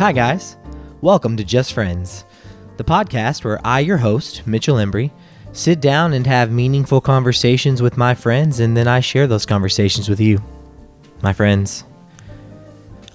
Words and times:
Hi, 0.00 0.12
guys. 0.12 0.56
Welcome 1.02 1.36
to 1.36 1.44
Just 1.44 1.74
Friends, 1.74 2.24
the 2.78 2.84
podcast 2.84 3.44
where 3.44 3.60
I, 3.66 3.80
your 3.80 3.98
host, 3.98 4.46
Mitchell 4.46 4.78
Embry, 4.78 5.10
sit 5.52 5.82
down 5.82 6.14
and 6.14 6.26
have 6.26 6.50
meaningful 6.50 7.02
conversations 7.02 7.82
with 7.82 7.98
my 7.98 8.14
friends, 8.14 8.60
and 8.60 8.74
then 8.74 8.88
I 8.88 9.00
share 9.00 9.26
those 9.26 9.44
conversations 9.44 10.08
with 10.08 10.18
you, 10.18 10.42
my 11.20 11.34
friends. 11.34 11.84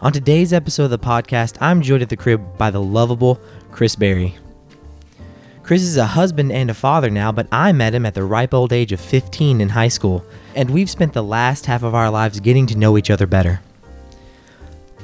On 0.01 0.13
today's 0.13 0.53
episode 0.53 0.83
of 0.83 0.89
the 0.91 0.99
podcast, 0.99 1.57
I'm 1.59 1.81
joined 1.81 2.03
at 2.03 2.09
the 2.09 2.15
crib 2.15 2.55
by 2.55 2.69
the 2.69 2.83
lovable 2.83 3.39
Chris 3.71 3.95
Berry. 3.95 4.35
Chris 5.63 5.81
is 5.81 5.97
a 5.97 6.05
husband 6.05 6.51
and 6.51 6.69
a 6.69 6.75
father 6.75 7.09
now, 7.09 7.31
but 7.31 7.47
I 7.51 7.71
met 7.71 7.95
him 7.95 8.05
at 8.05 8.13
the 8.13 8.23
ripe 8.23 8.53
old 8.53 8.71
age 8.71 8.91
of 8.91 9.01
15 9.01 9.59
in 9.59 9.69
high 9.69 9.87
school, 9.87 10.23
and 10.53 10.69
we've 10.69 10.91
spent 10.91 11.13
the 11.13 11.23
last 11.23 11.65
half 11.65 11.81
of 11.81 11.95
our 11.95 12.11
lives 12.11 12.39
getting 12.39 12.67
to 12.67 12.77
know 12.77 12.95
each 12.95 13.09
other 13.09 13.25
better. 13.25 13.59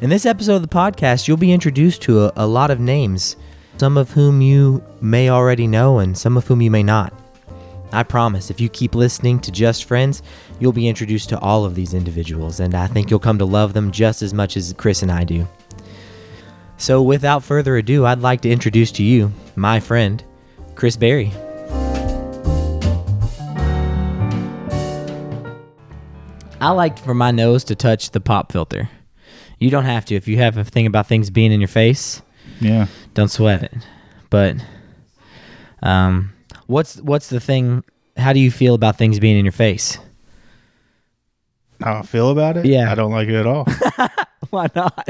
In 0.02 0.10
this 0.10 0.26
episode 0.26 0.56
of 0.56 0.62
the 0.64 0.68
podcast, 0.68 1.28
you'll 1.28 1.38
be 1.38 1.54
introduced 1.54 2.02
to 2.02 2.26
a, 2.26 2.34
a 2.36 2.48
lot 2.48 2.72
of 2.72 2.80
names, 2.80 3.36
some 3.78 3.98
of 3.98 4.10
whom 4.10 4.42
you 4.42 4.84
may 5.00 5.30
already 5.30 5.68
know 5.68 6.00
and 6.00 6.18
some 6.18 6.38
of 6.38 6.48
whom 6.48 6.60
you 6.60 6.72
may 6.72 6.82
not. 6.82 7.14
I 7.92 8.02
promise, 8.02 8.50
if 8.50 8.60
you 8.60 8.68
keep 8.68 8.96
listening 8.96 9.40
to 9.42 9.52
Just 9.52 9.84
Friends, 9.84 10.24
you'll 10.60 10.74
be 10.74 10.88
introduced 10.88 11.30
to 11.30 11.40
all 11.40 11.66
of 11.66 11.76
these 11.76 11.94
individuals, 11.94 12.60
and 12.60 12.74
I 12.74 12.88
think 12.88 13.12
you'll 13.12 13.20
come 13.20 13.38
to 13.38 13.46
love 13.46 13.74
them 13.74 13.92
just 13.92 14.24
as 14.24 14.34
much 14.34 14.58
as 14.58 14.74
Chris 14.74 15.04
and 15.04 15.12
I 15.12 15.24
do. 15.24 15.48
So, 16.78 17.04
without 17.04 17.44
further 17.44 17.78
ado, 17.78 18.04
I'd 18.08 18.22
like 18.22 18.42
to 18.42 18.50
introduce 18.50 18.92
to 18.94 19.04
you 19.04 19.32
my 19.56 19.80
friend, 19.80 20.24
Chris 20.74 20.98
Berry. 20.98 21.32
I 26.60 26.72
like 26.72 26.98
for 26.98 27.14
my 27.14 27.30
nose 27.30 27.64
to 27.66 27.76
touch 27.76 28.10
the 28.10 28.20
pop 28.20 28.52
filter. 28.52 28.90
You 29.62 29.70
don't 29.70 29.86
have 29.86 30.06
to 30.06 30.16
if 30.16 30.28
you 30.28 30.38
have 30.38 30.58
a 30.58 30.64
thing 30.66 30.86
about 30.88 31.08
things 31.08 31.30
being 31.30 31.52
in 31.52 31.62
your 31.62 31.68
face. 31.70 32.22
Yeah. 32.60 32.88
Don't 33.14 33.30
sweat 33.30 33.64
it. 33.64 33.74
But 34.30 34.56
um, 35.84 36.34
what's 36.68 36.98
what's 36.98 37.30
the 37.30 37.40
thing? 37.40 37.84
How 38.18 38.34
do 38.34 38.40
you 38.40 38.52
feel 38.52 38.74
about 38.76 38.98
things 38.98 39.20
being 39.20 39.38
in 39.38 39.46
your 39.46 39.52
face? 39.52 39.98
How 41.82 42.00
I 42.00 42.02
feel 42.04 42.30
about 42.32 42.58
it? 42.58 42.66
Yeah. 42.66 42.92
I 42.92 42.96
don't 42.96 43.12
like 43.12 43.28
it 43.28 43.36
at 43.36 43.48
all. 43.48 43.66
Why 44.50 44.68
not? 44.76 45.10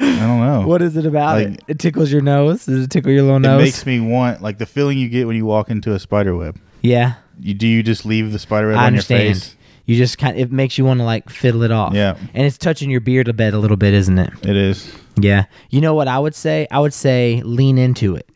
I 0.00 0.18
don't 0.20 0.40
know. 0.40 0.64
What 0.66 0.80
is 0.82 0.96
it 0.96 1.06
about 1.06 1.36
Like- 1.38 1.48
it? 1.48 1.64
It 1.68 1.78
tickles 1.78 2.10
your 2.12 2.22
nose. 2.22 2.66
Does 2.66 2.84
it 2.84 2.90
tickle 2.90 3.10
your 3.12 3.22
little 3.22 3.36
it 3.36 3.40
nose? 3.40 3.60
It 3.60 3.64
makes 3.64 3.86
me 3.86 4.00
want 4.00 4.42
like 4.42 4.58
the 4.58 4.66
feeling 4.66 4.98
you 4.98 5.08
get 5.08 5.26
when 5.26 5.36
you 5.36 5.44
walk 5.44 5.70
into 5.70 5.92
a 5.92 5.98
spider 5.98 6.36
web. 6.36 6.58
yeah, 6.82 7.14
You 7.40 7.54
do 7.54 7.66
you 7.66 7.82
just 7.82 8.06
leave 8.06 8.32
the 8.32 8.38
spider 8.38 8.68
web 8.68 8.78
I 8.78 8.86
on 8.86 8.94
your 8.94 9.02
face? 9.02 9.56
You 9.88 9.96
just 9.96 10.18
kind. 10.18 10.36
of, 10.36 10.42
It 10.42 10.52
makes 10.52 10.76
you 10.76 10.84
want 10.84 11.00
to 11.00 11.04
like 11.04 11.30
fiddle 11.30 11.62
it 11.62 11.70
off. 11.72 11.94
Yeah. 11.94 12.18
and 12.34 12.46
it's 12.46 12.58
touching 12.58 12.90
your 12.90 13.00
beard 13.00 13.26
a 13.26 13.32
bit, 13.32 13.54
a 13.54 13.58
little 13.58 13.78
bit, 13.78 13.94
isn't 13.94 14.18
it? 14.18 14.30
It 14.46 14.54
is. 14.54 14.94
Yeah. 15.18 15.46
You 15.70 15.80
know 15.80 15.94
what 15.94 16.08
I 16.08 16.18
would 16.18 16.34
say? 16.34 16.66
I 16.70 16.78
would 16.78 16.92
say 16.92 17.40
lean 17.42 17.78
into 17.78 18.14
it. 18.14 18.28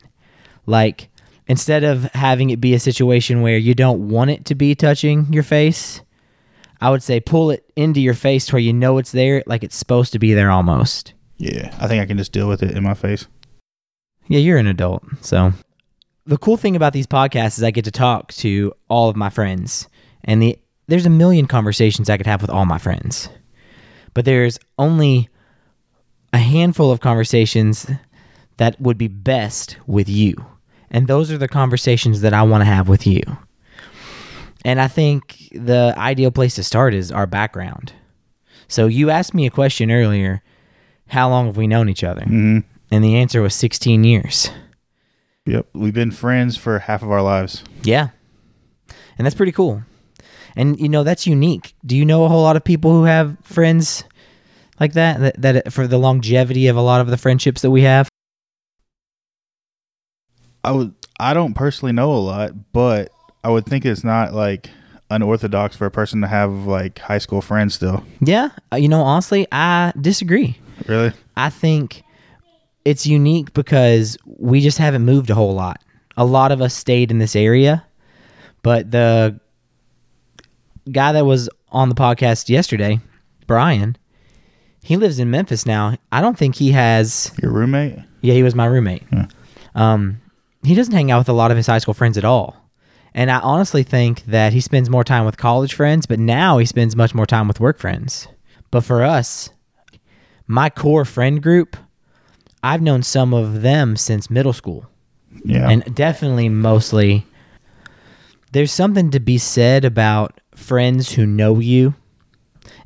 Like 0.64 1.10
instead 1.46 1.84
of 1.84 2.04
having 2.14 2.48
it 2.48 2.58
be 2.58 2.72
a 2.72 2.78
situation 2.80 3.42
where 3.42 3.58
you 3.58 3.74
don't 3.74 4.08
want 4.08 4.30
it 4.30 4.46
to 4.46 4.54
be 4.54 4.74
touching 4.74 5.30
your 5.30 5.42
face, 5.42 6.00
I 6.80 6.88
would 6.88 7.02
say 7.02 7.20
pull 7.20 7.50
it 7.50 7.70
into 7.76 8.00
your 8.00 8.14
face 8.14 8.46
to 8.46 8.54
where 8.54 8.60
you 8.60 8.72
know 8.72 8.96
it's 8.96 9.12
there, 9.12 9.42
like 9.46 9.62
it's 9.62 9.76
supposed 9.76 10.12
to 10.14 10.18
be 10.18 10.32
there 10.32 10.50
almost. 10.50 11.12
Yeah. 11.36 11.74
I 11.78 11.86
think 11.86 12.02
I 12.02 12.06
can 12.06 12.16
just 12.16 12.32
deal 12.32 12.48
with 12.48 12.62
it 12.62 12.74
in 12.74 12.82
my 12.82 12.94
face. 12.94 13.26
Yeah, 14.28 14.38
you're 14.38 14.56
an 14.56 14.68
adult. 14.68 15.02
So 15.20 15.52
the 16.24 16.38
cool 16.38 16.56
thing 16.56 16.76
about 16.76 16.94
these 16.94 17.06
podcasts 17.06 17.58
is 17.58 17.62
I 17.62 17.72
get 17.72 17.84
to 17.84 17.90
talk 17.90 18.32
to 18.34 18.72
all 18.88 19.10
of 19.10 19.16
my 19.16 19.28
friends. 19.28 19.86
And 20.24 20.40
the 20.40 20.58
there's 20.92 21.06
a 21.06 21.10
million 21.10 21.46
conversations 21.46 22.10
I 22.10 22.18
could 22.18 22.26
have 22.26 22.42
with 22.42 22.50
all 22.50 22.66
my 22.66 22.76
friends. 22.76 23.30
But 24.12 24.26
there's 24.26 24.58
only 24.78 25.30
a 26.34 26.38
handful 26.38 26.90
of 26.90 27.00
conversations 27.00 27.90
that 28.58 28.78
would 28.78 28.98
be 28.98 29.08
best 29.08 29.78
with 29.86 30.06
you. 30.06 30.34
And 30.90 31.06
those 31.08 31.30
are 31.30 31.38
the 31.38 31.48
conversations 31.48 32.20
that 32.20 32.34
I 32.34 32.42
want 32.42 32.60
to 32.60 32.66
have 32.66 32.90
with 32.90 33.06
you. 33.06 33.22
And 34.66 34.82
I 34.82 34.86
think 34.86 35.48
the 35.52 35.94
ideal 35.96 36.30
place 36.30 36.56
to 36.56 36.62
start 36.62 36.92
is 36.92 37.10
our 37.10 37.26
background. 37.26 37.94
So 38.68 38.86
you 38.86 39.08
asked 39.08 39.32
me 39.32 39.46
a 39.46 39.50
question 39.50 39.90
earlier, 39.90 40.42
how 41.06 41.30
long 41.30 41.46
have 41.46 41.56
we 41.56 41.66
known 41.66 41.88
each 41.88 42.04
other? 42.04 42.24
hmm 42.24 42.58
And 42.90 43.02
the 43.02 43.16
answer 43.16 43.40
was 43.40 43.54
16 43.54 44.04
years. 44.04 44.50
Yep. 45.46 45.68
We've 45.72 45.94
been 45.94 46.10
friends 46.10 46.58
for 46.58 46.80
half 46.80 47.02
of 47.02 47.10
our 47.10 47.22
lives. 47.22 47.64
Yeah. 47.82 48.10
And 49.16 49.24
that's 49.24 49.34
pretty 49.34 49.52
cool. 49.52 49.84
And 50.56 50.78
you 50.78 50.88
know, 50.88 51.02
that's 51.02 51.26
unique. 51.26 51.74
Do 51.84 51.96
you 51.96 52.04
know 52.04 52.24
a 52.24 52.28
whole 52.28 52.42
lot 52.42 52.56
of 52.56 52.64
people 52.64 52.92
who 52.92 53.04
have 53.04 53.36
friends 53.42 54.04
like 54.80 54.94
that 54.94 55.20
that, 55.20 55.42
that 55.42 55.72
for 55.72 55.86
the 55.86 55.98
longevity 55.98 56.66
of 56.68 56.76
a 56.76 56.80
lot 56.82 57.00
of 57.00 57.06
the 57.08 57.16
friendships 57.16 57.62
that 57.62 57.70
we 57.70 57.82
have? 57.82 58.08
I 60.64 60.72
would 60.72 60.94
I 61.18 61.34
don't 61.34 61.54
personally 61.54 61.92
know 61.92 62.12
a 62.12 62.18
lot, 62.18 62.72
but 62.72 63.10
I 63.44 63.50
would 63.50 63.66
think 63.66 63.84
it's 63.84 64.04
not 64.04 64.34
like 64.34 64.70
unorthodox 65.10 65.76
for 65.76 65.86
a 65.86 65.90
person 65.90 66.20
to 66.22 66.26
have 66.26 66.50
like 66.66 66.98
high 66.98 67.18
school 67.18 67.42
friends 67.42 67.74
still. 67.74 68.04
Yeah. 68.20 68.50
Uh, 68.72 68.76
You 68.76 68.88
know, 68.88 69.02
honestly, 69.02 69.46
I 69.52 69.92
disagree. 70.00 70.58
Really? 70.86 71.12
I 71.36 71.50
think 71.50 72.02
it's 72.84 73.06
unique 73.06 73.52
because 73.54 74.16
we 74.26 74.60
just 74.60 74.78
haven't 74.78 75.04
moved 75.04 75.30
a 75.30 75.34
whole 75.34 75.54
lot. 75.54 75.80
A 76.16 76.24
lot 76.24 76.52
of 76.52 76.60
us 76.60 76.74
stayed 76.74 77.10
in 77.10 77.18
this 77.18 77.36
area, 77.36 77.84
but 78.62 78.90
the 78.90 79.40
guy 80.90 81.12
that 81.12 81.24
was 81.24 81.48
on 81.70 81.88
the 81.88 81.94
podcast 81.94 82.48
yesterday, 82.48 83.00
Brian, 83.46 83.96
he 84.82 84.96
lives 84.96 85.18
in 85.18 85.30
Memphis 85.30 85.66
now. 85.66 85.96
I 86.10 86.20
don't 86.20 86.36
think 86.36 86.56
he 86.56 86.72
has. 86.72 87.32
Your 87.40 87.52
roommate? 87.52 87.98
Yeah, 88.20 88.34
he 88.34 88.42
was 88.42 88.54
my 88.54 88.66
roommate. 88.66 89.04
Yeah. 89.12 89.26
Um, 89.74 90.20
he 90.64 90.74
doesn't 90.74 90.94
hang 90.94 91.10
out 91.10 91.18
with 91.18 91.28
a 91.28 91.34
lot 91.34 91.50
of 91.50 91.56
his 91.56 91.66
high 91.66 91.78
school 91.78 91.94
friends 91.94 92.18
at 92.18 92.24
all. 92.24 92.56
And 93.14 93.30
I 93.30 93.40
honestly 93.40 93.82
think 93.82 94.24
that 94.26 94.52
he 94.52 94.60
spends 94.60 94.88
more 94.88 95.04
time 95.04 95.26
with 95.26 95.36
college 95.36 95.74
friends, 95.74 96.06
but 96.06 96.18
now 96.18 96.58
he 96.58 96.66
spends 96.66 96.96
much 96.96 97.14
more 97.14 97.26
time 97.26 97.46
with 97.46 97.60
work 97.60 97.78
friends. 97.78 98.26
But 98.70 98.84
for 98.84 99.02
us, 99.02 99.50
my 100.46 100.70
core 100.70 101.04
friend 101.04 101.42
group, 101.42 101.76
I've 102.62 102.80
known 102.80 103.02
some 103.02 103.34
of 103.34 103.62
them 103.62 103.96
since 103.96 104.30
middle 104.30 104.52
school. 104.52 104.86
Yeah. 105.44 105.68
And 105.68 105.94
definitely 105.94 106.48
mostly 106.48 107.26
there's 108.52 108.72
something 108.72 109.10
to 109.10 109.20
be 109.20 109.38
said 109.38 109.84
about 109.84 110.40
friends 110.54 111.12
who 111.12 111.26
know 111.26 111.58
you. 111.58 111.94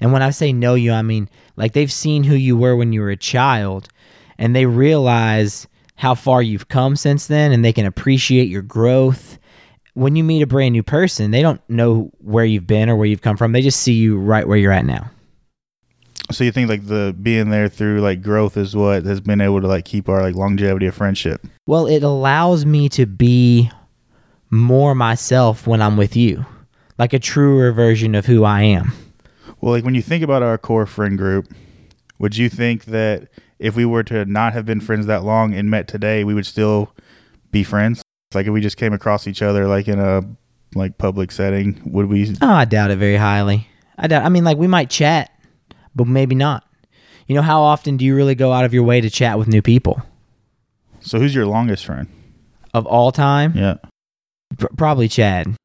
And 0.01 0.13
when 0.13 0.23
I 0.23 0.31
say 0.31 0.53
know 0.53 0.75
you, 0.75 0.93
I 0.93 1.03
mean 1.03 1.29
like 1.57 1.73
they've 1.73 1.93
seen 1.93 2.25
who 2.25 2.35
you 2.35 2.57
were 2.57 2.77
when 2.77 2.93
you 2.93 3.01
were 3.01 3.11
a 3.11 3.17
child 3.17 3.89
and 4.39 4.55
they 4.55 4.67
realize 4.67 5.67
how 5.97 6.15
far 6.15 6.43
you've 6.43 6.69
come 6.69 6.97
since 6.97 7.27
then 7.27 7.53
and 7.53 7.65
they 7.65 7.73
can 7.73 7.87
appreciate 7.87 8.49
your 8.49 8.63
growth. 8.63 9.39
When 9.95 10.15
you 10.15 10.25
meet 10.25 10.43
a 10.43 10.47
brand 10.47 10.73
new 10.73 10.83
person, 10.83 11.31
they 11.31 11.41
don't 11.41 11.61
know 11.71 12.11
where 12.19 12.45
you've 12.45 12.67
been 12.67 12.91
or 12.91 12.97
where 12.97 13.07
you've 13.07 13.23
come 13.23 13.39
from. 13.39 13.53
They 13.53 13.63
just 13.63 13.81
see 13.81 13.95
you 13.95 14.19
right 14.19 14.47
where 14.47 14.59
you're 14.59 14.73
at 14.73 14.85
now. 14.85 15.11
So 16.31 16.45
you 16.45 16.53
think 16.53 16.69
like 16.69 16.87
the 16.87 17.15
being 17.21 17.51
there 17.51 17.69
through 17.69 18.01
like 18.01 18.21
growth 18.21 18.57
is 18.57 18.75
what 18.75 19.05
has 19.05 19.21
been 19.21 19.41
able 19.41 19.61
to 19.61 19.69
like 19.69 19.85
keep 19.85 20.09
our 20.09 20.23
like 20.23 20.35
longevity 20.35 20.87
of 20.87 20.95
friendship. 20.95 21.47
Well, 21.67 21.87
it 21.87 22.03
allows 22.03 22.67
me 22.67 22.89
to 22.91 23.07
be 23.07 23.71
more 24.51 24.95
myself 24.95 25.67
when 25.67 25.81
I'm 25.81 25.97
with 25.97 26.17
you, 26.17 26.45
like 26.99 27.13
a 27.13 27.19
truer 27.19 27.73
version 27.73 28.15
of 28.15 28.27
who 28.27 28.45
I 28.45 28.63
am. 28.63 28.93
Well, 29.61 29.73
like 29.73 29.85
when 29.85 29.95
you 29.95 30.03
think 30.03 30.23
about 30.23 30.43
our 30.43 30.59
core 30.59 30.87
friend 30.87 31.17
group, 31.17 31.53
would 32.19 32.37
you 32.37 32.49
think 32.49 32.87
that 32.87 33.29
if 33.59 33.75
we 33.77 33.85
were 33.85 34.03
to 34.05 34.25
not 34.27 34.53
have 34.53 34.67
been 34.67 34.81
friends 34.81 35.07
that 35.07 35.25
long 35.25 35.55
and 35.55 35.71
met 35.71 35.89
today, 35.89 36.25
we 36.25 36.35
would 36.35 36.47
still 36.47 36.93
be 37.51 37.63
friends? 37.65 38.03
Like 38.35 38.47
if 38.47 38.53
we 38.53 38.61
just 38.61 38.77
came 38.77 38.93
across 38.93 39.27
each 39.27 39.43
other 39.43 39.67
like 39.67 39.89
in 39.89 39.99
a 39.99 40.23
like 40.75 40.99
public 40.99 41.31
setting, 41.33 41.81
would 41.87 42.07
we? 42.07 42.35
Oh, 42.43 42.53
I 42.53 42.65
doubt 42.65 42.91
it 42.91 42.99
very 42.99 43.17
highly. 43.17 43.69
I 43.99 44.09
doubt. 44.09 44.25
I 44.25 44.29
mean, 44.29 44.45
like 44.45 44.59
we 44.59 44.67
might 44.67 44.91
chat, 44.91 45.31
but 45.95 46.07
maybe 46.07 46.35
not. 46.35 46.65
You 47.27 47.35
know, 47.35 47.43
how 47.43 47.63
often 47.63 47.97
do 47.97 48.05
you 48.05 48.15
really 48.15 48.35
go 48.35 48.53
out 48.53 48.65
of 48.65 48.75
your 48.75 48.83
way 48.85 49.01
to 49.01 49.11
chat 49.11 49.39
with 49.39 49.49
new 49.49 49.63
people? 49.63 50.01
So 51.01 51.19
who's 51.19 51.35
your 51.35 51.47
longest 51.47 51.85
friend? 51.87 52.09
Of 52.75 52.87
all 52.87 53.11
time, 53.11 53.53
Yeah. 53.57 53.77
Pr- 54.59 54.67
probably 54.77 55.09
Chad. 55.09 55.57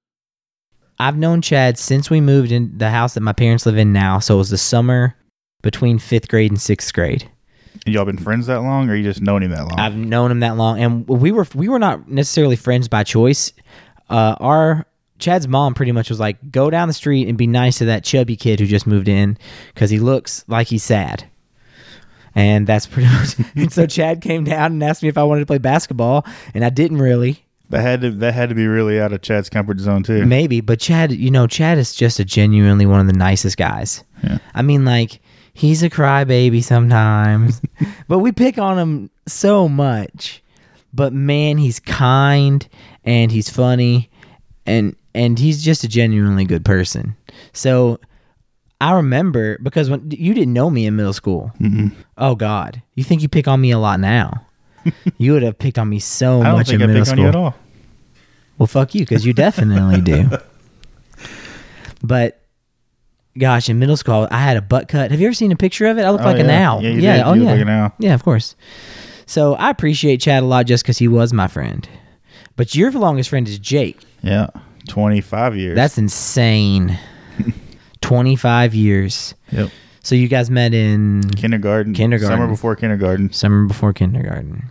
I've 1.01 1.17
known 1.17 1.41
Chad 1.41 1.79
since 1.79 2.11
we 2.11 2.21
moved 2.21 2.51
in 2.51 2.77
the 2.77 2.91
house 2.91 3.15
that 3.15 3.21
my 3.21 3.33
parents 3.33 3.65
live 3.65 3.75
in 3.75 3.91
now. 3.91 4.19
So 4.19 4.35
it 4.35 4.37
was 4.37 4.51
the 4.51 4.57
summer 4.57 5.15
between 5.63 5.97
fifth 5.97 6.27
grade 6.27 6.51
and 6.51 6.61
sixth 6.61 6.93
grade. 6.93 7.27
And 7.87 7.95
y'all 7.95 8.05
been 8.05 8.19
friends 8.19 8.45
that 8.45 8.61
long, 8.61 8.87
or 8.87 8.95
you 8.95 9.03
just 9.03 9.19
known 9.19 9.41
him 9.41 9.49
that 9.49 9.67
long? 9.67 9.79
I've 9.79 9.95
known 9.95 10.29
him 10.29 10.41
that 10.41 10.57
long, 10.57 10.79
and 10.79 11.07
we 11.07 11.31
were 11.31 11.47
we 11.55 11.69
were 11.69 11.79
not 11.79 12.07
necessarily 12.07 12.55
friends 12.55 12.87
by 12.87 13.03
choice. 13.03 13.51
Uh, 14.09 14.35
our 14.39 14.85
Chad's 15.17 15.47
mom 15.47 15.73
pretty 15.73 15.91
much 15.91 16.09
was 16.09 16.19
like, 16.19 16.51
"Go 16.51 16.69
down 16.69 16.87
the 16.87 16.93
street 16.93 17.27
and 17.27 17.35
be 17.35 17.47
nice 17.47 17.79
to 17.79 17.85
that 17.85 18.03
chubby 18.03 18.35
kid 18.35 18.59
who 18.59 18.67
just 18.67 18.85
moved 18.85 19.07
in 19.07 19.39
because 19.73 19.89
he 19.89 19.97
looks 19.97 20.45
like 20.47 20.67
he's 20.67 20.83
sad." 20.83 21.23
And 22.35 22.67
that's 22.67 22.85
pretty 22.85 23.09
much. 23.13 23.35
and 23.55 23.73
so 23.73 23.87
Chad 23.87 24.21
came 24.21 24.43
down 24.43 24.73
and 24.73 24.83
asked 24.83 25.01
me 25.01 25.09
if 25.09 25.17
I 25.17 25.23
wanted 25.23 25.39
to 25.39 25.47
play 25.47 25.57
basketball, 25.57 26.27
and 26.53 26.63
I 26.63 26.69
didn't 26.69 26.97
really. 26.99 27.43
That 27.71 27.81
had 27.81 28.01
to 28.01 28.11
that 28.11 28.33
had 28.33 28.49
to 28.49 28.55
be 28.55 28.67
really 28.67 28.99
out 28.99 29.13
of 29.13 29.21
Chad's 29.21 29.49
comfort 29.49 29.79
zone 29.79 30.03
too. 30.03 30.25
Maybe, 30.25 30.61
but 30.61 30.79
Chad, 30.79 31.11
you 31.11 31.31
know, 31.31 31.47
Chad 31.47 31.77
is 31.77 31.95
just 31.95 32.19
a 32.19 32.25
genuinely 32.25 32.85
one 32.85 32.99
of 32.99 33.07
the 33.07 33.13
nicest 33.13 33.57
guys. 33.57 34.03
Yeah. 34.23 34.37
I 34.53 34.61
mean, 34.61 34.85
like 34.85 35.19
he's 35.53 35.83
a 35.83 35.89
crybaby 35.89 36.63
sometimes, 36.63 37.61
but 38.07 38.19
we 38.19 38.31
pick 38.31 38.57
on 38.57 38.77
him 38.77 39.09
so 39.27 39.67
much. 39.67 40.43
But 40.93 41.13
man, 41.13 41.57
he's 41.57 41.79
kind 41.79 42.67
and 43.05 43.31
he's 43.31 43.49
funny, 43.49 44.09
and 44.65 44.95
and 45.15 45.39
he's 45.39 45.63
just 45.63 45.83
a 45.83 45.87
genuinely 45.87 46.45
good 46.45 46.65
person. 46.65 47.15
So 47.53 47.99
I 48.81 48.93
remember 48.93 49.57
because 49.59 49.89
when 49.89 50.09
you 50.11 50.33
didn't 50.33 50.53
know 50.53 50.69
me 50.69 50.85
in 50.85 50.95
middle 50.95 51.13
school. 51.13 51.51
Mm-mm. 51.59 51.93
Oh 52.17 52.35
God, 52.35 52.81
you 52.95 53.03
think 53.03 53.21
you 53.21 53.29
pick 53.29 53.47
on 53.47 53.61
me 53.61 53.71
a 53.71 53.79
lot 53.79 53.99
now? 53.99 54.45
You 55.17 55.33
would 55.33 55.43
have 55.43 55.57
picked 55.59 55.77
on 55.79 55.89
me 55.89 55.99
so 55.99 56.41
I 56.41 56.45
don't 56.45 56.53
much 56.57 56.67
think 56.69 56.81
in 56.81 56.89
I 56.89 56.93
middle 56.93 57.05
school. 57.05 57.19
you 57.23 57.27
at 57.29 57.35
all. 57.35 57.55
Well, 58.57 58.67
fuck 58.67 58.93
you, 58.95 59.01
because 59.01 59.25
you 59.25 59.33
definitely 59.33 60.01
do. 60.01 60.29
But 62.03 62.41
gosh, 63.37 63.69
in 63.69 63.79
middle 63.79 63.97
school, 63.97 64.27
I 64.31 64.39
had 64.39 64.57
a 64.57 64.61
butt 64.61 64.87
cut. 64.87 65.11
Have 65.11 65.19
you 65.19 65.27
ever 65.27 65.33
seen 65.33 65.51
a 65.51 65.55
picture 65.55 65.85
of 65.85 65.97
it? 65.97 66.01
I 66.03 66.09
look 66.09 66.21
Oh, 66.21 66.25
like 66.25 66.39
an 66.39 66.49
owl. 66.49 66.81
Yeah, 66.81 66.89
yeah. 66.91 67.17
did. 67.17 67.23
Oh, 67.25 67.33
You 67.33 67.43
yeah. 67.43 67.51
like 67.51 67.61
an 67.61 67.69
owl. 67.69 67.93
Yeah, 67.99 68.13
of 68.15 68.23
course. 68.23 68.55
So 69.27 69.53
I 69.55 69.69
appreciate 69.69 70.17
Chad 70.17 70.43
a 70.43 70.45
lot 70.45 70.65
just 70.65 70.83
because 70.83 70.97
he 70.97 71.07
was 71.07 71.31
my 71.31 71.47
friend. 71.47 71.87
But 72.55 72.75
your 72.75 72.91
longest 72.91 73.29
friend 73.29 73.47
is 73.47 73.59
Jake. 73.59 73.99
Yeah, 74.23 74.47
twenty 74.87 75.21
five 75.21 75.55
years. 75.55 75.75
That's 75.75 75.97
insane. 75.97 76.97
25 78.01 78.73
years. 78.73 79.35
yep. 79.51 79.69
So 80.03 80.15
you 80.15 80.27
guys 80.27 80.49
met 80.49 80.73
in 80.73 81.21
Kindergarten. 81.35 81.93
Kindergarten. 81.93 82.35
Summer 82.35 82.47
before 82.47 82.75
kindergarten. 82.75 83.31
summer 83.31 83.65
before 83.67 83.93
kindergarten. 83.93 84.69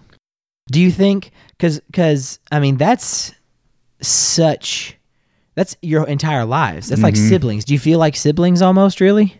Do 0.70 0.80
you 0.80 0.90
think 0.90 1.30
cuz 1.58 1.80
cuz 1.92 2.38
I 2.50 2.58
mean 2.60 2.76
that's 2.76 3.32
such 4.02 4.96
that's 5.54 5.76
your 5.82 6.06
entire 6.06 6.44
lives. 6.44 6.88
That's 6.88 7.02
like 7.02 7.14
Mhm. 7.14 7.28
siblings. 7.28 7.64
Do 7.64 7.74
you 7.74 7.78
feel 7.78 7.98
like 7.98 8.16
siblings 8.16 8.62
almost 8.62 9.00
really? 9.00 9.36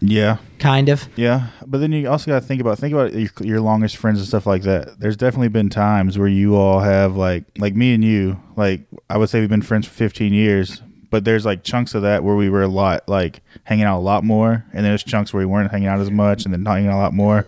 Yeah. 0.00 0.36
Kind 0.60 0.88
of. 0.88 1.08
Yeah, 1.16 1.48
but 1.66 1.78
then 1.78 1.90
you 1.90 2.08
also 2.08 2.30
got 2.30 2.40
to 2.40 2.46
think 2.46 2.60
about 2.60 2.78
think 2.78 2.92
about 2.94 3.12
your, 3.14 3.28
your 3.40 3.60
longest 3.60 3.96
friends 3.96 4.18
and 4.20 4.28
stuff 4.28 4.46
like 4.46 4.62
that. 4.62 5.00
There's 5.00 5.16
definitely 5.16 5.48
been 5.48 5.68
times 5.68 6.16
where 6.16 6.28
you 6.28 6.54
all 6.56 6.80
have 6.80 7.16
like 7.16 7.44
like 7.58 7.74
me 7.74 7.94
and 7.94 8.04
you 8.04 8.38
like 8.56 8.82
I 9.10 9.18
would 9.18 9.28
say 9.28 9.40
we've 9.40 9.48
been 9.48 9.62
friends 9.62 9.86
for 9.86 9.94
15 9.94 10.32
years, 10.32 10.82
but 11.10 11.24
there's 11.24 11.44
like 11.44 11.62
chunks 11.62 11.94
of 11.94 12.02
that 12.02 12.24
where 12.24 12.36
we 12.36 12.48
were 12.48 12.62
a 12.62 12.68
lot 12.68 13.08
like 13.08 13.42
hanging 13.64 13.84
out 13.84 13.98
a 13.98 14.00
lot 14.00 14.24
more, 14.24 14.64
and 14.72 14.84
there's 14.84 15.02
chunks 15.02 15.32
where 15.32 15.40
we 15.40 15.46
weren't 15.46 15.70
hanging 15.70 15.88
out 15.88 16.00
as 16.00 16.10
much, 16.10 16.44
and 16.44 16.52
then 16.52 16.64
hanging 16.64 16.88
out 16.88 16.96
a 16.96 17.02
lot 17.02 17.14
more. 17.14 17.46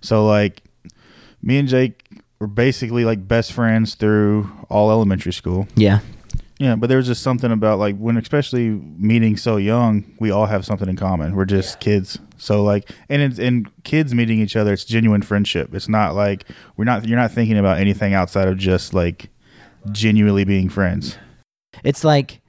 So 0.00 0.26
like 0.26 0.62
me 1.42 1.58
and 1.58 1.68
Jake 1.68 2.04
were 2.38 2.46
basically 2.46 3.04
like 3.04 3.26
best 3.26 3.52
friends 3.52 3.94
through 3.94 4.50
all 4.68 4.90
elementary 4.90 5.32
school. 5.32 5.68
Yeah. 5.76 6.00
Yeah, 6.58 6.76
but 6.76 6.88
there 6.88 6.98
was 6.98 7.06
just 7.06 7.22
something 7.22 7.50
about 7.50 7.78
like 7.78 7.96
when, 7.96 8.18
especially 8.18 8.68
meeting 8.68 9.38
so 9.38 9.56
young, 9.56 10.04
we 10.20 10.30
all 10.30 10.44
have 10.44 10.66
something 10.66 10.90
in 10.90 10.96
common. 10.96 11.34
We're 11.34 11.46
just 11.46 11.80
kids, 11.80 12.18
so 12.36 12.62
like, 12.62 12.90
and 13.08 13.22
it's 13.22 13.38
and 13.38 13.66
kids 13.82 14.14
meeting 14.14 14.40
each 14.40 14.56
other, 14.56 14.74
it's 14.74 14.84
genuine 14.84 15.22
friendship. 15.22 15.74
It's 15.74 15.88
not 15.88 16.14
like 16.14 16.44
we're 16.76 16.84
not 16.84 17.08
you're 17.08 17.18
not 17.18 17.30
thinking 17.32 17.56
about 17.56 17.78
anything 17.78 18.12
outside 18.12 18.46
of 18.46 18.58
just 18.58 18.92
like 18.92 19.30
genuinely 19.90 20.44
being 20.44 20.68
friends. 20.68 21.16
It's 21.82 22.04
like 22.04 22.39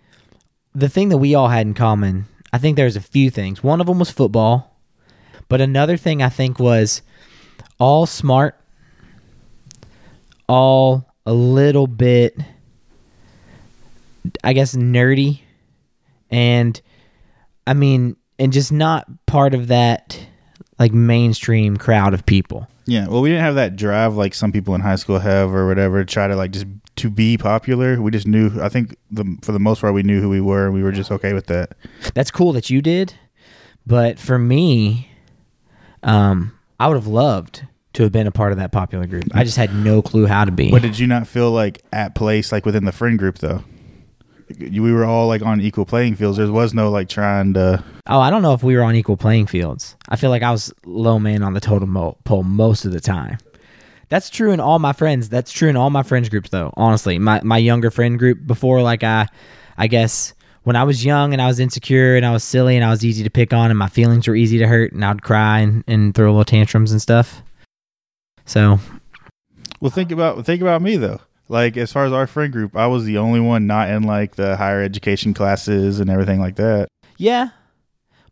the 0.73 0.89
thing 0.89 1.09
that 1.09 1.17
we 1.17 1.35
all 1.35 1.49
had 1.49 1.67
in 1.67 1.73
common. 1.73 2.25
I 2.53 2.57
think 2.57 2.75
there's 2.75 2.95
a 2.95 3.01
few 3.01 3.29
things. 3.29 3.63
One 3.63 3.81
of 3.81 3.87
them 3.87 3.99
was 3.99 4.11
football, 4.11 4.77
but 5.47 5.61
another 5.61 5.97
thing 5.97 6.21
I 6.21 6.29
think 6.29 6.59
was 6.59 7.01
all 7.79 8.05
smart, 8.05 8.59
all 10.47 11.05
a 11.25 11.33
little 11.33 11.87
bit, 11.87 12.37
I 14.43 14.53
guess, 14.53 14.75
nerdy, 14.75 15.41
and 16.29 16.79
I 17.65 17.73
mean, 17.73 18.17
and 18.37 18.51
just 18.51 18.71
not 18.71 19.07
part 19.25 19.53
of 19.53 19.67
that 19.67 20.19
like 20.79 20.93
mainstream 20.93 21.77
crowd 21.77 22.13
of 22.13 22.25
people. 22.25 22.67
Yeah, 22.91 23.07
well, 23.07 23.21
we 23.21 23.29
didn't 23.29 23.43
have 23.43 23.55
that 23.55 23.75
drive 23.77 24.15
like 24.15 24.33
some 24.33 24.51
people 24.51 24.75
in 24.75 24.81
high 24.81 24.97
school 24.97 25.19
have 25.19 25.53
or 25.53 25.65
whatever. 25.67 26.03
To 26.03 26.13
try 26.13 26.27
to 26.27 26.35
like 26.35 26.51
just 26.51 26.65
to 26.97 27.09
be 27.09 27.37
popular. 27.37 28.01
We 28.01 28.11
just 28.11 28.27
knew. 28.27 28.51
I 28.61 28.67
think 28.69 28.95
the 29.09 29.37
for 29.41 29.53
the 29.53 29.59
most 29.59 29.81
part, 29.81 29.93
we 29.93 30.03
knew 30.03 30.19
who 30.21 30.29
we 30.29 30.41
were, 30.41 30.65
and 30.65 30.73
we 30.73 30.83
were 30.83 30.91
just 30.91 31.11
okay 31.11 31.33
with 31.33 31.45
that. 31.47 31.75
that's 32.13 32.31
cool 32.31 32.51
that 32.53 32.69
you 32.69 32.81
did 32.81 33.13
but 33.87 34.19
for 34.19 34.37
me 34.37 35.09
um 36.03 36.55
i 36.79 36.87
would 36.87 36.95
have 36.95 37.07
loved 37.07 37.65
to 37.93 38.03
have 38.03 38.11
been 38.11 38.27
a 38.27 38.31
part 38.31 38.51
of 38.51 38.59
that 38.59 38.71
popular 38.71 39.07
group 39.07 39.23
i 39.33 39.43
just 39.43 39.57
had 39.57 39.73
no 39.73 40.03
clue 40.03 40.27
how 40.27 40.45
to 40.45 40.51
be 40.51 40.69
But 40.69 40.83
did 40.83 40.99
you 40.99 41.07
not 41.07 41.25
feel 41.27 41.49
like 41.51 41.81
at 41.91 42.13
place 42.13 42.51
like 42.51 42.63
within 42.63 42.85
the 42.85 42.91
friend 42.91 43.17
group 43.17 43.39
though? 43.39 43.63
You- 44.59 44.83
We 44.83 44.91
were 44.93 45.05
all 45.05 45.27
like 45.27 45.41
on 45.41 45.61
equal 45.61 45.85
playing 45.85 46.15
fields. 46.15 46.37
There 46.37 46.51
was 46.51 46.73
no 46.73 46.89
like 46.89 47.07
trying 47.09 47.53
to. 47.53 47.83
oh 48.07 48.19
i 48.19 48.29
don't 48.29 48.41
know 48.41 48.53
if 48.53 48.63
we 48.63 48.75
were 48.75 48.83
on 48.83 48.95
equal 48.95 49.15
playing 49.17 49.45
fields 49.47 49.95
i 50.09 50.15
feel 50.15 50.29
like 50.31 50.41
i 50.43 50.51
was 50.51 50.73
low 50.85 51.19
man 51.19 51.43
on 51.43 51.53
the 51.53 51.59
totem 51.61 51.93
pole 52.25 52.43
most 52.43 52.83
of 52.85 52.91
the 52.91 52.99
time 52.99 53.37
that's 54.09 54.29
true 54.29 54.51
in 54.51 54.59
all 54.59 54.79
my 54.79 54.91
friends 54.91 55.29
that's 55.29 55.51
true 55.51 55.69
in 55.69 55.75
all 55.77 55.89
my 55.91 56.03
friends 56.03 56.27
groups 56.27 56.49
though 56.49 56.73
honestly 56.75 57.19
my, 57.19 57.39
my 57.43 57.57
younger 57.57 57.91
friend 57.91 58.17
group 58.19 58.45
before 58.47 58.81
like 58.81 59.03
i 59.03 59.27
i 59.77 59.85
guess 59.87 60.33
when 60.63 60.75
i 60.75 60.83
was 60.83 61.05
young 61.05 61.31
and 61.33 61.41
i 61.41 61.47
was 61.47 61.59
insecure 61.59 62.15
and 62.15 62.25
i 62.25 62.31
was 62.31 62.43
silly 62.43 62.75
and 62.75 62.83
i 62.83 62.89
was 62.89 63.05
easy 63.05 63.23
to 63.23 63.29
pick 63.29 63.53
on 63.53 63.69
and 63.69 63.77
my 63.79 63.87
feelings 63.87 64.27
were 64.27 64.35
easy 64.35 64.57
to 64.57 64.67
hurt 64.67 64.91
and 64.91 65.05
i'd 65.05 65.21
cry 65.21 65.59
and, 65.59 65.83
and 65.87 66.15
throw 66.15 66.31
little 66.31 66.43
tantrums 66.43 66.91
and 66.91 67.01
stuff 67.01 67.43
so 68.45 68.79
Well, 69.79 69.91
think 69.91 70.11
about 70.11 70.43
think 70.45 70.61
about 70.61 70.81
me 70.81 70.97
though. 70.97 71.19
Like 71.51 71.75
as 71.75 71.91
far 71.91 72.05
as 72.05 72.13
our 72.13 72.27
friend 72.27 72.53
group, 72.53 72.77
I 72.77 72.87
was 72.87 73.03
the 73.03 73.17
only 73.17 73.41
one 73.41 73.67
not 73.67 73.89
in 73.89 74.03
like 74.03 74.35
the 74.35 74.55
higher 74.55 74.81
education 74.81 75.33
classes 75.33 75.99
and 75.99 76.09
everything 76.09 76.39
like 76.39 76.55
that. 76.55 76.87
Yeah. 77.17 77.49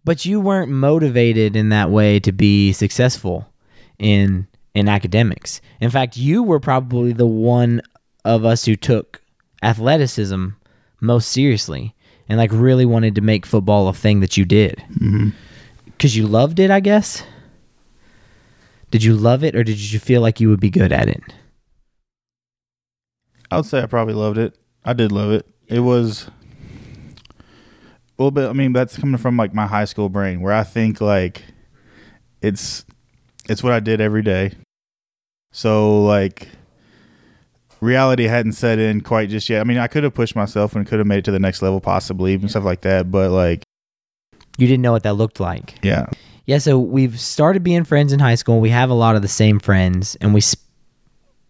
But 0.06 0.26
you 0.26 0.40
weren't 0.40 0.72
motivated 0.72 1.58
in 1.58 1.68
that 1.68 1.90
way 1.92 2.22
to 2.22 2.32
be 2.32 2.72
successful 2.72 3.52
in 4.00 4.48
in 4.74 4.88
academics. 4.88 5.60
In 5.82 5.90
fact, 5.90 6.16
you 6.16 6.44
were 6.44 6.62
probably 6.62 7.12
the 7.12 7.28
one 7.28 7.82
of 8.24 8.46
us 8.46 8.64
who 8.64 8.78
took 8.78 9.22
athleticism 9.62 10.52
most 11.02 11.28
seriously 11.28 11.94
and 12.30 12.38
like 12.38 12.52
really 12.54 12.86
wanted 12.86 13.16
to 13.16 13.22
make 13.22 13.46
football 13.46 13.90
a 13.90 13.94
thing 13.94 14.22
that 14.22 14.38
you 14.38 14.46
did. 14.46 14.82
Mm-hmm. 14.94 15.32
Cuz 15.98 16.16
you 16.16 16.26
loved 16.26 16.58
it, 16.58 16.72
I 16.72 16.80
guess. 16.80 17.24
Did 18.92 19.04
you 19.04 19.14
love 19.14 19.44
it 19.44 19.58
or 19.58 19.66
did 19.66 19.92
you 19.92 20.00
feel 20.00 20.22
like 20.22 20.40
you 20.40 20.48
would 20.48 20.62
be 20.62 20.70
good 20.70 20.94
at 20.94 21.10
it? 21.10 21.22
I 23.52 23.58
would 23.58 23.66
say 23.66 23.82
I 23.82 23.86
probably 23.86 24.14
loved 24.14 24.38
it. 24.38 24.56
I 24.86 24.94
did 24.94 25.12
love 25.12 25.32
it. 25.32 25.46
It 25.68 25.80
was 25.80 26.28
a 26.28 26.32
little 28.18 28.32
bit. 28.32 28.50
I 28.50 28.54
mean, 28.54 28.74
that's 28.74 28.98
coming 28.98 29.18
from 29.18 29.38
like 29.38 29.54
my 29.54 29.68
high 29.68 29.86
school 29.86 30.10
brain, 30.10 30.42
where 30.42 30.54
I 30.54 30.64
think 30.64 31.02
like 31.02 31.44
it's 32.42 32.86
it's 33.48 33.64
what 33.64 33.74
I 33.74 33.80
did 33.80 34.02
every 34.02 34.22
day. 34.22 34.54
So 35.52 36.04
like 36.04 36.48
reality 37.82 38.26
hadn't 38.26 38.52
set 38.54 38.78
in 38.80 39.02
quite 39.02 39.30
just 39.30 39.50
yet. 39.50 39.62
I 39.62 39.64
mean, 39.64 39.78
I 39.78 39.88
could 39.88 40.04
have 40.04 40.14
pushed 40.14 40.36
myself 40.36 40.76
and 40.76 40.86
could 40.86 41.00
have 41.00 41.08
made 41.08 41.20
it 41.20 41.26
to 41.26 41.32
the 41.32 41.40
next 41.40 41.62
level 41.62 41.80
possibly 41.82 42.34
and 42.34 42.50
stuff 42.50 42.64
like 42.66 42.82
that. 42.82 43.10
But 43.10 43.32
like, 43.32 43.64
You 44.58 44.68
didn't 44.68 44.82
know 44.82 44.92
what 44.92 45.04
that 45.04 45.14
looked 45.14 45.40
like. 45.40 45.80
yeah, 45.82 46.08
Yeah, 46.46 46.58
so 46.58 46.78
we've 46.78 47.20
started 47.20 47.64
being 47.64 47.84
friends 47.86 48.12
in 48.14 48.20
high 48.20 48.36
school. 48.36 48.60
We 48.60 48.70
have 48.70 48.90
a 48.90 48.94
lot 48.96 49.16
of 49.16 49.22
the 49.22 49.28
same 49.30 49.60
friends, 49.60 50.16
and 50.20 50.34
we, 50.34 50.42
sp- 50.44 50.62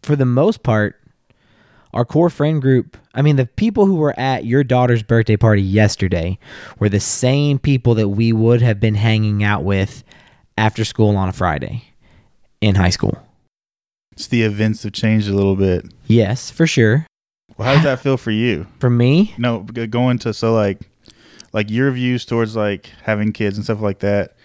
for 0.04 0.16
the 0.16 0.26
most 0.26 0.62
part, 0.64 0.96
our 1.94 2.06
core 2.06 2.30
friend 2.30 2.62
group. 2.62 2.98
I 3.14 3.22
mean, 3.22 3.36
the 3.36 3.46
people 3.46 3.86
who 3.86 3.96
were 3.96 4.18
at 4.20 4.46
your 4.46 4.64
daughter's 4.64 5.04
birthday 5.04 5.38
party 5.38 5.62
yesterday 5.62 6.38
were 6.80 6.90
the 6.90 7.00
same 7.00 7.60
people 7.60 7.96
that 7.96 8.10
we 8.10 8.32
would 8.32 8.62
have 8.62 8.80
been 8.80 8.96
hanging 8.96 9.44
out 9.44 9.64
with 9.64 10.04
after 10.58 10.86
school 10.86 11.16
on 11.18 11.30
a 11.30 11.34
Friday 11.34 11.84
in 12.62 12.76
high 12.76 12.90
school. 12.90 13.18
it's 14.12 14.28
the 14.28 14.44
events 14.44 14.84
have 14.84 14.94
changed 14.94 15.28
a 15.30 15.34
little 15.34 15.56
bit. 15.56 15.86
Yes, 16.08 16.52
for 16.52 16.68
sure. 16.68 17.06
Well, 17.58 17.68
how 17.68 17.74
does 17.76 17.84
that 17.84 18.00
feel 18.00 18.18
for 18.18 18.32
you? 18.32 18.68
For 18.80 18.90
me, 18.90 19.34
No, 19.38 19.60
going 19.62 20.20
to 20.20 20.34
so 20.34 20.54
like 20.54 20.80
like 21.52 21.70
your 21.70 21.92
views 21.92 22.26
towards 22.26 22.56
like 22.56 22.92
having 23.04 23.34
kids 23.34 23.58
and 23.58 23.64
stuff 23.66 23.82
like 23.82 24.00
that, 24.00 24.36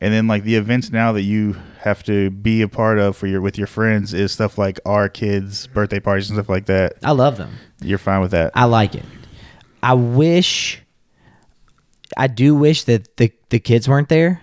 and 0.00 0.12
then 0.12 0.26
like 0.26 0.44
the 0.44 0.56
events 0.56 0.90
now 0.90 1.12
that 1.12 1.22
you 1.22 1.56
have 1.80 2.02
to 2.04 2.30
be 2.30 2.62
a 2.62 2.68
part 2.68 2.98
of 2.98 3.16
for 3.16 3.26
your 3.26 3.40
with 3.40 3.56
your 3.56 3.66
friends 3.66 4.12
is 4.12 4.32
stuff 4.32 4.58
like 4.58 4.78
our 4.84 5.08
kids' 5.08 5.66
birthday 5.68 6.00
parties 6.00 6.28
and 6.28 6.36
stuff 6.36 6.48
like 6.48 6.66
that. 6.66 6.94
I 7.02 7.12
love 7.12 7.36
them. 7.36 7.56
You're 7.80 7.98
fine 7.98 8.20
with 8.20 8.32
that? 8.32 8.52
I 8.54 8.64
like 8.64 8.94
it. 8.94 9.04
I 9.82 9.94
wish 9.94 10.82
I 12.16 12.26
do 12.26 12.54
wish 12.54 12.84
that 12.84 13.16
the 13.16 13.32
the 13.50 13.58
kids 13.58 13.88
weren't 13.88 14.08
there 14.08 14.42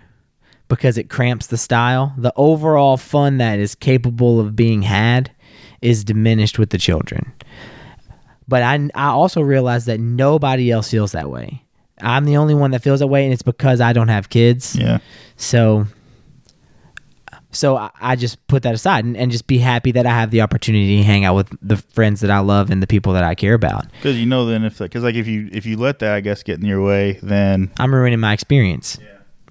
because 0.70 0.98
it 0.98 1.10
cramps 1.10 1.48
the 1.48 1.58
style. 1.58 2.14
The 2.18 2.34
overall 2.36 2.98
fun 2.98 3.38
that 3.38 3.60
is 3.60 3.76
capable 3.76 4.40
of 4.40 4.56
being 4.56 4.82
had 4.82 5.32
is 5.82 6.04
diminished 6.04 6.58
with 6.58 6.72
the 6.72 6.78
children. 6.78 7.34
But 8.48 8.64
I 8.64 8.90
I 8.96 9.08
also 9.08 9.42
realize 9.42 9.86
that 9.86 10.00
nobody 10.00 10.72
else 10.72 10.90
feels 10.90 11.12
that 11.12 11.30
way. 11.30 11.63
I'm 12.06 12.26
the 12.26 12.38
only 12.38 12.54
one 12.54 12.72
that 12.72 12.82
feels 12.84 13.00
that 13.00 13.08
way 13.08 13.24
and 13.24 13.34
it's 13.34 13.42
because 13.44 13.82
I 13.82 13.94
don't 13.94 14.10
have 14.10 14.30
kids. 14.30 14.76
yeah. 14.76 15.00
So 15.38 15.88
so 17.52 17.78
I, 17.78 17.92
I 18.02 18.16
just 18.16 18.46
put 18.48 18.64
that 18.64 18.74
aside 18.74 19.06
and, 19.06 19.16
and 19.16 19.32
just 19.32 19.46
be 19.46 19.60
happy 19.60 19.92
that 19.92 20.06
I 20.08 20.10
have 20.10 20.32
the 20.32 20.42
opportunity 20.42 20.98
to 20.98 21.04
hang 21.04 21.24
out 21.24 21.36
with 21.36 21.56
the 21.62 21.78
friends 21.78 22.22
that 22.22 22.32
I 22.32 22.40
love 22.40 22.72
and 22.72 22.82
the 22.82 22.88
people 22.88 23.14
that 23.14 23.24
I 23.24 23.36
care 23.36 23.54
about. 23.54 23.86
Because 23.92 24.18
you 24.20 24.26
know 24.26 24.46
then 24.46 24.64
if 24.64 24.80
because 24.80 25.04
like 25.04 25.16
if 25.16 25.28
you 25.28 25.50
if 25.52 25.66
you 25.66 25.78
let 25.78 26.00
that 26.00 26.14
I 26.14 26.20
guess 26.22 26.42
get 26.44 26.60
in 26.60 26.66
your 26.66 26.84
way 26.84 27.20
then 27.22 27.72
I'm 27.80 27.94
ruining 27.94 28.20
my 28.20 28.34
experience. 28.34 28.98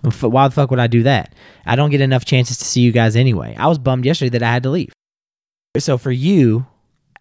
F- 0.05 0.25
Why 0.25 0.49
the 0.49 0.55
fuck 0.55 0.71
would 0.71 0.81
I 0.81 0.89
do 0.89 1.05
that? 1.05 1.33
I 1.65 1.77
don't 1.77 1.91
get 1.91 2.01
enough 2.01 2.25
chances 2.25 2.59
to 2.59 2.65
see 2.65 2.81
you 2.81 2.91
guys 2.91 3.15
anyway. 3.15 3.55
I 3.57 3.69
was 3.69 3.79
bummed 3.79 4.05
yesterday 4.05 4.31
that 4.31 4.43
I 4.43 4.51
had 4.53 4.65
to 4.65 4.71
leave. 4.71 4.93
So 5.79 5.97
for 5.97 6.11
you, 6.11 6.67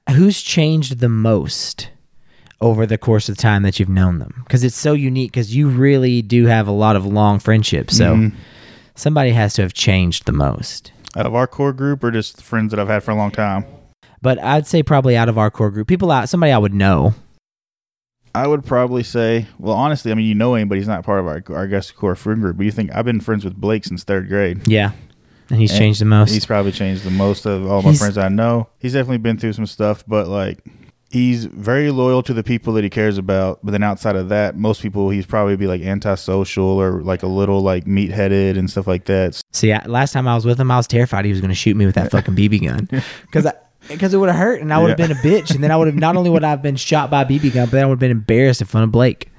who's 0.10 0.42
changed 0.42 0.98
the 1.00 1.08
most 1.10 1.90
over 2.62 2.86
the 2.86 2.98
course 2.98 3.28
of 3.28 3.36
the 3.36 3.42
time 3.42 3.64
that 3.64 3.80
you've 3.80 3.90
known 3.90 4.20
them? 4.20 4.42
Because 4.46 4.64
it's 4.64 4.76
so 4.78 4.94
unique. 4.94 5.32
Because 5.32 5.56
you 5.56 5.68
really 5.70 6.22
do 6.22 6.46
have 6.46 6.68
a 6.68 6.72
lot 6.72 6.96
of 6.96 7.06
long 7.06 7.40
friendships. 7.40 7.98
So 7.98 8.16
Mhm. 8.16 8.34
somebody 8.96 9.32
has 9.32 9.54
to 9.56 9.62
have 9.64 9.74
changed 9.74 10.26
the 10.26 10.32
most. 10.32 10.92
out 11.18 11.26
of 11.26 11.36
our 11.36 11.46
core 11.46 11.74
group, 11.74 12.02
or 12.06 12.10
just 12.12 12.42
friends 12.42 12.72
that 12.72 12.80
I've 12.80 12.88
had 12.88 13.04
for 13.04 13.12
a 13.12 13.16
long 13.16 13.32
time. 13.32 13.66
But 14.22 14.40
I'd 14.42 14.66
say 14.66 14.82
probably 14.82 15.18
out 15.18 15.28
of 15.28 15.38
our 15.38 15.52
core 15.52 15.70
group, 15.70 15.86
people 15.90 16.10
out, 16.10 16.30
somebody 16.30 16.54
I 16.54 16.58
would 16.58 16.74
know. 16.74 17.16
I 18.34 18.48
would 18.48 18.64
probably 18.64 19.04
say, 19.04 19.48
well, 19.60 19.76
honestly, 19.76 20.10
I 20.10 20.16
mean, 20.16 20.26
you 20.26 20.36
know 20.36 20.56
him, 20.56 20.70
but 20.70 20.78
he's 20.78 20.88
not 20.88 21.04
part 21.04 21.20
of 21.20 21.28
our 21.28 21.44
our 21.54 21.68
guest 21.68 21.98
core 21.98 22.16
friend 22.16 22.40
group. 22.42 22.56
But 22.56 22.66
you 22.66 22.72
think 22.72 22.92
I've 22.96 23.04
been 23.04 23.20
friends 23.20 23.44
with 23.44 23.56
Blake 23.56 23.84
since 23.84 24.06
third 24.06 24.30
grade. 24.30 24.66
Yeah, 24.70 24.92
and 25.50 25.60
he's 25.60 25.72
And 25.72 25.80
changed 25.80 26.00
the 26.00 26.06
most. 26.06 26.32
He's 26.32 26.46
probably 26.46 26.72
changed 26.72 27.04
the 27.04 27.12
most 27.12 27.46
of 27.46 27.70
all 27.70 27.82
my 27.82 27.90
He's- 27.90 28.00
friends 28.00 28.18
I 28.18 28.30
know. 28.30 28.70
He's 28.80 28.94
definitely 28.94 29.18
been 29.18 29.36
through 29.38 29.52
some 29.52 29.66
stuff, 29.66 30.06
but 30.08 30.30
like 30.30 30.60
he's 31.12 31.46
very 31.46 31.92
loyal 31.92 32.24
to 32.24 32.34
the 32.34 32.44
people 32.44 32.74
that 32.74 32.84
he 32.84 32.90
cares 32.90 33.18
about. 33.18 33.60
But 33.64 33.72
then 33.72 33.84
outside 33.84 34.16
of 34.16 34.30
that, 34.30 34.56
most 34.58 34.82
people 34.82 35.10
he's 35.10 35.26
probably 35.26 35.56
be 35.58 35.68
like 35.68 35.82
antisocial 35.82 36.66
or 36.66 37.02
like 37.04 37.24
a 37.24 37.28
little 37.28 37.62
like 37.62 37.86
meat 37.86 38.12
headed 38.12 38.58
and 38.58 38.70
stuff 38.70 38.88
like 38.88 39.06
that. 39.06 39.42
See, 39.52 39.72
I, 39.74 39.86
last 39.86 40.14
time 40.14 40.28
I 40.28 40.36
was 40.36 40.46
with 40.46 40.60
him, 40.60 40.72
I 40.72 40.78
was 40.78 40.88
terrified 40.88 41.26
he 41.26 41.32
was 41.32 41.42
going 41.42 41.50
to 41.50 41.56
shoot 41.56 41.76
me 41.76 41.86
with 41.86 41.96
that 41.96 42.12
fucking 42.12 42.36
BB 42.36 42.66
gun 42.66 42.88
because 43.26 43.48
because 43.88 44.14
it 44.14 44.18
would 44.18 44.30
have 44.30 44.38
hurt 44.38 44.62
and 44.62 44.74
I 44.74 44.80
would 44.80 44.92
have 44.92 45.00
Yeah. 45.00 45.08
been 45.08 45.18
a 45.18 45.20
bitch, 45.22 45.54
and 45.54 45.64
then 45.64 45.72
I 45.72 45.76
would 45.78 45.88
have 45.88 45.96
not 45.96 46.16
only 46.16 46.30
would 46.30 46.44
I 46.44 46.50
have 46.52 46.62
been 46.62 46.76
shot 46.76 47.10
by 47.10 47.24
a 47.24 47.26
BB 47.26 47.54
gun, 47.54 47.66
but 47.66 47.72
then 47.72 47.84
I 47.84 47.88
would 47.88 47.96
have 47.96 48.00
been 48.00 48.12
embarrassed 48.12 48.62
in 48.62 48.68
front 48.68 48.84
of 48.86 48.92
Blake. 48.92 49.30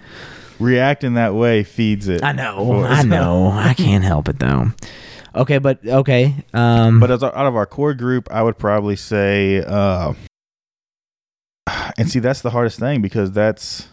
Reacting 0.59 1.15
that 1.15 1.35
way 1.35 1.65
feeds 1.65 2.09
it. 2.09 2.23
I 2.23 2.33
know. 2.33 2.85
I 2.85 3.03
know, 3.03 3.51
I 3.51 3.75
can't 3.77 4.05
help 4.05 4.29
it 4.29 4.39
though. 4.39 4.67
Okay, 5.35 5.59
but 5.59 5.79
okay, 5.87 6.35
um, 6.53 7.01
But 7.01 7.11
as 7.11 7.23
our, 7.23 7.35
out 7.35 7.47
of 7.47 7.57
our 7.57 7.65
core 7.67 7.95
group, 7.95 8.29
I 8.31 8.43
would 8.43 8.59
probably 8.59 8.97
say, 8.97 9.65
uh, 9.67 10.13
and 11.99 12.11
see, 12.11 12.19
that's 12.19 12.43
the 12.43 12.51
hardest 12.51 12.79
thing 12.79 13.03
because 13.03 13.33
that's 13.33 13.89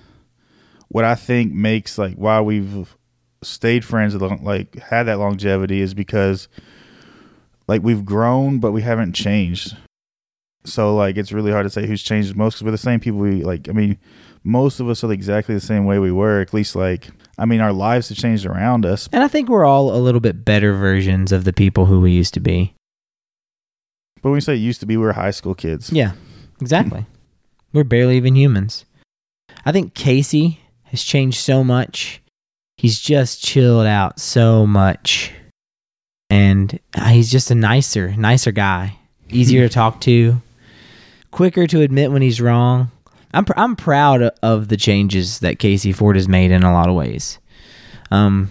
what 0.88 1.05
I 1.05 1.15
think 1.15 1.53
makes 1.53 1.98
like 1.98 2.15
why 2.15 2.41
we've 2.41 2.95
stayed 3.41 3.86
friends, 3.86 4.15
like 4.15 4.75
had 4.79 5.03
that 5.03 5.19
longevity, 5.19 5.81
is 5.81 5.93
because 5.93 6.48
like 7.67 7.83
we've 7.83 8.05
grown, 8.05 8.59
but 8.59 8.71
we 8.71 8.81
haven't 8.81 9.13
changed. 9.13 9.77
So 10.65 10.95
like 10.95 11.17
it's 11.17 11.31
really 11.31 11.51
hard 11.51 11.65
to 11.65 11.69
say 11.69 11.88
who's 11.88 12.03
changed 12.03 12.36
most 12.36 12.55
because 12.55 12.65
we're 12.65 12.71
the 12.71 12.77
same 12.77 13.00
people. 13.00 13.19
We 13.19 13.43
like, 13.43 13.69
I 13.69 13.71
mean, 13.71 13.98
most 14.43 14.79
of 14.79 14.89
us 14.89 15.03
are 15.03 15.12
exactly 15.12 15.55
the 15.55 15.62
same 15.62 15.86
way 15.86 16.00
we 16.00 16.12
were. 16.12 16.41
At 16.41 16.53
least 16.53 16.75
like, 16.75 17.09
I 17.38 17.45
mean, 17.45 17.62
our 17.62 17.74
lives 17.74 18.09
have 18.09 18.17
changed 18.17 18.45
around 18.45 18.86
us, 18.86 19.07
and 19.12 19.24
I 19.24 19.27
think 19.27 19.50
we're 19.50 19.65
all 19.65 19.95
a 19.95 20.00
little 20.00 20.19
bit 20.19 20.43
better 20.43 20.74
versions 20.74 21.31
of 21.31 21.43
the 21.43 21.53
people 21.53 21.86
who 21.86 22.01
we 22.01 22.12
used 22.12 22.33
to 22.33 22.39
be. 22.39 22.74
but 24.15 24.29
when 24.29 24.33
we 24.33 24.41
say 24.41 24.55
used 24.55 24.81
to 24.81 24.86
be, 24.86 24.98
we 24.98 25.05
were 25.05 25.13
high 25.13 25.31
school 25.31 25.55
kids. 25.55 25.91
Yeah, 25.91 26.12
exactly. 26.59 27.05
We're 27.73 27.83
barely 27.83 28.17
even 28.17 28.35
humans. 28.35 28.85
I 29.65 29.71
think 29.71 29.93
Casey 29.93 30.61
has 30.85 31.03
changed 31.03 31.39
so 31.39 31.63
much. 31.63 32.21
He's 32.77 32.99
just 32.99 33.43
chilled 33.43 33.85
out 33.85 34.19
so 34.19 34.65
much. 34.65 35.31
And 36.29 36.79
uh, 36.95 37.09
he's 37.09 37.31
just 37.31 37.51
a 37.51 37.55
nicer, 37.55 38.15
nicer 38.15 38.51
guy. 38.51 38.97
Easier 39.29 39.67
to 39.67 39.73
talk 39.73 40.01
to. 40.01 40.41
Quicker 41.31 41.67
to 41.67 41.81
admit 41.81 42.11
when 42.11 42.21
he's 42.21 42.41
wrong. 42.41 42.89
I'm 43.33 43.45
pr- 43.45 43.53
I'm 43.57 43.75
proud 43.75 44.23
of 44.41 44.69
the 44.69 44.77
changes 44.77 45.39
that 45.39 45.59
Casey 45.59 45.91
Ford 45.91 46.15
has 46.15 46.27
made 46.27 46.49
in 46.51 46.63
a 46.63 46.71
lot 46.73 46.89
of 46.89 46.95
ways. 46.95 47.38
Um 48.09 48.49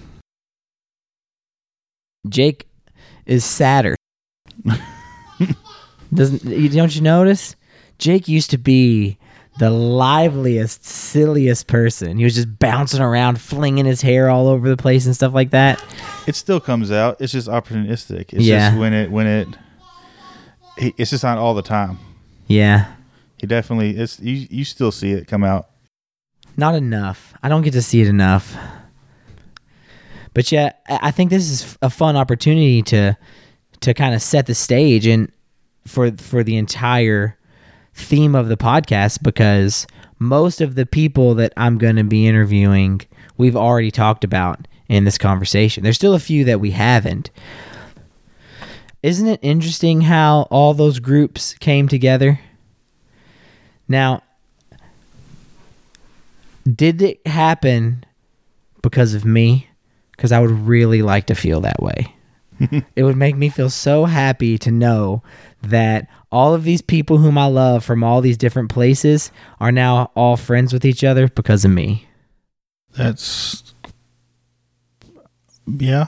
Jake 2.28 2.68
is 3.26 3.44
sadder. 3.44 3.96
Doesn't 6.14 6.44
you- 6.44 6.68
don't 6.68 6.94
you 6.94 7.00
notice? 7.02 7.56
Jake 7.98 8.28
used 8.28 8.50
to 8.50 8.58
be 8.58 9.18
the 9.58 9.70
liveliest, 9.70 10.84
silliest 10.84 11.66
person. 11.66 12.16
He 12.16 12.24
was 12.24 12.36
just 12.36 12.58
bouncing 12.60 13.00
around, 13.00 13.40
flinging 13.40 13.86
his 13.86 14.00
hair 14.02 14.30
all 14.30 14.46
over 14.46 14.68
the 14.68 14.76
place 14.76 15.04
and 15.06 15.14
stuff 15.14 15.34
like 15.34 15.50
that. 15.50 15.82
it 16.28 16.36
still 16.36 16.60
comes 16.60 16.92
out. 16.92 17.20
It's 17.20 17.32
just 17.32 17.48
opportunistic. 17.48 18.32
It's 18.32 18.44
Yeah. 18.44 18.68
just 18.70 18.78
when 18.80 18.92
it 18.92 19.10
when 19.10 19.26
it 19.26 19.48
it's 20.76 21.10
just 21.10 21.24
not 21.24 21.38
all 21.38 21.54
the 21.54 21.62
time. 21.62 21.98
Yeah, 22.46 22.86
He 23.38 23.46
definitely 23.48 23.96
it's 23.96 24.20
you 24.20 24.46
you 24.48 24.64
still 24.64 24.92
see 24.92 25.10
it 25.10 25.26
come 25.26 25.42
out. 25.42 25.68
not 26.56 26.74
enough. 26.76 27.34
I 27.42 27.48
don't 27.48 27.62
get 27.62 27.72
to 27.72 27.82
see 27.82 28.00
it 28.00 28.06
enough. 28.08 28.56
But 30.34 30.52
yeah, 30.52 30.72
I 30.88 30.98
I 31.02 31.10
think 31.10 31.30
this 31.30 31.50
is 31.50 31.76
a 31.82 31.90
fun 31.90 32.14
opportunity 32.16 32.82
to 32.82 33.16
to 33.80 33.94
kind 33.94 34.14
of 34.14 34.22
set 34.22 34.46
the 34.46 34.54
stage 34.54 35.06
and 35.06 35.32
for 35.86 36.12
for 36.12 36.44
the 36.44 36.56
entire 36.56 37.36
theme 37.98 38.34
of 38.34 38.48
the 38.48 38.56
podcast 38.56 39.22
because 39.22 39.86
most 40.18 40.60
of 40.60 40.74
the 40.74 40.86
people 40.86 41.34
that 41.34 41.52
I'm 41.56 41.78
going 41.78 41.96
to 41.96 42.04
be 42.04 42.26
interviewing 42.26 43.02
we've 43.36 43.56
already 43.56 43.90
talked 43.90 44.24
about 44.24 44.68
in 44.88 45.04
this 45.04 45.16
conversation. 45.16 45.82
There's 45.82 45.96
still 45.96 46.14
a 46.14 46.18
few 46.18 46.44
that 46.44 46.60
we 46.60 46.72
haven't. 46.72 47.30
Isn't 49.02 49.28
it 49.28 49.40
interesting 49.42 50.02
how 50.02 50.42
all 50.50 50.74
those 50.74 50.98
groups 50.98 51.54
came 51.54 51.88
together? 51.88 52.40
Now, 53.86 54.22
did 56.66 57.00
it 57.00 57.24
happen 57.26 58.04
because 58.82 59.14
of 59.14 59.24
me? 59.24 59.68
Because 60.12 60.32
I 60.32 60.40
would 60.40 60.50
really 60.50 61.00
like 61.02 61.26
to 61.26 61.34
feel 61.34 61.60
that 61.60 61.80
way. 61.80 62.12
It 62.96 63.02
would 63.02 63.16
make 63.16 63.36
me 63.36 63.48
feel 63.48 63.70
so 63.70 64.04
happy 64.04 64.58
to 64.58 64.70
know 64.70 65.22
that 65.62 66.08
all 66.30 66.54
of 66.54 66.64
these 66.64 66.82
people 66.82 67.18
whom 67.18 67.38
I 67.38 67.46
love 67.46 67.84
from 67.84 68.04
all 68.04 68.20
these 68.20 68.36
different 68.36 68.70
places 68.70 69.32
are 69.60 69.72
now 69.72 70.10
all 70.14 70.36
friends 70.36 70.72
with 70.72 70.84
each 70.84 71.04
other 71.04 71.28
because 71.28 71.64
of 71.64 71.70
me. 71.70 72.06
That's 72.96 73.74
yeah. 75.66 76.06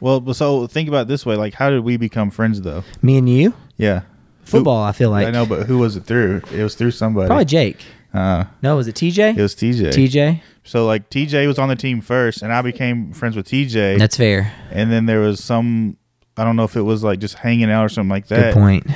Well, 0.00 0.32
so 0.32 0.66
think 0.66 0.88
about 0.88 1.02
it 1.02 1.08
this 1.08 1.26
way: 1.26 1.36
like, 1.36 1.54
how 1.54 1.70
did 1.70 1.84
we 1.84 1.96
become 1.96 2.30
friends, 2.30 2.62
though? 2.62 2.84
Me 3.02 3.18
and 3.18 3.28
you? 3.28 3.52
Yeah, 3.76 4.02
Football, 4.50 4.82
I 4.82 4.92
feel 4.92 5.10
like. 5.10 5.26
I 5.26 5.30
know, 5.30 5.46
but 5.46 5.66
who 5.66 5.78
was 5.78 5.96
it 5.96 6.04
through? 6.04 6.42
It 6.52 6.62
was 6.62 6.74
through 6.74 6.90
somebody. 6.90 7.28
Probably 7.28 7.44
Jake. 7.44 7.84
Uh, 8.12 8.44
No, 8.62 8.76
was 8.76 8.88
it 8.88 8.96
TJ? 8.96 9.36
it 9.36 9.42
was 9.42 9.54
TJ. 9.54 9.90
TJ? 9.92 10.40
So 10.64 10.86
like 10.86 11.10
TJ 11.10 11.46
was 11.46 11.58
on 11.58 11.68
the 11.68 11.76
team 11.76 12.00
first, 12.00 12.42
and 12.42 12.52
I 12.52 12.62
became 12.62 13.12
friends 13.12 13.36
with 13.36 13.46
TJ. 13.48 13.98
That's 13.98 14.16
fair. 14.16 14.52
and 14.70 14.90
then 14.92 15.06
there 15.06 15.20
was 15.20 15.42
some. 15.42 15.96
I 16.36 16.44
don't 16.44 16.56
know 16.56 16.64
if 16.64 16.76
it 16.76 16.82
was 16.82 17.02
like 17.04 17.18
just 17.18 17.34
hanging 17.34 17.70
out 17.70 17.84
or 17.84 17.88
something 17.88 18.08
like 18.10 18.26
that. 18.28 18.54
Good 18.54 18.60
point. 18.60 18.86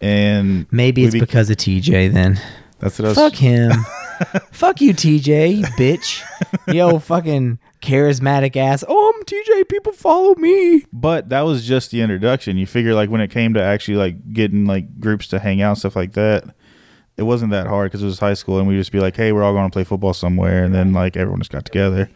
And 0.00 0.66
Maybe 0.72 1.04
it's 1.04 1.14
be- 1.14 1.20
because 1.20 1.50
of 1.50 1.56
TJ 1.56 2.12
then. 2.12 2.40
that's 2.78 2.98
what 2.98 3.06
I 3.06 3.08
was. 3.10 3.16
Fuck 3.18 3.34
him. 3.34 3.70
Fuck 4.52 4.80
you, 4.80 4.94
TJ, 4.94 5.56
you 5.58 5.64
bitch. 5.64 6.22
Yo, 6.74 6.98
fucking 7.00 7.58
charismatic 7.80 8.56
ass. 8.56 8.84
Oh, 8.86 9.12
I'm 9.16 9.24
TJ. 9.24 9.68
People 9.68 9.92
follow 9.92 10.34
me. 10.36 10.84
But 10.92 11.28
that 11.30 11.40
was 11.42 11.66
just 11.66 11.90
the 11.90 12.00
introduction. 12.02 12.56
You 12.56 12.66
figure 12.66 12.94
like 12.94 13.10
when 13.10 13.20
it 13.20 13.30
came 13.30 13.54
to 13.54 13.62
actually 13.62 13.96
like 13.96 14.32
getting 14.32 14.64
like 14.66 15.00
groups 15.00 15.26
to 15.28 15.38
hang 15.40 15.60
out 15.62 15.70
and 15.70 15.78
stuff 15.78 15.96
like 15.96 16.12
that, 16.12 16.44
it 17.16 17.22
wasn't 17.24 17.50
that 17.52 17.66
hard 17.66 17.90
because 17.90 18.02
it 18.02 18.06
was 18.06 18.18
high 18.18 18.34
school 18.34 18.58
and 18.58 18.66
we 18.66 18.76
just 18.76 18.92
be 18.92 19.00
like, 19.00 19.16
hey, 19.16 19.32
we're 19.32 19.42
all 19.42 19.52
going 19.52 19.68
to 19.68 19.72
play 19.72 19.84
football 19.84 20.14
somewhere, 20.14 20.64
and 20.64 20.74
then 20.74 20.92
like 20.92 21.16
everyone 21.16 21.40
just 21.40 21.52
got 21.52 21.64
together. 21.64 22.08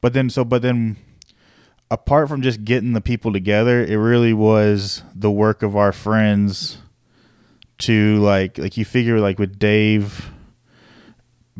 But 0.00 0.12
then 0.14 0.30
so 0.30 0.44
but 0.44 0.62
then 0.62 0.96
apart 1.90 2.28
from 2.28 2.40
just 2.42 2.64
getting 2.64 2.92
the 2.92 3.00
people 3.00 3.32
together, 3.32 3.84
it 3.84 3.96
really 3.96 4.32
was 4.32 5.02
the 5.14 5.30
work 5.30 5.62
of 5.62 5.76
our 5.76 5.92
friends 5.92 6.78
to 7.78 8.18
like 8.18 8.58
like 8.58 8.76
you 8.76 8.84
figure 8.84 9.20
like 9.20 9.38
with 9.38 9.58
Dave 9.58 10.30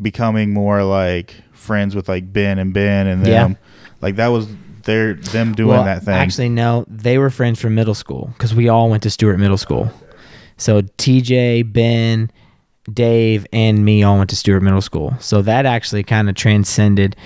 becoming 0.01 0.53
more 0.53 0.83
like 0.83 1.35
friends 1.53 1.95
with 1.95 2.09
like 2.09 2.33
Ben 2.33 2.59
and 2.59 2.73
Ben 2.73 3.07
and 3.07 3.27
Yeah. 3.27 3.45
them. 3.45 3.59
Like 4.01 4.17
that 4.17 4.29
was 4.29 4.49
their 4.85 5.15
them 5.15 5.53
doing 5.55 5.69
well, 5.71 5.85
that 5.85 6.05
thing. 6.05 6.15
Actually, 6.15 6.49
no. 6.49 6.85
They 6.89 7.19
were 7.19 7.31
friends 7.31 7.61
from 7.61 7.75
middle 7.75 7.95
school 7.95 8.31
because 8.39 8.55
we 8.55 8.69
all 8.69 8.89
went 8.89 9.03
to 9.03 9.11
Stuart 9.11 9.37
Middle 9.39 9.59
School. 9.59 9.93
So 10.57 10.81
TJ, 10.83 11.71
Ben, 11.73 12.31
Dave, 12.95 13.47
and 13.53 13.85
me 13.85 14.03
all 14.03 14.19
went 14.19 14.31
to 14.31 14.37
Stuart 14.37 14.61
Middle 14.61 14.81
School. 14.81 15.15
So 15.21 15.43
that 15.43 15.67
actually 15.67 16.03
kind 16.03 16.29
of 16.29 16.35
transcended. 16.35 17.17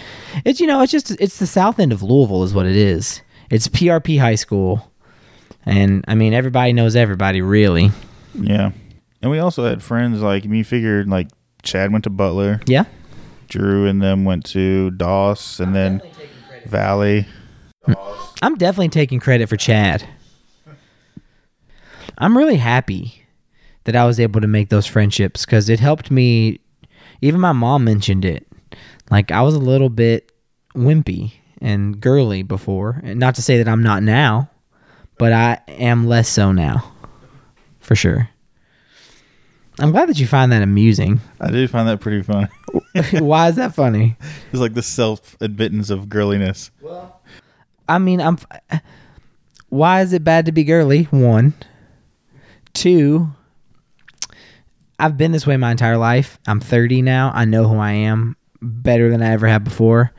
It's 0.44 0.60
you 0.60 0.66
know, 0.66 0.80
it's 0.80 0.92
just 0.92 1.10
it's 1.12 1.38
the 1.38 1.46
south 1.46 1.78
end 1.78 1.92
of 1.92 2.02
Louisville 2.02 2.44
is 2.44 2.54
what 2.54 2.66
it 2.66 2.76
is. 2.76 3.22
It's 3.50 3.68
PRP 3.68 4.18
High 4.20 4.34
School, 4.34 4.90
and 5.64 6.04
I 6.08 6.14
mean 6.14 6.32
everybody 6.34 6.72
knows 6.72 6.96
everybody 6.96 7.42
really. 7.42 7.90
Yeah. 8.34 8.72
And 9.22 9.30
we 9.30 9.38
also 9.38 9.64
had 9.64 9.82
friends 9.82 10.20
like 10.20 10.44
I 10.44 10.48
mean, 10.48 10.58
you 10.58 10.64
figured 10.64 11.08
like 11.08 11.28
Chad 11.62 11.92
went 11.92 12.04
to 12.04 12.10
Butler, 12.10 12.60
Yeah. 12.66 12.84
Drew 13.48 13.86
and 13.86 14.02
them 14.02 14.24
went 14.24 14.44
to 14.46 14.90
Doss, 14.92 15.60
and 15.60 15.74
then 15.74 16.02
Valley. 16.66 17.26
I'm 18.42 18.56
definitely 18.56 18.88
taking 18.88 19.20
credit 19.20 19.48
for 19.48 19.56
Chad. 19.56 20.06
I'm 22.18 22.36
really 22.36 22.56
happy 22.56 23.23
that 23.84 23.96
I 23.96 24.04
was 24.04 24.18
able 24.18 24.40
to 24.40 24.46
make 24.46 24.68
those 24.68 24.86
friendships 24.86 25.44
because 25.44 25.68
it 25.68 25.80
helped 25.80 26.10
me. 26.10 26.60
Even 27.20 27.40
my 27.40 27.52
mom 27.52 27.84
mentioned 27.84 28.24
it. 28.24 28.46
Like 29.10 29.30
I 29.30 29.42
was 29.42 29.54
a 29.54 29.58
little 29.58 29.88
bit 29.88 30.32
wimpy 30.74 31.32
and 31.60 32.00
girly 32.00 32.42
before. 32.42 33.00
And 33.02 33.18
not 33.18 33.34
to 33.36 33.42
say 33.42 33.58
that 33.58 33.68
I'm 33.68 33.82
not 33.82 34.02
now, 34.02 34.50
but 35.18 35.32
I 35.32 35.60
am 35.68 36.06
less 36.06 36.28
so 36.28 36.52
now. 36.52 36.92
For 37.80 37.94
sure. 37.94 38.30
I'm 39.78 39.90
glad 39.90 40.08
that 40.08 40.18
you 40.18 40.26
find 40.26 40.52
that 40.52 40.62
amusing. 40.62 41.20
I 41.40 41.50
did 41.50 41.68
find 41.68 41.88
that 41.88 42.00
pretty 42.00 42.22
fun. 42.22 42.48
Why 43.12 43.48
is 43.48 43.56
that 43.56 43.74
funny? 43.74 44.16
It's 44.52 44.60
like 44.60 44.74
the 44.74 44.82
self 44.82 45.36
admittance 45.40 45.90
of 45.90 46.06
girliness. 46.06 46.70
Well, 46.80 47.20
I 47.88 47.98
mean, 47.98 48.20
I'm. 48.20 48.38
Why 49.68 50.02
is 50.02 50.12
it 50.12 50.22
bad 50.22 50.46
to 50.46 50.52
be 50.52 50.62
girly? 50.62 51.04
One. 51.04 51.54
Two. 52.72 53.32
I've 55.04 55.18
been 55.18 55.32
this 55.32 55.46
way 55.46 55.58
my 55.58 55.70
entire 55.70 55.98
life. 55.98 56.38
I'm 56.46 56.60
30 56.60 57.02
now. 57.02 57.30
I 57.34 57.44
know 57.44 57.68
who 57.68 57.76
I 57.76 57.92
am 57.92 58.38
better 58.62 59.10
than 59.10 59.20
I 59.22 59.32
ever 59.32 59.46
have 59.46 59.62
before. 59.62 60.12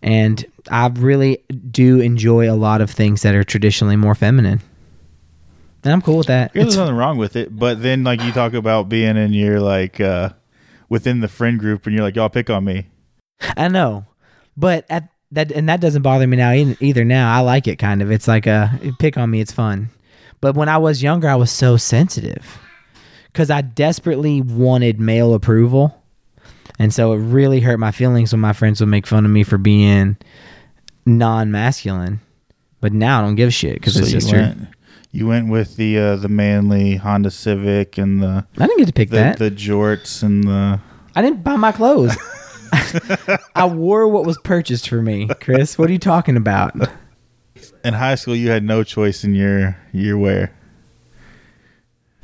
And 0.00 0.46
I 0.70 0.86
really 0.86 1.38
do 1.72 1.98
enjoy 1.98 2.48
a 2.48 2.54
lot 2.54 2.80
of 2.80 2.88
things 2.88 3.22
that 3.22 3.34
are 3.34 3.42
traditionally 3.42 3.96
more 3.96 4.14
feminine. 4.14 4.60
And 5.82 5.92
I'm 5.92 6.00
cool 6.00 6.18
with 6.18 6.28
that. 6.28 6.52
There's 6.54 6.76
nothing 6.76 6.94
wrong 6.94 7.18
with 7.18 7.34
it, 7.34 7.56
but 7.56 7.82
then 7.82 8.04
like 8.04 8.22
you 8.22 8.30
talk 8.30 8.52
about 8.52 8.88
being 8.88 9.16
in 9.16 9.32
your 9.32 9.58
like 9.58 10.00
uh 10.00 10.30
within 10.88 11.18
the 11.18 11.28
friend 11.28 11.58
group, 11.58 11.86
and 11.86 11.94
you're 11.96 12.04
like, 12.04 12.14
y'all 12.14 12.28
pick 12.28 12.48
on 12.48 12.64
me. 12.64 12.86
I 13.56 13.66
know, 13.66 14.06
but 14.56 14.86
at 14.88 15.08
that 15.32 15.50
and 15.50 15.68
that 15.68 15.80
doesn't 15.80 16.02
bother 16.02 16.28
me 16.28 16.36
now 16.36 16.52
either. 16.52 17.04
Now 17.04 17.34
I 17.34 17.40
like 17.40 17.66
it 17.66 17.76
kind 17.76 18.02
of. 18.02 18.12
It's 18.12 18.28
like 18.28 18.46
a 18.46 18.78
pick 19.00 19.18
on 19.18 19.30
me. 19.30 19.40
It's 19.40 19.52
fun. 19.52 19.88
But 20.40 20.54
when 20.54 20.68
I 20.68 20.78
was 20.78 21.02
younger, 21.02 21.28
I 21.28 21.34
was 21.34 21.50
so 21.50 21.76
sensitive 21.76 22.58
because 23.32 23.50
I 23.50 23.60
desperately 23.62 24.40
wanted 24.42 24.98
male 25.00 25.34
approval, 25.34 26.02
and 26.78 26.92
so 26.92 27.12
it 27.12 27.18
really 27.18 27.60
hurt 27.60 27.78
my 27.78 27.90
feelings 27.92 28.32
when 28.32 28.40
my 28.40 28.52
friends 28.52 28.80
would 28.80 28.88
make 28.88 29.06
fun 29.06 29.24
of 29.24 29.30
me 29.30 29.42
for 29.44 29.58
being 29.58 30.16
non-masculine. 31.06 32.20
But 32.80 32.92
now 32.92 33.18
I 33.18 33.22
don't 33.22 33.34
give 33.34 33.48
a 33.48 33.52
shit 33.52 33.74
because 33.74 33.94
So 33.94 34.00
it's 34.00 34.10
you 34.12 34.16
just 34.18 34.30
true. 34.30 34.38
went, 34.40 34.68
you 35.10 35.26
went 35.26 35.48
with 35.48 35.76
the 35.76 35.98
uh, 35.98 36.16
the 36.16 36.28
manly 36.28 36.96
Honda 36.96 37.30
Civic 37.30 37.98
and 37.98 38.22
the 38.22 38.46
I 38.58 38.66
didn't 38.66 38.78
get 38.78 38.86
to 38.86 38.92
pick 38.92 39.10
the, 39.10 39.16
that. 39.16 39.38
the 39.38 39.50
jorts 39.50 40.22
and 40.22 40.44
the 40.44 40.80
I 41.16 41.22
didn't 41.22 41.42
buy 41.42 41.56
my 41.56 41.72
clothes. 41.72 42.16
I 43.56 43.64
wore 43.66 44.06
what 44.08 44.24
was 44.26 44.38
purchased 44.38 44.88
for 44.88 45.00
me, 45.02 45.26
Chris. 45.40 45.76
What 45.78 45.88
are 45.88 45.92
you 45.92 45.98
talking 45.98 46.36
about? 46.36 46.74
in 47.84 47.94
high 47.94 48.14
school 48.14 48.36
you 48.36 48.50
had 48.50 48.62
no 48.62 48.84
choice 48.84 49.24
in 49.24 49.34
your 49.34 49.76
your 49.92 50.16
wear. 50.18 50.52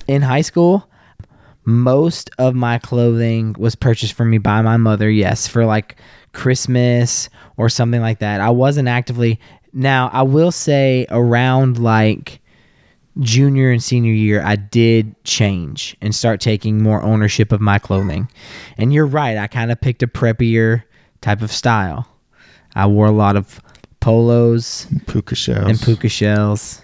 in 0.06 0.22
high 0.22 0.42
school, 0.42 0.88
most 1.64 2.30
of 2.38 2.54
my 2.54 2.78
clothing 2.78 3.54
was 3.58 3.74
purchased 3.74 4.12
for 4.14 4.24
me 4.24 4.38
by 4.38 4.62
my 4.62 4.76
mother. 4.76 5.10
Yes, 5.10 5.46
for 5.48 5.64
like 5.64 5.96
Christmas 6.32 7.28
or 7.56 7.68
something 7.68 8.00
like 8.00 8.18
that. 8.18 8.40
I 8.40 8.50
wasn't 8.50 8.88
actively. 8.88 9.40
Now, 9.72 10.10
I 10.12 10.22
will 10.22 10.52
say 10.52 11.06
around 11.10 11.78
like 11.78 12.40
junior 13.20 13.70
and 13.70 13.82
senior 13.82 14.12
year, 14.12 14.42
I 14.44 14.56
did 14.56 15.22
change 15.24 15.96
and 16.00 16.14
start 16.14 16.40
taking 16.40 16.82
more 16.82 17.02
ownership 17.02 17.52
of 17.52 17.60
my 17.60 17.78
clothing. 17.78 18.28
And 18.76 18.92
you're 18.92 19.06
right, 19.06 19.36
I 19.36 19.46
kind 19.46 19.70
of 19.72 19.80
picked 19.80 20.02
a 20.02 20.06
preppier 20.08 20.82
type 21.20 21.42
of 21.42 21.52
style. 21.52 22.08
I 22.74 22.86
wore 22.86 23.06
a 23.06 23.12
lot 23.12 23.36
of 23.36 23.60
polos 24.00 24.86
Puka 25.06 25.34
shells. 25.34 25.66
and 25.70 25.80
puka 25.80 26.08
shells. 26.08 26.83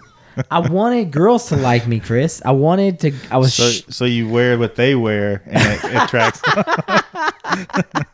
I 0.51 0.61
wanted 0.61 1.11
girls 1.11 1.49
to 1.49 1.57
like 1.57 1.87
me, 1.87 2.01
Chris. 2.01 2.41
I 2.45 2.53
wanted 2.53 3.01
to. 3.01 3.13
I 3.31 3.37
was. 3.39 3.55
So, 3.55 3.69
sh- 3.69 3.83
so 3.91 4.05
you 4.05 4.29
wear 4.29 4.59
what 4.59 4.77
they 4.77 4.95
wear 4.95 5.43
and 5.47 5.81
it 5.85 6.03
attracts. 6.05 6.41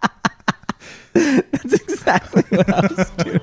That's 1.15 1.73
exactly 1.75 2.43
what 2.51 2.69
I 2.73 2.81
was 2.87 3.11
doing. 3.25 3.41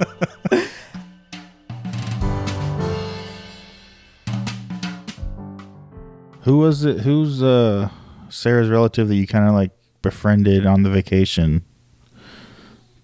Who 6.42 6.58
was 6.58 6.84
it? 6.84 7.00
Who's 7.02 7.42
uh 7.42 7.90
Sarah's 8.30 8.70
relative 8.70 9.08
that 9.08 9.16
you 9.16 9.28
kind 9.28 9.48
of 9.48 9.54
like 9.54 9.72
befriended 10.02 10.66
on 10.66 10.84
the 10.84 10.90
vacation? 10.90 11.64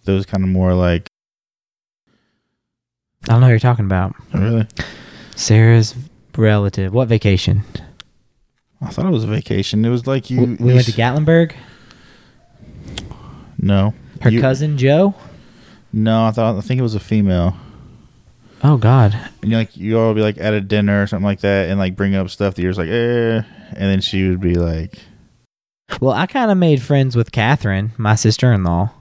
Those 0.03 0.25
kind 0.25 0.43
of 0.43 0.49
more 0.49 0.73
like 0.73 1.07
I 3.25 3.33
don't 3.33 3.41
know 3.41 3.47
what 3.47 3.51
you're 3.51 3.59
talking 3.59 3.85
about. 3.85 4.13
really. 4.33 4.67
Sarah's 5.39 5.95
relative. 6.37 6.93
What 6.93 7.07
vacation? 7.07 7.63
I 8.81 8.89
thought 8.89 9.05
it 9.05 9.11
was 9.11 9.23
a 9.23 9.27
vacation. 9.27 9.83
It 9.85 9.89
was 9.89 10.05
like 10.07 10.29
you. 10.29 10.41
We 10.41 10.69
you 10.69 10.75
went 10.75 10.85
to 10.85 10.91
Gatlinburg. 10.91 11.53
No, 13.57 13.93
Her 14.21 14.29
You- 14.29 14.41
cousin 14.41 14.77
Joe. 14.77 15.15
No, 15.91 16.25
I 16.25 16.31
thought 16.31 16.55
I 16.57 16.61
think 16.61 16.79
it 16.79 16.83
was 16.83 16.95
a 16.95 16.99
female. 16.99 17.57
Oh 18.63 18.77
God. 18.77 19.17
And 19.41 19.51
like 19.51 19.75
you 19.75 19.97
all 19.99 20.09
would 20.09 20.15
be 20.15 20.21
like 20.21 20.37
at 20.37 20.53
a 20.53 20.61
dinner 20.61 21.01
or 21.03 21.07
something 21.07 21.25
like 21.25 21.39
that, 21.41 21.69
and 21.69 21.79
like 21.79 21.95
bring 21.95 22.15
up 22.15 22.29
stuff 22.29 22.55
that 22.55 22.61
you're 22.61 22.71
just 22.71 22.79
like, 22.79 22.89
eh, 22.89 23.41
and 23.71 23.75
then 23.91 24.01
she 24.01 24.29
would 24.29 24.39
be 24.41 24.55
like, 24.55 24.99
Well, 26.01 26.13
I 26.13 26.25
kind 26.27 26.51
of 26.51 26.57
made 26.57 26.81
friends 26.81 27.15
with 27.15 27.31
Catherine, 27.31 27.91
my 27.97 28.15
sister-in-law. 28.15 28.91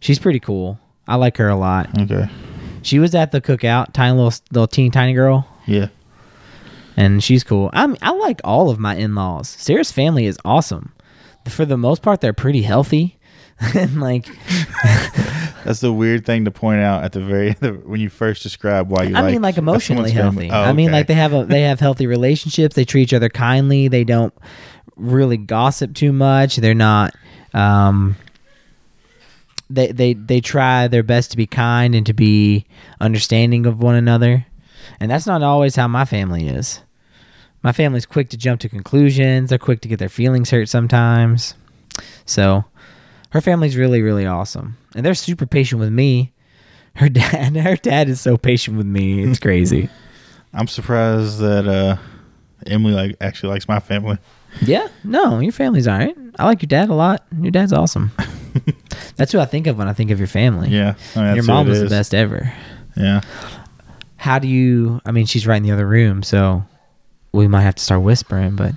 She's 0.00 0.18
pretty 0.18 0.40
cool. 0.40 0.78
I 1.06 1.16
like 1.16 1.36
her 1.36 1.48
a 1.48 1.56
lot. 1.56 1.88
okay, 2.00 2.28
She 2.82 2.98
was 2.98 3.14
at 3.14 3.30
the 3.32 3.40
cookout, 3.40 3.92
tiny 3.92 4.16
little 4.16 4.32
little 4.50 4.66
teeny 4.68 4.90
tiny 4.90 5.12
girl, 5.12 5.46
yeah, 5.66 5.88
and 6.96 7.22
she's 7.22 7.44
cool. 7.44 7.70
I'm 7.72 7.96
I 8.02 8.10
like 8.12 8.40
all 8.44 8.70
of 8.70 8.78
my 8.78 8.96
in-laws. 8.96 9.48
Sarah's 9.48 9.92
family 9.92 10.26
is 10.26 10.38
awesome. 10.44 10.92
For 11.48 11.64
the 11.64 11.76
most 11.76 12.02
part, 12.02 12.20
they're 12.20 12.32
pretty 12.32 12.62
healthy, 12.62 13.18
and 13.74 14.00
like 14.00 14.26
that's 15.64 15.80
the 15.80 15.92
weird 15.92 16.26
thing 16.26 16.44
to 16.44 16.50
point 16.50 16.80
out 16.80 17.04
at 17.04 17.12
the 17.12 17.20
very 17.20 17.52
the, 17.60 17.72
when 17.72 18.00
you 18.00 18.10
first 18.10 18.42
describe 18.42 18.90
why 18.90 19.04
you. 19.04 19.16
I 19.16 19.22
like 19.22 19.32
mean, 19.32 19.42
like 19.42 19.56
emotionally 19.56 20.10
healthy. 20.10 20.50
Oh, 20.50 20.60
I 20.62 20.72
mean, 20.72 20.88
okay. 20.88 20.98
like 20.98 21.06
they 21.06 21.14
have 21.14 21.32
a 21.32 21.44
they 21.44 21.62
have 21.62 21.80
healthy 21.80 22.06
relationships. 22.06 22.76
They 22.76 22.84
treat 22.84 23.02
each 23.02 23.14
other 23.14 23.28
kindly. 23.28 23.88
They 23.88 24.04
don't 24.04 24.34
really 24.96 25.36
gossip 25.36 25.94
too 25.94 26.12
much. 26.12 26.56
They're 26.56 26.74
not. 26.74 27.14
Um, 27.52 28.16
they 29.70 29.92
they 29.92 30.12
they 30.14 30.40
try 30.40 30.88
their 30.88 31.02
best 31.02 31.30
to 31.30 31.36
be 31.36 31.46
kind 31.46 31.94
and 31.94 32.06
to 32.06 32.12
be 32.12 32.66
understanding 33.00 33.66
of 33.66 33.80
one 33.80 33.94
another, 33.94 34.46
and 35.00 35.10
that's 35.10 35.26
not 35.26 35.42
always 35.42 35.76
how 35.76 35.88
my 35.88 36.04
family 36.04 36.48
is. 36.48 36.80
My 37.62 37.72
family's 37.72 38.06
quick 38.06 38.28
to 38.30 38.36
jump 38.36 38.60
to 38.60 38.68
conclusions. 38.68 39.48
They're 39.50 39.58
quick 39.58 39.80
to 39.82 39.88
get 39.88 39.98
their 39.98 40.08
feelings 40.08 40.50
hurt 40.50 40.68
sometimes. 40.68 41.54
So, 42.26 42.64
her 43.30 43.40
family's 43.40 43.76
really 43.76 44.02
really 44.02 44.26
awesome, 44.26 44.76
and 44.94 45.04
they're 45.04 45.14
super 45.14 45.46
patient 45.46 45.80
with 45.80 45.90
me. 45.92 46.32
Her 46.96 47.08
dad, 47.20 47.56
her 47.56 47.76
dad 47.76 48.08
is 48.08 48.20
so 48.20 48.36
patient 48.36 48.76
with 48.76 48.86
me. 48.86 49.22
It's 49.24 49.40
crazy. 49.40 49.88
I'm 50.52 50.68
surprised 50.68 51.38
that 51.40 51.66
uh 51.66 51.96
Emily 52.66 52.94
like 52.94 53.16
actually 53.20 53.50
likes 53.50 53.66
my 53.68 53.80
family. 53.80 54.18
yeah, 54.62 54.88
no, 55.02 55.40
your 55.40 55.52
family's 55.52 55.88
all 55.88 55.98
right. 55.98 56.16
I 56.38 56.44
like 56.44 56.62
your 56.62 56.68
dad 56.68 56.88
a 56.90 56.94
lot. 56.94 57.24
Your 57.40 57.50
dad's 57.50 57.72
awesome. 57.72 58.12
That's 59.16 59.32
who 59.32 59.40
I 59.40 59.44
think 59.46 59.66
of 59.66 59.76
when 59.78 59.88
I 59.88 59.92
think 59.92 60.10
of 60.10 60.18
your 60.18 60.28
family. 60.28 60.68
Yeah, 60.68 60.94
I 61.16 61.22
mean, 61.24 61.34
your 61.34 61.44
mom 61.44 61.68
was 61.68 61.80
the 61.80 61.88
best 61.88 62.14
ever. 62.14 62.52
Yeah, 62.96 63.20
How 64.24 64.38
do 64.38 64.48
you? 64.48 65.02
I 65.04 65.12
mean, 65.12 65.26
she's 65.26 65.46
right 65.46 65.58
in 65.58 65.64
the 65.64 65.72
other 65.72 65.86
room, 65.86 66.22
so 66.22 66.64
we 67.32 67.46
might 67.46 67.60
have 67.60 67.74
to 67.74 67.82
start 67.82 68.00
whispering. 68.00 68.56
But 68.56 68.72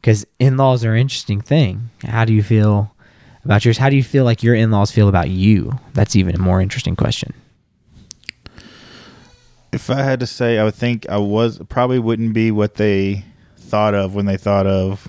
because 0.00 0.26
in-laws 0.38 0.86
are 0.86 0.94
an 0.94 1.00
interesting 1.00 1.42
thing. 1.42 1.90
How 2.02 2.24
do 2.24 2.32
you 2.32 2.42
feel 2.42 2.90
about 3.44 3.62
yours? 3.62 3.76
How 3.76 3.90
do 3.90 3.96
you 3.96 4.02
feel 4.02 4.24
like 4.24 4.42
your 4.42 4.54
in-laws 4.54 4.90
feel 4.90 5.10
about 5.10 5.28
you? 5.28 5.78
That's 5.92 6.16
even 6.16 6.34
a 6.34 6.38
more 6.38 6.62
interesting 6.62 6.96
question. 6.96 7.34
if 9.70 9.90
I 9.90 10.00
had 10.00 10.18
to 10.20 10.26
say, 10.26 10.58
I 10.58 10.64
would 10.64 10.76
think 10.76 11.06
I 11.10 11.18
was 11.18 11.60
probably 11.68 11.98
wouldn't 11.98 12.32
be 12.32 12.50
what 12.50 12.76
they 12.76 13.26
thought 13.58 13.92
of 13.92 14.14
when 14.14 14.24
they 14.24 14.38
thought 14.38 14.66
of 14.66 15.08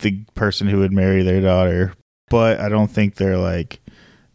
the 0.00 0.20
person 0.34 0.68
who 0.68 0.80
would 0.80 0.92
marry 0.92 1.22
their 1.22 1.40
daughter. 1.40 1.94
But 2.28 2.60
I 2.60 2.68
don't 2.68 2.90
think 2.90 3.14
they're 3.14 3.38
like 3.38 3.80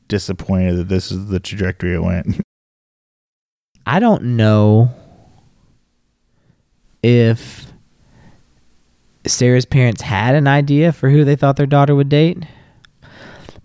disappointed 0.08 0.78
that 0.78 0.90
this 0.90 1.12
is 1.12 1.28
the 1.28 1.40
trajectory 1.40 1.94
it 1.94 2.02
went. 2.02 2.42
I 3.86 4.00
don't 4.00 4.38
know 4.38 4.92
if 7.04 7.72
Sarah's 9.26 9.66
parents 9.66 10.02
had 10.02 10.36
an 10.36 10.48
idea 10.48 10.92
for 10.92 11.10
who 11.10 11.24
they 11.24 11.36
thought 11.36 11.56
their 11.56 11.66
daughter 11.66 11.96
would 11.96 12.10
date, 12.10 12.44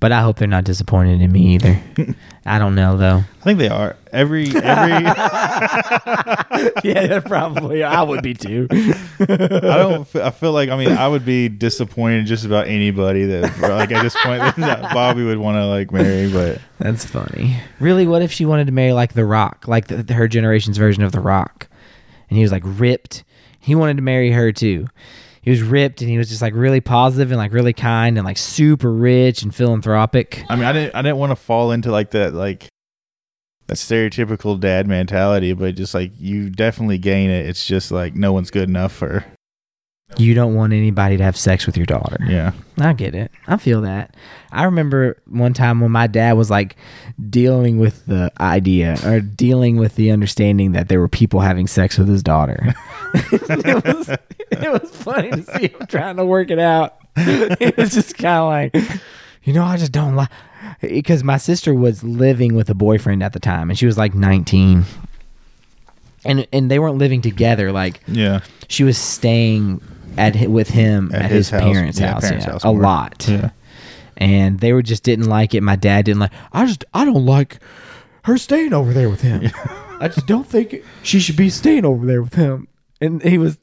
but 0.07 0.13
I 0.13 0.23
hope 0.23 0.39
they're 0.39 0.47
not 0.47 0.63
disappointed 0.63 1.21
in 1.21 1.33
me 1.33 1.57
either. 1.57 1.83
I 2.47 2.61
don't 2.61 2.77
know 2.77 2.97
though. 2.97 3.25
I 3.41 3.43
think 3.43 3.59
they 3.59 3.69
are. 3.69 3.97
Every 4.13 4.45
every 4.45 5.05
yeah, 6.85 7.19
probably. 7.27 7.83
I 7.83 8.05
would 8.05 8.23
be 8.23 8.33
too. 8.33 8.69
I 8.71 9.27
don't. 9.27 10.07
I 10.15 10.31
feel 10.31 10.53
like 10.53 10.69
I 10.69 10.77
mean 10.77 10.93
I 10.93 11.09
would 11.09 11.25
be 11.25 11.49
disappointed 11.49 12.27
just 12.27 12.45
about 12.45 12.69
anybody 12.69 13.25
that 13.25 13.59
like 13.59 13.91
at 13.91 14.01
this 14.05 14.15
point 14.23 14.43
that 14.59 14.95
Bobby 14.95 15.25
would 15.25 15.39
want 15.39 15.57
to 15.57 15.67
like 15.67 15.91
marry, 15.91 16.31
but 16.31 16.61
That's 16.79 17.05
funny. 17.05 17.57
Really, 17.81 18.07
what 18.07 18.23
if 18.23 18.31
she 18.31 18.47
wanted 18.47 18.67
to 18.67 18.73
marry 18.73 18.93
like 18.93 19.15
The 19.15 19.25
Rock, 19.25 19.67
like 19.67 19.89
the, 19.89 20.15
her 20.15 20.29
generation's 20.29 20.79
version 20.79 21.03
of 21.03 21.11
The 21.11 21.19
Rock, 21.19 21.67
and 22.31 22.37
he 22.37 22.45
was 22.45 22.53
like 22.53 22.63
ripped? 22.65 23.25
He 23.59 23.75
wanted 23.75 23.97
to 23.97 24.05
marry 24.05 24.31
her 24.31 24.53
too. 24.53 24.87
He 25.47 25.53
was 25.53 25.63
ripped 25.63 26.01
and 26.01 26.11
he 26.11 26.19
was 26.19 26.29
just 26.29 26.43
like 26.43 26.55
really 26.55 26.81
positive 26.81 27.31
and 27.31 27.39
like 27.39 27.53
really 27.53 27.73
kind 27.73 28.19
and 28.19 28.25
like 28.25 28.37
super 28.37 28.93
rich 28.93 29.43
and 29.45 29.55
philanthropic. 29.55 30.43
I 30.51 30.57
mean 30.57 30.65
I 30.65 30.73
didn't 30.73 30.95
I 30.97 31.03
didn't 31.03 31.19
want 31.19 31.31
to 31.31 31.37
fall 31.37 31.71
into 31.71 31.93
like 31.93 32.11
that 32.11 32.35
like 32.35 32.67
that 33.69 33.77
stereotypical 33.77 34.59
dad 34.59 34.89
mentality, 34.89 35.53
but 35.53 35.77
just 35.77 35.95
like 35.95 36.11
you 36.19 36.51
definitely 36.51 36.99
gain 36.99 37.31
it. 37.31 37.47
It's 37.47 37.65
just 37.65 37.93
like 37.93 38.17
no 38.17 38.33
one's 38.33 38.51
good 38.51 38.69
enough 38.69 38.91
for 38.91 39.25
You 40.17 40.35
don't 40.35 40.55
want 40.55 40.73
anybody 40.73 41.17
to 41.17 41.25
have 41.25 41.37
sex 41.37 41.67
with 41.67 41.77
your 41.77 41.85
daughter. 41.85 42.17
yeah. 42.27 42.53
I 42.79 42.93
get 42.93 43.15
it. 43.15 43.33
I 43.49 43.57
feel 43.57 43.81
that. 43.83 44.15
I 44.53 44.65
remember 44.65 45.17
one 45.27 45.53
time 45.53 45.81
when 45.81 45.91
my 45.91 46.07
dad 46.07 46.35
was 46.35 46.49
like 46.49 46.77
dealing 47.29 47.79
with 47.79 48.07
the 48.07 48.31
idea 48.41 48.99
or 49.05 49.21
dealing 49.21 49.77
with 49.77 49.97
the 49.97 50.13
understanding 50.13 50.73
that 50.73 50.89
there 50.89 51.01
were 51.01 51.09
people 51.09 51.41
having 51.41 51.67
sex 51.67 51.99
with 51.99 52.07
his 52.09 52.23
daughter. 52.23 52.73
it, 53.15 53.85
was, 53.85 54.09
it 54.09 54.71
was 54.83 54.91
funny 54.97 55.31
to 55.31 55.43
see 55.43 55.69
him 55.69 55.87
trying 55.89 56.17
to 56.17 56.25
work 56.25 56.51
it 56.51 56.59
out. 56.61 56.97
It 57.17 57.77
was 57.77 57.93
just 57.93 58.17
kind 58.17 58.73
of 58.75 58.75
like, 58.75 59.01
you 59.43 59.53
know, 59.55 59.65
I 59.65 59.77
just 59.77 59.91
don't 59.93 60.15
like 60.17 60.29
because 60.83 61.25
my 61.25 61.39
sister 61.39 61.75
was 61.75 62.05
living 62.05 62.55
with 62.55 62.69
a 62.71 62.75
boyfriend 62.75 63.23
at 63.23 63.33
the 63.33 63.41
time 63.41 63.71
and 63.71 63.79
she 63.79 63.87
was 63.87 63.97
like 63.99 64.15
19. 64.15 64.85
And, 66.25 66.47
and 66.53 66.71
they 66.71 66.79
weren't 66.79 66.99
living 66.99 67.23
together 67.23 67.73
like 67.73 68.01
Yeah. 68.07 68.41
she 68.69 68.85
was 68.85 68.99
staying 68.99 69.81
at 70.19 70.37
with 70.51 70.69
him 70.69 71.11
at, 71.15 71.23
At 71.23 71.31
his, 71.31 71.49
his 71.49 71.51
house. 71.51 71.63
parents' 71.73 72.01
Yeah, 72.01 72.13
house, 72.13 72.23
parents' 72.23 72.47
yeah, 72.47 72.53
house 72.53 72.65
a 72.65 72.71
lot. 72.71 73.27
Yeah. 73.29 73.51
And 74.17 74.61
they 74.61 74.73
were 74.73 74.83
just 74.83 75.03
didn't 75.03 75.29
like 75.29 75.55
it. 75.55 75.63
My 75.63 75.77
dad 75.77 76.07
didn't 76.07 76.21
like. 76.21 76.33
I 76.53 76.65
just 76.67 76.85
I 76.95 77.05
don't 77.05 77.27
like 77.27 77.59
her 78.25 78.39
staying 78.39 78.73
over 78.73 78.93
there 78.93 79.11
with 79.11 79.21
him. 79.21 79.51
I 80.01 80.09
just 80.09 80.27
don't 80.27 80.47
think 80.47 80.83
she 81.03 81.21
should 81.21 81.37
be 81.37 81.51
staying 81.51 81.85
over 81.85 82.05
there 82.07 82.23
with 82.23 82.35
him. 82.35 82.67
And 83.01 83.23
he 83.23 83.37
was, 83.39 83.59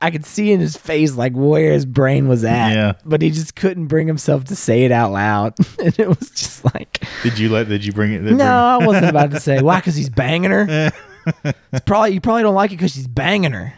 I 0.00 0.10
could 0.12 0.24
see 0.24 0.52
in 0.52 0.60
his 0.60 0.76
face 0.76 1.14
like 1.16 1.32
where 1.32 1.72
his 1.72 1.84
brain 1.84 2.28
was 2.28 2.44
at. 2.44 2.70
Yeah. 2.72 2.92
But 3.04 3.20
he 3.20 3.30
just 3.30 3.56
couldn't 3.56 3.86
bring 3.86 4.06
himself 4.06 4.44
to 4.44 4.56
say 4.56 4.84
it 4.84 4.92
out 4.92 5.10
loud. 5.12 5.54
and 5.84 5.98
it 5.98 6.08
was 6.08 6.30
just 6.30 6.64
like, 6.64 7.00
Did 7.24 7.38
you 7.38 7.48
let? 7.50 7.68
Did 7.68 7.84
you 7.84 7.92
bring 7.92 8.12
it? 8.12 8.22
no, 8.22 8.44
I 8.80 8.84
wasn't 8.86 9.06
about 9.06 9.32
to 9.32 9.40
say 9.40 9.60
why 9.62 9.80
because 9.80 9.96
he's 9.96 10.10
banging 10.10 10.50
her. 10.52 10.92
It's 11.72 11.84
probably 11.84 12.12
you 12.12 12.20
probably 12.20 12.42
don't 12.44 12.54
like 12.54 12.70
it 12.70 12.74
because 12.76 12.92
she's 12.92 13.08
banging 13.08 13.50
her. 13.50 13.74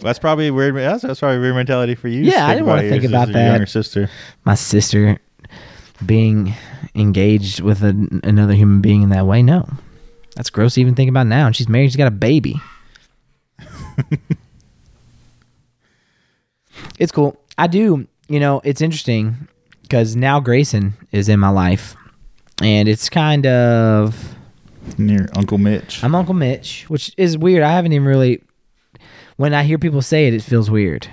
That's 0.00 0.18
probably 0.18 0.50
weird. 0.50 0.76
That's, 0.76 1.02
that's 1.02 1.20
probably 1.20 1.38
weird 1.40 1.54
mentality 1.54 1.94
for 1.94 2.08
you. 2.08 2.22
Yeah, 2.22 2.46
I 2.46 2.54
didn't 2.54 2.66
wanna 2.66 2.88
think 2.88 3.04
about 3.04 3.28
that. 3.32 3.50
Younger 3.50 3.66
sister. 3.66 4.08
my 4.44 4.54
sister 4.54 5.18
being 6.04 6.54
engaged 6.94 7.60
with 7.60 7.82
a, 7.82 8.20
another 8.24 8.54
human 8.54 8.80
being 8.80 9.02
in 9.02 9.08
that 9.10 9.26
way 9.26 9.42
no 9.42 9.68
that's 10.36 10.48
gross 10.50 10.74
to 10.74 10.80
even 10.80 10.94
think 10.94 11.08
about 11.10 11.26
now 11.26 11.46
and 11.46 11.56
she's 11.56 11.68
married 11.68 11.88
she's 11.88 11.96
got 11.96 12.06
a 12.06 12.10
baby 12.12 12.54
it's 16.98 17.12
cool 17.12 17.36
i 17.56 17.66
do 17.66 18.06
you 18.28 18.40
know 18.40 18.60
it's 18.64 18.80
interesting 18.80 19.48
because 19.82 20.14
now 20.16 20.38
grayson 20.40 20.94
is 21.12 21.28
in 21.28 21.38
my 21.40 21.48
life 21.48 21.96
and 22.62 22.88
it's 22.88 23.08
kind 23.08 23.46
of 23.46 24.34
Near 24.96 25.28
Uncle 25.36 25.58
Mitch. 25.58 26.02
i'm 26.02 26.14
uncle 26.14 26.34
mitch 26.34 26.84
which 26.88 27.12
is 27.16 27.36
weird 27.36 27.62
i 27.62 27.70
haven't 27.72 27.92
even 27.92 28.06
really 28.06 28.42
when 29.38 29.54
i 29.54 29.62
hear 29.64 29.78
people 29.78 30.02
say 30.02 30.28
it 30.28 30.34
it 30.34 30.42
feels 30.42 30.70
weird 30.70 31.08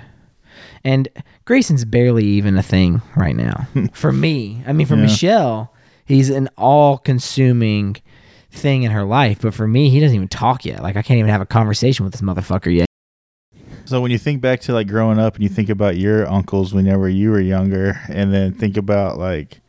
and 0.84 1.08
Grayson's 1.44 1.84
barely 1.84 2.24
even 2.24 2.56
a 2.56 2.62
thing 2.62 3.02
right 3.16 3.34
now 3.34 3.66
for 3.92 4.12
me. 4.12 4.62
I 4.66 4.72
mean, 4.72 4.86
for 4.86 4.94
Yeah. 4.94 5.02
Michelle, 5.02 5.74
he's 6.04 6.30
an 6.30 6.48
all-consuming 6.56 7.96
thing 8.52 8.84
in 8.84 8.92
her 8.92 9.02
life, 9.02 9.40
but 9.42 9.52
for 9.52 9.66
me, 9.66 9.90
he 9.90 9.98
doesn't 9.98 10.14
even 10.14 10.28
talk 10.28 10.64
yet. 10.64 10.82
Like 10.84 10.96
I 10.96 11.02
can't 11.02 11.18
even 11.18 11.30
have 11.30 11.40
a 11.40 11.46
conversation 11.46 12.04
with 12.04 12.12
this 12.12 12.22
motherfucker 12.22 12.72
yet. 12.72 12.86
So 13.84 14.00
when 14.00 14.12
you 14.12 14.18
think 14.18 14.40
back 14.40 14.60
to 14.62 14.72
like 14.72 14.86
growing 14.86 15.18
up 15.18 15.34
and 15.34 15.42
you 15.42 15.48
think 15.48 15.68
about 15.70 15.96
your 15.96 16.28
uncles 16.28 16.72
whenever 16.72 17.08
you 17.08 17.30
were 17.30 17.40
younger, 17.40 18.00
and 18.08 18.32
then 18.32 18.54
think 18.54 18.76
about 18.76 19.18
like, 19.18 19.60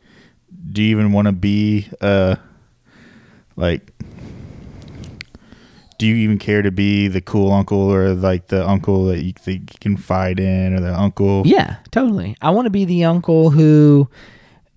do 0.72 0.82
you 0.84 0.90
even 0.96 1.10
want 1.10 1.26
to 1.26 1.32
be 1.32 1.88
uh, 2.00 2.36
like, 3.56 3.92
do 5.98 6.06
you 6.06 6.14
even 6.14 6.38
care 6.38 6.62
to 6.62 6.70
be 6.70 7.08
the 7.08 7.20
cool 7.20 7.52
uncle 7.52 7.92
or 7.92 8.14
like 8.14 8.46
the 8.46 8.66
uncle 8.66 9.06
that 9.06 9.22
you 9.24 9.32
think 9.32 9.72
you 9.74 9.78
can 9.80 9.96
fight 9.96 10.38
in 10.38 10.74
or 10.74 10.80
the 10.80 10.94
uncle? 10.98 11.42
Yeah, 11.44 11.76
totally. 11.90 12.36
I 12.40 12.50
want 12.50 12.66
to 12.66 12.70
be 12.70 12.84
the 12.84 13.04
uncle 13.04 13.50
who, 13.50 14.08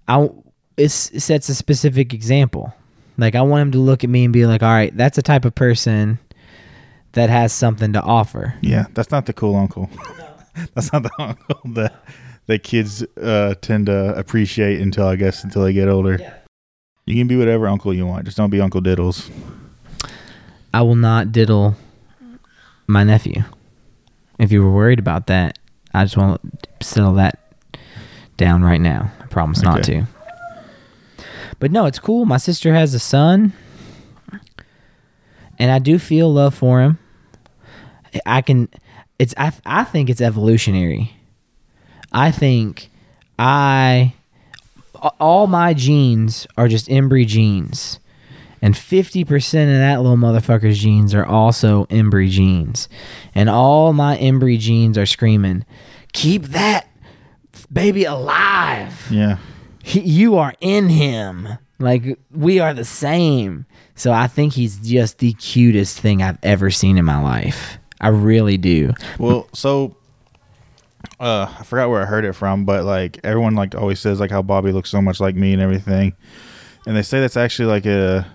I 0.08 0.30
is 0.78 0.94
sets 0.94 1.48
a 1.48 1.56
specific 1.56 2.14
example. 2.14 2.74
Like 3.18 3.36
I 3.36 3.42
want 3.42 3.62
him 3.62 3.72
to 3.74 3.78
look 3.78 4.04
at 4.04 4.10
me 4.10 4.24
and 4.26 4.34
be 4.34 4.48
like, 4.48 4.64
"All 4.64 4.72
right, 4.72 4.96
that's 4.98 5.18
a 5.18 5.22
type 5.22 5.46
of 5.46 5.54
person 5.54 6.18
that 7.12 7.30
has 7.30 7.54
something 7.54 7.94
to 7.94 8.02
offer." 8.02 8.56
Yeah, 8.62 8.88
that's 8.94 9.12
not 9.12 9.28
the 9.28 9.34
cool 9.34 9.56
uncle. 9.56 9.90
that's 10.74 10.92
not 10.92 11.04
the 11.04 11.12
uncle 11.20 11.62
that 11.74 12.04
that 12.48 12.64
kids 12.64 13.04
uh, 13.22 13.54
tend 13.62 13.86
to 13.86 14.18
appreciate 14.18 14.82
until 14.82 15.06
I 15.06 15.18
guess 15.18 15.44
until 15.44 15.64
they 15.64 15.74
get 15.74 15.88
older. 15.88 16.20
You 17.06 17.16
can 17.16 17.28
be 17.28 17.36
whatever 17.36 17.68
uncle 17.68 17.94
you 17.94 18.06
want, 18.06 18.26
just 18.26 18.38
don't 18.38 18.50
be 18.50 18.62
Uncle 18.62 18.82
Diddles. 18.82 19.30
I 20.74 20.82
will 20.84 20.96
not 20.96 21.32
diddle 21.32 21.76
my 22.88 23.04
nephew. 23.04 23.44
If 24.40 24.52
you 24.52 24.64
were 24.64 24.72
worried 24.72 25.00
about 25.00 25.28
that, 25.28 25.60
I 25.94 26.04
just 26.04 26.18
want 26.18 26.42
to 26.64 26.86
settle 26.86 27.14
that 27.16 27.40
down 28.38 28.64
right 28.64 28.82
now. 28.82 29.12
I 29.20 29.26
promise 29.26 29.62
not 29.62 29.84
to. 29.84 30.08
But 31.60 31.72
no, 31.72 31.86
it's 31.86 32.00
cool. 32.00 32.26
My 32.26 32.38
sister 32.38 32.74
has 32.74 32.94
a 32.94 33.00
son, 33.00 33.54
and 35.60 35.72
I 35.72 35.80
do 35.80 36.00
feel 36.00 36.32
love 36.34 36.56
for 36.56 36.82
him. 36.82 36.98
I 38.26 38.42
can. 38.42 38.68
It's. 39.20 39.36
I. 39.38 39.54
I 39.66 39.84
think 39.84 40.10
it's 40.10 40.22
evolutionary. 40.22 41.16
I 42.12 42.32
think 42.32 42.90
I. 43.38 44.16
All 45.20 45.48
my 45.48 45.74
genes 45.74 46.48
are 46.58 46.68
just 46.68 46.88
Embry 46.88 47.26
genes 47.28 48.00
and 48.62 48.76
50% 48.76 49.24
of 49.44 49.78
that 49.80 50.02
little 50.02 50.18
motherfucker's 50.18 50.80
genes 50.80 51.14
are 51.14 51.26
also 51.26 51.86
Embry 51.86 52.30
genes. 52.30 52.88
And 53.34 53.50
all 53.50 53.94
my 53.94 54.18
Embry 54.18 54.60
genes 54.60 54.98
are 54.98 55.06
screaming, 55.06 55.66
keep 56.14 56.44
that 56.44 56.88
baby 57.72 58.04
alive. 58.04 59.08
Yeah. 59.10 59.38
He, 59.84 60.02
you 60.02 60.38
are 60.38 60.54
in 60.62 60.90
him. 60.90 61.48
Like, 61.80 62.20
we 62.30 62.60
are 62.60 62.74
the 62.74 62.86
same. 62.86 63.66
So 63.96 64.12
I 64.12 64.28
think 64.28 64.54
he's 64.54 64.78
just 64.78 65.18
the 65.18 65.34
cutest 65.34 66.00
thing 66.00 66.22
I've 66.22 66.38
ever 66.44 66.70
seen 66.70 66.98
in 66.98 67.06
my 67.06 67.20
life. 67.22 67.80
I 68.00 68.10
really 68.10 68.58
do. 68.58 68.94
Well, 69.20 69.48
so 69.54 69.96
uh 71.20 71.54
I 71.60 71.64
forgot 71.64 71.90
where 71.90 72.02
I 72.02 72.06
heard 72.06 72.26
it 72.26 72.34
from, 72.34 72.66
but 72.66 72.84
like 72.84 73.20
everyone 73.24 73.56
like 73.56 73.76
always 73.76 74.00
says 74.00 74.20
like 74.20 74.32
how 74.32 74.42
Bobby 74.42 74.72
looks 74.72 74.90
so 74.90 75.02
much 75.02 75.20
like 75.20 75.36
me 75.36 75.54
and 75.54 75.62
everything. 75.62 76.14
And 76.88 76.96
they 76.96 77.04
say 77.04 77.20
that's 77.20 77.38
actually 77.38 77.68
like 77.68 77.86
a 77.86 78.28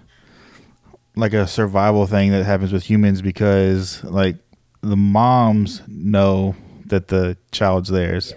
like 1.16 1.32
a 1.32 1.46
survival 1.46 2.06
thing 2.06 2.30
that 2.32 2.44
happens 2.44 2.72
with 2.72 2.84
humans 2.84 3.22
because 3.22 4.04
like 4.04 4.36
the 4.82 4.96
moms 4.96 5.82
know 5.88 6.54
that 6.86 7.08
the 7.08 7.36
child's 7.52 7.88
theirs. 7.88 8.34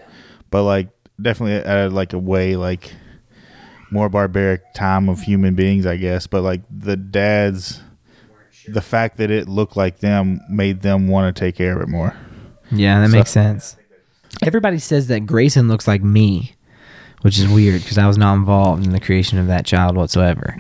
But 0.50 0.64
like 0.64 0.90
definitely 1.22 1.56
at 1.58 1.92
like 1.92 2.14
a 2.14 2.18
way 2.20 2.56
like 2.56 2.92
more 3.92 4.08
barbaric 4.10 4.74
time 4.74 5.10
of 5.10 5.22
human 5.22 5.56
beings, 5.56 5.86
I 5.86 5.98
guess. 5.98 6.26
But 6.28 6.42
like 6.44 6.62
the 6.70 6.96
dads 6.98 7.82
the 8.68 8.82
fact 8.82 9.18
that 9.18 9.32
it 9.32 9.50
looked 9.50 9.76
like 9.76 10.00
them 10.00 10.40
made 10.50 10.82
them 10.82 11.08
want 11.08 11.36
to 11.36 11.40
take 11.40 11.56
care 11.56 11.76
of 11.76 11.82
it 11.82 11.88
more. 11.90 12.16
Yeah, 12.72 13.02
that 13.02 13.10
So- 13.10 13.18
makes 13.18 13.32
sense. 13.32 13.76
Everybody 14.44 14.78
says 14.78 15.08
that 15.08 15.22
Grayson 15.26 15.68
looks 15.68 15.88
like 15.88 16.04
me, 16.04 16.54
which 17.22 17.38
is 17.38 17.48
weird 17.48 17.82
because 17.82 17.98
I 17.98 18.08
was 18.08 18.18
not 18.18 18.36
involved 18.36 18.86
in 18.86 18.92
the 18.92 19.00
creation 19.00 19.38
of 19.40 19.48
that 19.48 19.66
child 19.66 19.96
whatsoever. 19.96 20.56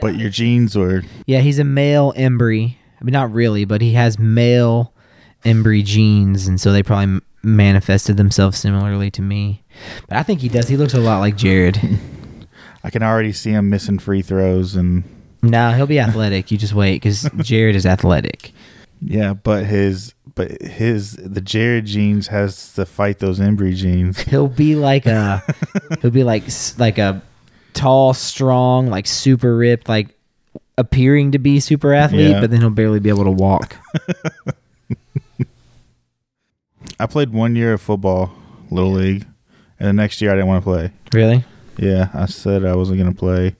But 0.00 0.16
your 0.16 0.30
genes 0.30 0.76
were 0.76 1.02
Yeah, 1.26 1.40
he's 1.40 1.58
a 1.58 1.64
male 1.64 2.12
embry. 2.14 2.76
I 3.00 3.04
mean, 3.04 3.12
not 3.12 3.32
really, 3.32 3.64
but 3.64 3.80
he 3.80 3.92
has 3.92 4.18
male 4.18 4.92
embry 5.44 5.84
genes, 5.84 6.46
and 6.46 6.60
so 6.60 6.72
they 6.72 6.82
probably 6.82 7.04
m- 7.04 7.22
manifested 7.42 8.16
themselves 8.16 8.58
similarly 8.58 9.10
to 9.12 9.22
me. 9.22 9.62
But 10.08 10.18
I 10.18 10.22
think 10.22 10.40
he 10.40 10.48
does. 10.48 10.68
He 10.68 10.76
looks 10.76 10.94
a 10.94 11.00
lot 11.00 11.20
like 11.20 11.36
Jared. 11.36 11.78
I 12.84 12.90
can 12.90 13.02
already 13.02 13.32
see 13.32 13.50
him 13.50 13.70
missing 13.70 13.98
free 13.98 14.22
throws 14.22 14.74
and 14.74 15.04
no, 15.42 15.72
he'll 15.72 15.86
be 15.86 16.00
athletic. 16.00 16.50
You 16.50 16.58
just 16.58 16.74
wait, 16.74 16.96
because 16.96 17.28
Jared 17.38 17.76
is 17.76 17.86
athletic. 17.86 18.52
Yeah, 19.00 19.34
but 19.34 19.64
his 19.66 20.14
but 20.34 20.62
his 20.62 21.12
the 21.12 21.40
Jared 21.40 21.86
genes 21.86 22.28
has 22.28 22.72
to 22.74 22.86
fight 22.86 23.18
those 23.18 23.38
Embry 23.40 23.74
genes. 23.74 24.18
He'll 24.22 24.48
be 24.48 24.74
like 24.76 25.06
a, 25.06 25.42
he'll 26.02 26.10
be 26.10 26.24
like 26.24 26.44
like 26.78 26.98
a 26.98 27.20
tall, 27.74 28.14
strong, 28.14 28.88
like 28.88 29.06
super 29.06 29.56
ripped, 29.56 29.88
like 29.88 30.08
appearing 30.76 31.32
to 31.32 31.38
be 31.38 31.58
super 31.60 31.92
athlete, 31.92 32.30
Yeah. 32.30 32.40
but 32.40 32.50
then 32.50 32.60
he'll 32.60 32.70
barely 32.70 33.00
be 33.00 33.08
able 33.08 33.24
to 33.24 33.30
walk. 33.32 33.76
I 37.00 37.06
played 37.06 37.32
one 37.32 37.54
year 37.56 37.72
of 37.74 37.80
football, 37.82 38.32
little 38.70 38.92
league, 38.92 39.26
and 39.78 39.88
the 39.88 39.92
next 39.92 40.20
year 40.20 40.30
I 40.32 40.34
didn't 40.34 40.48
want 40.48 40.62
to 40.64 40.70
play. 40.70 40.92
really? 41.12 41.44
Yeah, 41.76 42.08
I 42.12 42.26
said 42.26 42.64
I 42.64 42.74
wasn't 42.74 42.98
gonna 42.98 43.14
play. 43.14 43.54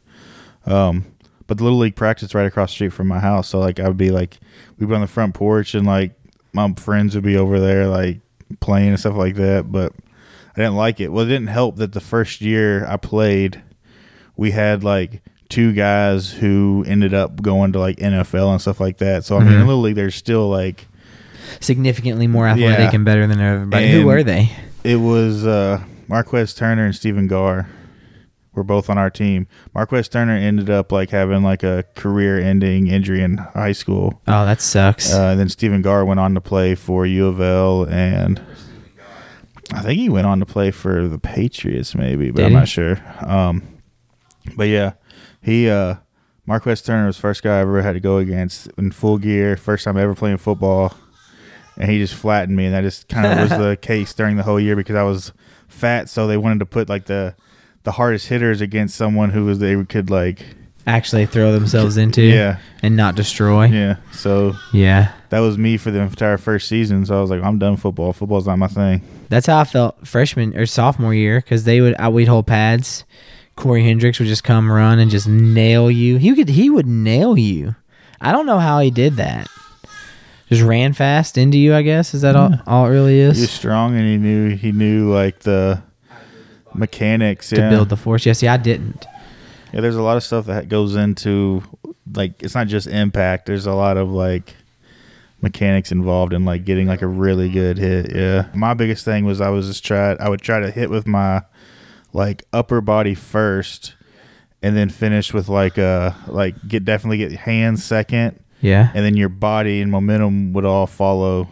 Um, 0.66 1.06
but 1.46 1.56
the 1.58 1.64
little 1.64 1.78
league 1.78 1.94
practice 1.94 2.34
right 2.34 2.46
across 2.46 2.70
the 2.70 2.74
street 2.74 2.92
from 2.92 3.06
my 3.06 3.20
house, 3.20 3.48
so 3.48 3.60
like 3.60 3.78
I 3.78 3.86
would 3.86 3.96
be 3.96 4.10
like, 4.10 4.38
we'd 4.78 4.88
be 4.88 4.94
on 4.94 5.00
the 5.00 5.06
front 5.06 5.34
porch 5.34 5.74
and 5.74 5.86
like 5.86 6.12
my 6.52 6.72
friends 6.74 7.14
would 7.14 7.24
be 7.24 7.36
over 7.36 7.60
there 7.60 7.86
like 7.86 8.20
playing 8.60 8.88
and 8.90 9.00
stuff 9.00 9.14
like 9.16 9.34
that. 9.36 9.70
But 9.70 9.92
I 10.56 10.60
didn't 10.62 10.76
like 10.76 11.00
it. 11.00 11.08
Well, 11.12 11.24
it 11.24 11.28
didn't 11.28 11.48
help 11.48 11.76
that 11.76 11.92
the 11.92 12.00
first 12.00 12.40
year 12.40 12.84
I 12.86 12.96
played, 12.96 13.62
we 14.36 14.50
had 14.52 14.82
like 14.84 15.22
two 15.48 15.72
guys 15.72 16.30
who 16.32 16.84
ended 16.86 17.14
up 17.14 17.40
going 17.42 17.72
to 17.72 17.78
like 17.78 17.96
NFL 17.98 18.50
and 18.52 18.60
stuff 18.60 18.80
like 18.80 18.98
that. 18.98 19.24
So 19.24 19.36
I 19.36 19.40
mean, 19.44 19.52
Mhm. 19.54 19.60
in 19.62 19.66
little 19.66 19.82
league, 19.82 19.94
there's 19.96 20.14
still 20.14 20.48
like 20.48 20.86
Significantly 21.60 22.26
more 22.26 22.46
athletic 22.46 22.78
Yeah. 22.78 22.94
and 22.94 23.04
better 23.04 23.26
than 23.26 23.40
everybody. 23.40 23.90
Who 23.90 24.06
were 24.06 24.22
they? 24.22 24.50
it 24.84 24.96
was 24.96 25.46
uh, 25.46 25.80
Marquez 26.06 26.54
Turner 26.54 26.84
and 26.84 26.94
Stephen 26.94 27.26
Garr 27.26 27.68
were 28.58 28.64
both 28.64 28.90
on 28.90 28.98
our 28.98 29.08
team. 29.08 29.46
Marquez 29.74 30.08
Turner 30.08 30.36
ended 30.36 30.68
up 30.68 30.92
like 30.92 31.10
having 31.10 31.42
like 31.42 31.62
a 31.62 31.84
career-ending 31.94 32.88
injury 32.88 33.22
in 33.22 33.38
high 33.38 33.72
school. 33.72 34.20
Oh, 34.26 34.44
that 34.44 34.60
sucks. 34.60 35.14
Uh, 35.14 35.28
and 35.30 35.40
then 35.40 35.48
Stephen 35.48 35.80
Garr 35.80 36.04
went 36.04 36.20
on 36.20 36.34
to 36.34 36.40
play 36.40 36.74
for 36.74 37.06
U 37.06 37.26
of 37.26 37.40
L, 37.40 37.84
and 37.84 38.42
I 39.72 39.80
think 39.82 39.98
he 39.98 40.08
went 40.08 40.26
on 40.26 40.40
to 40.40 40.46
play 40.46 40.70
for 40.70 41.08
the 41.08 41.18
Patriots, 41.18 41.94
maybe, 41.94 42.30
but 42.30 42.38
Did 42.38 42.46
I'm 42.46 42.52
he? 42.52 42.56
not 42.58 42.68
sure. 42.68 42.98
Um, 43.20 43.62
but 44.56 44.68
yeah, 44.68 44.92
he 45.42 45.68
uh, 45.68 45.96
Marquez 46.46 46.82
Turner 46.82 47.06
was 47.06 47.16
the 47.16 47.22
first 47.22 47.42
guy 47.42 47.58
I 47.58 47.60
ever 47.60 47.82
had 47.82 47.92
to 47.92 48.00
go 48.00 48.18
against 48.18 48.68
in 48.78 48.90
full 48.90 49.18
gear, 49.18 49.56
first 49.56 49.84
time 49.84 49.96
ever 49.96 50.14
playing 50.14 50.38
football, 50.38 50.94
and 51.76 51.90
he 51.90 51.98
just 51.98 52.14
flattened 52.14 52.56
me, 52.56 52.64
and 52.66 52.74
that 52.74 52.80
just 52.82 53.08
kind 53.08 53.26
of 53.26 53.50
was 53.50 53.58
the 53.66 53.76
case 53.80 54.14
during 54.14 54.36
the 54.36 54.42
whole 54.42 54.58
year 54.58 54.74
because 54.74 54.96
I 54.96 55.02
was 55.02 55.32
fat, 55.68 56.08
so 56.08 56.26
they 56.26 56.38
wanted 56.38 56.60
to 56.60 56.66
put 56.66 56.88
like 56.88 57.04
the 57.04 57.36
the 57.88 57.92
hardest 57.92 58.28
hitters 58.28 58.60
against 58.60 58.96
someone 58.96 59.30
who 59.30 59.46
was 59.46 59.60
they 59.60 59.82
could 59.84 60.10
like 60.10 60.44
Actually 60.86 61.24
throw 61.24 61.52
themselves 61.52 61.96
into 61.96 62.20
yeah 62.20 62.58
and 62.82 62.96
not 62.96 63.14
destroy. 63.14 63.64
yeah 63.64 63.96
so 64.12 64.52
yeah. 64.74 65.14
that 65.30 65.38
was 65.38 65.56
me 65.56 65.78
for 65.78 65.90
the 65.90 65.98
entire 66.00 66.36
first 66.36 66.68
season. 66.68 67.06
So 67.06 67.16
I 67.16 67.20
was 67.22 67.30
like, 67.30 67.42
I'm 67.42 67.58
done 67.58 67.78
football. 67.78 68.12
Football's 68.12 68.46
not 68.46 68.58
my 68.58 68.66
thing. 68.66 69.00
That's 69.30 69.46
how 69.46 69.58
I 69.58 69.64
felt 69.64 70.06
freshman 70.06 70.54
or 70.54 70.66
sophomore 70.66 71.14
year 71.14 71.40
because 71.40 71.64
they 71.64 71.80
would 71.80 71.94
I, 71.98 72.10
we'd 72.10 72.28
hold 72.28 72.46
pads. 72.46 73.06
Corey 73.56 73.84
Hendricks 73.84 74.18
would 74.18 74.28
just 74.28 74.44
come 74.44 74.70
run 74.70 74.98
and 74.98 75.10
just 75.10 75.26
nail 75.26 75.90
you. 75.90 76.18
He 76.18 76.34
could 76.34 76.50
he 76.50 76.68
would 76.68 76.86
nail 76.86 77.38
you. 77.38 77.74
I 78.20 78.32
don't 78.32 78.44
know 78.44 78.58
how 78.58 78.80
he 78.80 78.90
did 78.90 79.16
that. 79.16 79.48
Just 80.50 80.60
ran 80.60 80.92
fast 80.92 81.38
into 81.38 81.56
you. 81.56 81.74
I 81.74 81.80
guess 81.80 82.12
is 82.12 82.20
that 82.20 82.36
all? 82.36 82.52
All 82.66 82.84
it 82.84 82.90
really 82.90 83.18
He 83.20 83.26
was 83.26 83.50
strong 83.50 83.96
and 83.96 84.06
he 84.06 84.18
knew 84.18 84.56
he 84.56 84.72
knew 84.72 85.10
like 85.10 85.38
the 85.38 85.82
mechanics. 86.78 87.48
to 87.50 87.56
Yeah. 87.56 87.70
build 87.70 87.88
the 87.88 87.96
force. 87.96 88.24
Yeah, 88.26 88.32
see, 88.32 88.48
I 88.48 88.56
didn't. 88.56 89.06
yeah, 89.72 89.80
there's 89.80 89.96
a 89.96 90.02
lot 90.02 90.16
of 90.16 90.22
stuff 90.22 90.46
that 90.46 90.68
goes 90.68 90.94
into 90.96 91.62
like 92.14 92.42
it's 92.42 92.54
not 92.54 92.68
just 92.68 92.86
impact. 92.86 93.46
There's 93.46 93.66
a 93.66 93.74
lot 93.74 93.96
of 93.96 94.10
like 94.10 94.54
mechanics 95.40 95.92
involved 95.92 96.32
in 96.32 96.44
like 96.44 96.64
getting 96.64 96.86
like 96.88 97.02
a 97.02 97.06
really 97.06 97.48
good 97.50 97.78
hit. 97.78 98.14
Yeah. 98.14 98.46
My 98.54 98.74
biggest 98.74 99.04
thing 99.04 99.24
was 99.24 99.40
I 99.40 99.50
was 99.50 99.66
just 99.68 99.84
try 99.84 100.12
I 100.14 100.28
would 100.28 100.40
try 100.40 100.60
to 100.60 100.70
hit 100.70 100.90
with 100.90 101.06
my 101.06 101.42
like 102.12 102.44
upper 102.52 102.80
body 102.80 103.14
first 103.14 103.94
and 104.62 104.76
then 104.76 104.88
finish 104.88 105.32
with 105.32 105.48
like 105.48 105.78
uh 105.78 106.10
like 106.26 106.54
get 106.66 106.84
definitely 106.84 107.18
get 107.18 107.32
hands 107.32 107.84
second 107.84 108.40
Yeah, 108.60 108.90
and 108.94 109.04
then 109.04 109.16
your 109.16 109.28
body 109.28 109.80
and 109.80 109.90
momentum 109.92 110.52
would 110.54 110.64
all 110.64 110.86
follow 110.88 111.46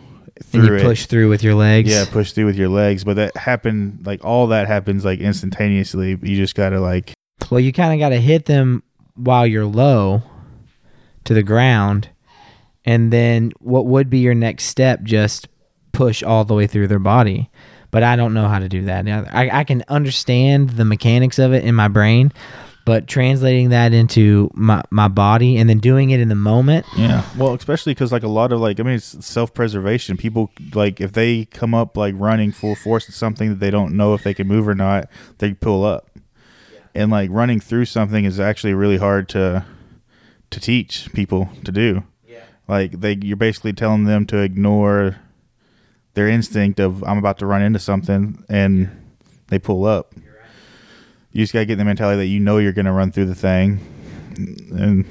and 0.53 0.67
you 0.67 0.75
it. 0.75 0.83
push 0.83 1.07
through 1.07 1.29
with 1.29 1.43
your 1.43 1.55
legs. 1.55 1.91
Yeah, 1.91 2.05
push 2.11 2.33
through 2.33 2.47
with 2.47 2.57
your 2.57 2.69
legs. 2.69 3.05
But 3.05 3.17
that 3.17 3.37
happened 3.37 4.05
like 4.05 4.25
all 4.25 4.49
that 4.49 4.67
happens 4.67 5.05
like 5.05 5.21
instantaneously. 5.21 6.19
You 6.23 6.37
just 6.37 6.55
gotta 6.55 6.81
like 6.81 7.15
Well, 7.51 7.61
you 7.61 7.73
kind 7.73 7.93
of 7.93 7.99
got 7.99 8.11
to 8.11 8.21
hit 8.21 8.47
them 8.47 8.83
while 9.15 9.47
you're 9.47 9.67
low 9.67 10.23
to 11.25 11.35
the 11.35 11.43
ground, 11.43 12.09
and 12.85 13.13
then 13.13 13.53
what 13.59 13.87
would 13.87 14.11
be 14.11 14.19
your 14.19 14.35
next 14.35 14.65
step? 14.65 15.03
Just 15.03 15.49
push 15.93 16.23
all 16.23 16.45
the 16.45 16.55
way 16.55 16.67
through 16.67 16.89
their 16.89 16.99
body. 16.99 17.51
But 17.91 18.03
I 18.03 18.17
don't 18.17 18.35
know 18.35 18.49
how 18.49 18.59
to 18.59 18.69
do 18.69 18.83
that. 18.83 19.09
I, 19.09 19.61
I 19.61 19.65
can 19.65 19.83
understand 19.89 20.71
the 20.71 20.85
mechanics 20.85 21.39
of 21.39 21.55
it 21.55 21.65
in 21.65 21.75
my 21.75 21.89
brain, 21.89 22.33
but 22.87 23.09
translating 23.09 23.71
that 23.71 23.93
into 23.93 24.49
my, 24.55 24.81
my 24.91 25.09
body 25.09 25.59
and 25.59 25.69
then 25.69 25.81
doing 25.81 26.11
it 26.11 26.21
in 26.21 26.29
the 26.29 26.37
moment. 26.37 26.87
yeah. 26.97 27.29
Well, 27.37 27.53
especially 27.53 27.95
because 27.95 28.13
like 28.13 28.23
a 28.23 28.29
lot 28.29 28.53
of 28.53 28.61
like 28.61 28.79
I 28.79 28.85
mean 28.85 28.95
it's 28.95 29.27
self 29.27 29.53
preservation. 29.53 30.17
People 30.17 30.51
like 30.73 31.01
if 31.01 31.13
they 31.13 31.47
come 31.47 31.75
up 31.75 31.97
like 31.97 32.15
running 32.17 32.53
full 32.53 32.77
force 32.77 33.09
at 33.09 33.15
something 33.15 33.51
that 33.51 33.59
they 33.59 33.73
don't 33.73 33.97
know 33.97 34.15
if 34.15 34.23
they 34.23 34.33
can 34.33 34.47
move 34.47 34.69
or 34.69 34.75
not, 34.77 35.11
they 35.39 35.53
pull 35.53 35.85
up. 35.85 36.11
And 36.95 37.11
like 37.11 37.29
running 37.31 37.59
through 37.59 37.87
something 37.87 38.25
is 38.25 38.39
actually 38.39 38.73
really 38.73 38.99
hard 38.99 39.29
to 39.31 39.67
to 40.51 40.61
teach 40.61 41.13
people 41.13 41.51
to 41.65 41.73
do. 41.73 42.05
Yeah. 42.25 42.45
Like 42.69 43.01
they 43.01 43.19
you're 43.21 43.37
basically 43.37 43.73
telling 43.73 44.05
them 44.05 44.27
to 44.27 44.39
ignore 44.39 45.17
their 46.15 46.29
instinct 46.29 46.79
of 46.79 47.03
I'm 47.03 47.19
about 47.19 47.39
to 47.39 47.47
run 47.47 47.63
into 47.63 47.81
something 47.81 48.45
and 48.49 48.91
they 49.49 49.59
pull 49.59 49.85
up. 49.87 50.15
You 51.37 51.43
just 51.43 51.53
gotta 51.53 51.67
get 51.67 51.77
the 51.77 51.85
mentality 51.85 52.17
that 52.17 52.29
you 52.29 52.41
know 52.41 52.57
you're 52.57 52.73
gonna 52.73 52.95
run 52.95 53.13
through 53.13 53.27
the 53.27 53.35
thing 53.35 53.79
and 54.71 55.05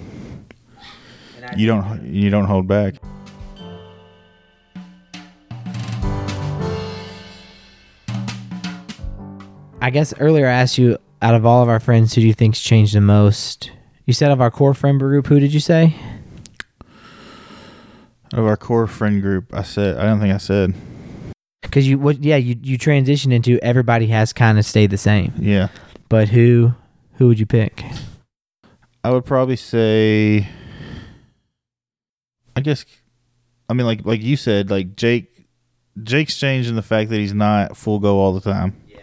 you 1.55 1.67
don't 1.67 2.03
you 2.03 2.31
don't 2.31 2.45
hold 2.45 2.67
back. 2.67 2.95
I 9.79 9.91
guess 9.91 10.15
earlier 10.19 10.47
I 10.47 10.53
asked 10.53 10.79
you, 10.79 10.97
out 11.21 11.35
of 11.35 11.45
all 11.45 11.61
of 11.61 11.69
our 11.69 11.79
friends, 11.79 12.15
who 12.15 12.21
do 12.21 12.27
you 12.27 12.33
think's 12.33 12.59
changed 12.59 12.95
the 12.95 13.01
most? 13.01 13.69
You 14.05 14.13
said 14.13 14.31
of 14.31 14.41
our 14.41 14.49
core 14.49 14.73
friend 14.73 14.99
group, 14.99 15.27
who 15.27 15.39
did 15.39 15.53
you 15.53 15.59
say? 15.59 15.95
Of 18.33 18.45
our 18.45 18.57
core 18.57 18.87
friend 18.87 19.21
group, 19.21 19.53
I 19.53 19.61
said 19.61 19.99
I 19.99 20.07
don't 20.07 20.19
think 20.19 20.33
I 20.33 20.37
said. 20.37 20.73
Because 21.61 21.87
you, 21.87 21.99
what? 21.99 22.23
Yeah, 22.23 22.37
you 22.37 22.55
you 22.63 22.79
transitioned 22.79 23.31
into 23.31 23.59
everybody 23.61 24.07
has 24.07 24.33
kind 24.33 24.57
of 24.57 24.65
stayed 24.65 24.89
the 24.89 24.97
same. 24.97 25.31
Yeah. 25.37 25.67
But 26.09 26.29
who 26.29 26.73
who 27.15 27.27
would 27.27 27.39
you 27.39 27.45
pick? 27.45 27.83
I 29.03 29.11
would 29.11 29.25
probably 29.25 29.55
say 29.55 30.47
I 32.55 32.61
guess 32.61 32.85
I 33.69 33.73
mean 33.73 33.85
like 33.85 34.05
like 34.05 34.21
you 34.21 34.37
said, 34.37 34.69
like 34.69 34.95
Jake 34.95 35.31
Jake's 36.03 36.37
changed 36.37 36.69
in 36.69 36.75
the 36.75 36.81
fact 36.81 37.09
that 37.09 37.17
he's 37.17 37.33
not 37.33 37.75
full 37.77 37.99
go 37.99 38.19
all 38.19 38.33
the 38.33 38.41
time. 38.41 38.75
Yeah. 38.87 38.97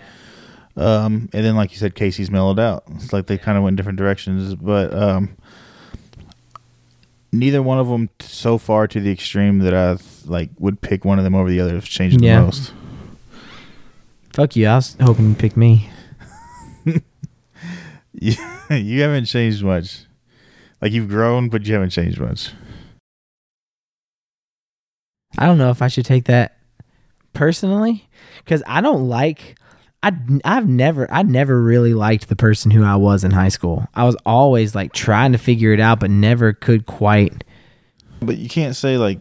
Um 0.76 1.28
and 1.32 1.44
then 1.44 1.56
like 1.56 1.72
you 1.72 1.78
said, 1.78 1.94
Casey's 1.94 2.30
mellowed 2.30 2.58
out. 2.60 2.84
It's 2.96 3.12
like 3.12 3.26
they 3.26 3.38
kind 3.38 3.56
of 3.58 3.64
went 3.64 3.72
in 3.72 3.76
different 3.76 3.98
directions. 3.98 4.54
But 4.54 4.92
um 4.94 5.36
neither 7.32 7.62
one 7.62 7.78
of 7.78 7.88
them 7.88 8.10
so 8.20 8.58
far 8.58 8.86
to 8.86 9.00
the 9.00 9.10
extreme 9.10 9.60
that 9.60 9.74
I 9.74 9.96
like 10.26 10.50
would 10.58 10.80
pick 10.80 11.04
one 11.04 11.18
of 11.18 11.24
them 11.24 11.34
over 11.34 11.48
the 11.50 11.60
other 11.60 11.74
has 11.74 11.84
changed 11.84 12.20
Yeah. 12.22 12.40
the 12.40 12.46
most. 12.46 12.72
Fuck 14.32 14.56
you. 14.56 14.66
I 14.66 14.76
was 14.76 14.96
hoping 15.00 15.28
you 15.30 15.34
pick 15.34 15.56
me. 15.56 15.90
You, 18.22 18.34
you 18.76 19.02
haven't 19.02 19.24
changed 19.26 19.64
much. 19.64 20.04
Like 20.80 20.92
you've 20.92 21.08
grown, 21.08 21.48
but 21.48 21.66
you 21.66 21.74
haven't 21.74 21.90
changed 21.90 22.20
much. 22.20 22.50
I 25.38 25.46
don't 25.46 25.58
know 25.58 25.70
if 25.70 25.82
I 25.82 25.88
should 25.88 26.04
take 26.04 26.24
that 26.24 26.58
personally 27.32 28.08
because 28.44 28.62
I 28.66 28.80
don't 28.80 29.08
like. 29.08 29.56
I 30.02 30.12
I've 30.44 30.68
never 30.68 31.10
I 31.10 31.22
never 31.22 31.62
really 31.62 31.94
liked 31.94 32.28
the 32.28 32.36
person 32.36 32.70
who 32.70 32.84
I 32.84 32.96
was 32.96 33.24
in 33.24 33.30
high 33.30 33.48
school. 33.48 33.86
I 33.94 34.04
was 34.04 34.16
always 34.26 34.74
like 34.74 34.92
trying 34.92 35.32
to 35.32 35.38
figure 35.38 35.72
it 35.72 35.80
out, 35.80 36.00
but 36.00 36.10
never 36.10 36.52
could 36.52 36.86
quite. 36.86 37.44
But 38.20 38.36
you 38.36 38.48
can't 38.48 38.76
say 38.76 38.98
like 38.98 39.20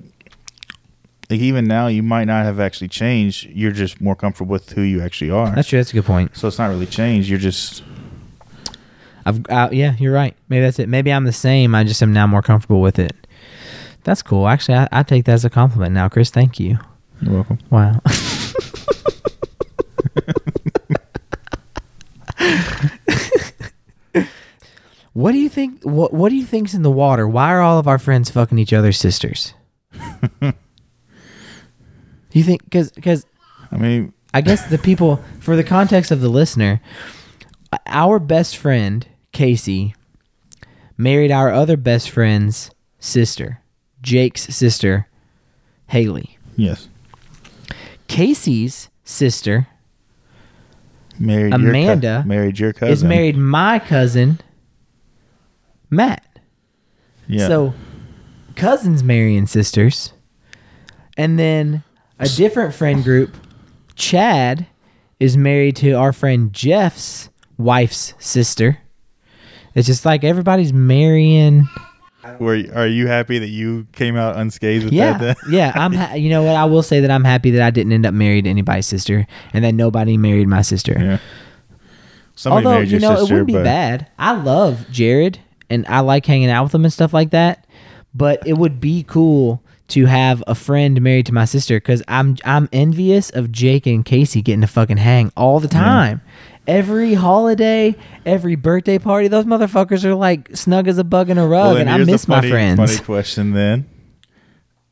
like 1.30 1.40
even 1.40 1.66
now 1.66 1.88
you 1.88 2.04
might 2.04 2.26
not 2.26 2.44
have 2.44 2.60
actually 2.60 2.90
changed. 2.90 3.48
You're 3.50 3.72
just 3.72 4.02
more 4.02 4.16
comfortable 4.16 4.52
with 4.52 4.72
who 4.72 4.82
you 4.82 5.02
actually 5.02 5.32
are. 5.32 5.56
That's 5.56 5.70
true. 5.70 5.80
That's 5.80 5.92
a 5.92 5.94
good 5.94 6.06
point. 6.06 6.36
so 6.36 6.48
it's 6.48 6.58
not 6.58 6.70
really 6.70 6.88
changed. 6.88 7.30
You're 7.30 7.40
just 7.40 7.84
I've 9.26 9.46
uh, 9.50 9.70
yeah, 9.72 9.96
you're 9.98 10.14
right. 10.14 10.36
Maybe 10.50 10.62
that's 10.62 10.80
it. 10.80 10.90
Maybe 10.90 11.12
I'm 11.12 11.26
the 11.26 11.32
same. 11.32 11.76
I 11.76 11.84
just 11.84 12.02
am 12.02 12.14
now 12.14 12.28
more 12.28 12.42
comfortable 12.42 12.82
with 12.82 13.00
it. 13.00 13.16
That's 14.04 14.22
cool. 14.22 14.48
Actually, 14.48 14.80
I, 14.80 14.88
I 14.92 15.04
take 15.04 15.26
that 15.26 15.34
as 15.34 15.46
a 15.46 15.50
compliment 15.50 15.94
now, 15.94 16.10
Chris. 16.10 16.30
Thank 16.30 16.60
you. 16.60 16.80
you're 17.22 17.34
welcome. 17.34 17.60
Wow. 17.70 18.02
what 25.14 25.32
do 25.32 25.38
you 25.38 25.50
think? 25.50 25.84
What 25.84 26.14
What 26.14 26.30
do 26.30 26.36
you 26.36 26.46
think's 26.46 26.74
in 26.74 26.82
the 26.82 26.92
water? 26.92 27.28
Why 27.28 27.52
are 27.52 27.62
all 27.62 27.78
of 27.78 27.88
our 27.88 28.00
friends 28.00 28.30
fucking 28.32 28.58
each 28.58 28.74
other's 28.74 28.98
sisters? 28.98 29.54
you 32.32 32.44
think? 32.44 32.64
Because 32.64 32.92
because 32.92 33.26
I 33.72 33.78
mean, 33.78 34.14
I 34.34 34.42
guess 34.42 34.68
the 34.68 34.78
people, 34.78 35.24
for 35.40 35.56
the 35.56 35.64
context 35.64 36.12
of 36.12 36.22
the 36.22 36.30
listener, 36.30 36.82
our 37.86 38.20
best 38.20 38.58
friend, 38.58 39.08
Casey, 39.32 39.96
married 40.98 41.32
our 41.32 41.52
other 41.52 41.78
best 41.78 42.10
friend's 42.10 42.72
sister, 43.00 43.62
Jake's 44.02 44.44
sister, 44.56 45.08
Haley. 45.88 46.38
yes. 46.56 46.88
Casey's 48.08 48.90
sister 49.06 49.68
Married 51.18 51.54
Amanda 51.54 52.08
your 52.18 52.24
married 52.26 52.60
your 52.60 52.74
cousin. 52.74 52.92
is 52.94 53.04
married 53.04 53.38
my 53.38 53.80
cousin, 53.80 54.40
Matt. 55.90 56.26
Yeah. 57.28 57.48
So, 57.48 57.74
cousins 58.56 59.04
marrying 59.04 59.46
sisters. 59.48 60.14
And 61.16 61.38
then 61.38 61.84
a 62.20 62.28
different 62.28 62.74
friend 62.74 63.04
group, 63.04 63.36
Chad, 63.96 64.66
is 65.20 65.38
married 65.38 65.76
to 65.78 65.92
our 65.92 66.12
friend 66.12 66.52
Jeff's 66.52 67.30
wife's 67.58 68.14
sister. 68.18 68.80
It's 69.76 69.88
just 69.88 70.06
like 70.06 70.24
everybody's 70.24 70.74
marrying. 70.74 71.68
Were 72.40 72.62
are 72.76 72.88
you 72.88 73.08
happy 73.08 73.40
that 73.40 73.48
you 73.48 73.88
came 73.94 74.16
out 74.16 74.36
unscathed 74.38 74.86
with 74.86 74.94
Yeah, 74.94 75.18
that? 75.18 75.38
Then? 75.44 75.54
yeah. 75.54 75.72
I'm. 75.76 75.94
Ha- 75.94 76.14
you 76.14 76.30
know 76.30 76.44
what? 76.44 76.56
I 76.56 76.66
will 76.66 76.84
say 76.84 77.00
that 77.00 77.10
I'm 77.10 77.24
happy 77.24 77.52
that 77.52 77.62
I 77.62 77.72
didn't 77.72 77.94
end 77.94 78.06
up 78.06 78.14
married 78.14 78.44
to 78.44 78.50
anybody's 78.50 78.86
sister, 78.86 79.26
and 79.54 79.64
that 79.66 79.74
nobody 79.74 80.18
married 80.18 80.48
my 80.48 80.62
sister. 80.62 80.96
yeah. 81.00 81.18
Somebody 82.36 82.66
Although 82.66 82.76
married 82.78 82.92
you 82.92 83.00
know 83.00 83.16
sister, 83.16 83.34
it 83.36 83.40
wouldn't 83.42 83.48
be 83.48 83.54
bad. 83.54 84.10
I 84.20 84.34
love 84.34 84.86
Jared, 84.92 85.40
and 85.70 85.86
I 85.88 86.00
like 86.02 86.26
hanging 86.26 86.50
out 86.50 86.64
with 86.64 86.76
him 86.76 86.84
and 86.86 86.94
stuff 86.94 87.14
like 87.14 87.32
that. 87.32 87.66
But 88.14 88.46
it 88.46 88.54
would 88.58 88.80
be 88.80 89.04
cool 89.04 89.64
to 89.90 90.06
have 90.06 90.44
a 90.48 90.56
friend 90.56 91.02
married 91.02 91.26
to 91.28 91.34
my 91.34 91.46
sister 91.46 91.78
because 91.78 92.02
I'm 92.08 92.38
I'm 92.46 92.70
envious 92.72 93.30
of 93.32 93.52
Jake 93.52 93.86
and 93.88 94.06
Casey 94.06 94.42
getting 94.42 94.62
to 94.62 94.68
fucking 94.68 94.98
hang 94.98 95.32
all 95.36 95.60
the 95.60 95.68
time. 95.68 96.22
Every 96.68 97.14
holiday, 97.16 97.96
every 98.26 98.56
birthday 98.56 99.00
party, 99.00 99.28
those 99.28 99.46
motherfuckers 99.46 100.06
are 100.06 100.14
like 100.16 100.56
snug 100.56 100.88
as 100.88 100.98
a 101.00 101.04
bug 101.04 101.30
in 101.30 101.38
a 101.38 101.48
rug, 101.48 101.74
Well, 101.74 101.78
and 101.78 101.90
I 101.90 101.98
miss 101.98 102.28
my 102.28 102.48
friends. 102.48 102.78
Funny 102.78 102.98
question 103.04 103.52
then. 103.54 103.90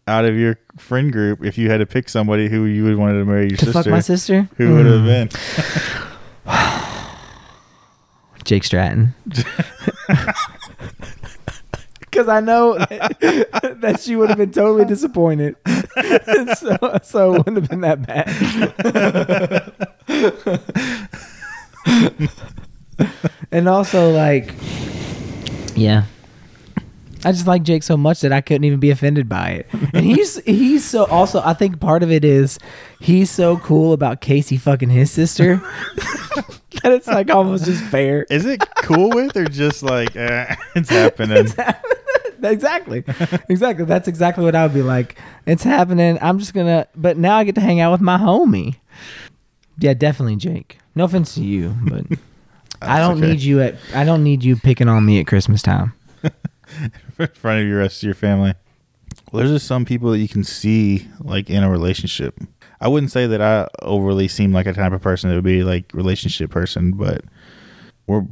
Out 0.07 0.25
of 0.25 0.35
your 0.35 0.57
friend 0.77 1.11
group, 1.13 1.43
if 1.45 1.57
you 1.59 1.69
had 1.69 1.77
to 1.77 1.85
pick 1.85 2.09
somebody 2.09 2.49
who 2.49 2.65
you 2.65 2.83
would 2.85 2.95
wanted 2.97 3.19
to 3.19 3.25
marry 3.25 3.49
your 3.49 3.57
to 3.57 3.65
sister, 3.65 3.73
fuck 3.83 3.85
my 3.91 3.99
sister, 3.99 4.49
who 4.57 4.73
would 4.75 4.85
have 4.87 5.01
Mm, 5.01 5.29
been? 6.45 6.47
Jake 8.43 8.63
Stratton. 8.63 9.13
Because 12.11 12.27
I 12.27 12.39
know 12.39 12.73
that 12.79 13.99
she 14.01 14.15
would 14.15 14.29
have 14.29 14.37
been 14.39 14.51
totally 14.51 14.83
disappointed, 14.83 15.55
so 16.57 16.97
so 17.03 17.35
it 17.35 17.37
wouldn't 17.37 17.57
have 17.57 17.69
been 17.69 17.81
that 17.81 18.01
bad. 18.07 18.27
and 23.51 23.67
also, 23.67 24.11
like, 24.11 24.53
yeah, 25.75 26.03
I 27.25 27.33
just 27.33 27.47
like 27.47 27.63
Jake 27.63 27.83
so 27.83 27.97
much 27.97 28.21
that 28.21 28.31
I 28.31 28.39
couldn't 28.39 28.63
even 28.63 28.79
be 28.79 28.91
offended 28.91 29.27
by 29.27 29.49
it. 29.49 29.67
And 29.93 30.05
he's 30.05 30.37
he's 30.45 30.85
so 30.85 31.05
also 31.05 31.41
I 31.43 31.53
think 31.53 31.79
part 31.79 32.01
of 32.01 32.11
it 32.11 32.23
is 32.23 32.59
he's 33.01 33.29
so 33.29 33.57
cool 33.57 33.91
about 33.91 34.21
Casey 34.21 34.55
fucking 34.55 34.89
his 34.89 35.11
sister 35.11 35.57
that 35.95 36.93
it's 36.93 37.07
like 37.07 37.29
almost 37.29 37.65
just 37.65 37.83
fair. 37.85 38.25
Is 38.29 38.45
it 38.45 38.63
cool 38.77 39.09
with 39.09 39.35
or 39.35 39.45
just 39.45 39.83
like 39.83 40.15
eh, 40.15 40.55
it's 40.75 40.89
happening? 40.89 41.47
exactly. 42.41 43.03
Exactly. 43.49 43.83
That's 43.83 44.07
exactly 44.07 44.45
what 44.45 44.55
i 44.55 44.63
would 44.63 44.73
be 44.73 44.81
like. 44.81 45.17
It's 45.45 45.63
happening. 45.63 46.17
I'm 46.21 46.39
just 46.39 46.53
gonna 46.53 46.87
but 46.95 47.17
now 47.17 47.35
i 47.35 47.43
get 47.43 47.55
to 47.55 47.61
hang 47.61 47.81
out 47.81 47.91
with 47.91 48.01
my 48.01 48.17
homie 48.17 48.77
yeah 49.79 49.93
definitely 49.93 50.35
jake 50.35 50.77
no 50.95 51.05
offense 51.05 51.35
to 51.35 51.43
you 51.43 51.75
but 51.83 52.05
i 52.81 52.99
don't 52.99 53.17
okay. 53.17 53.31
need 53.31 53.41
you 53.41 53.61
at 53.61 53.75
i 53.93 54.03
don't 54.03 54.23
need 54.23 54.43
you 54.43 54.55
picking 54.55 54.87
on 54.87 55.05
me 55.05 55.19
at 55.19 55.27
christmas 55.27 55.61
time 55.61 55.93
in 57.19 57.27
front 57.27 57.61
of 57.61 57.67
your 57.67 57.79
rest 57.79 57.97
of 57.97 58.03
your 58.03 58.15
family. 58.15 58.53
Well, 59.31 59.39
there's 59.39 59.51
just 59.51 59.67
some 59.67 59.85
people 59.85 60.11
that 60.11 60.19
you 60.19 60.27
can 60.27 60.43
see 60.43 61.07
like 61.19 61.49
in 61.49 61.63
a 61.63 61.69
relationship. 61.69 62.39
I 62.81 62.87
wouldn't 62.87 63.11
say 63.11 63.27
that 63.27 63.41
I 63.41 63.67
overly 63.81 64.27
seem 64.27 64.53
like 64.53 64.65
a 64.65 64.73
type 64.73 64.93
of 64.93 65.01
person 65.01 65.29
that 65.29 65.35
would 65.35 65.43
be 65.43 65.63
like 65.63 65.91
relationship 65.93 66.49
person, 66.49 66.93
but 66.93 67.23
we're 68.07 68.25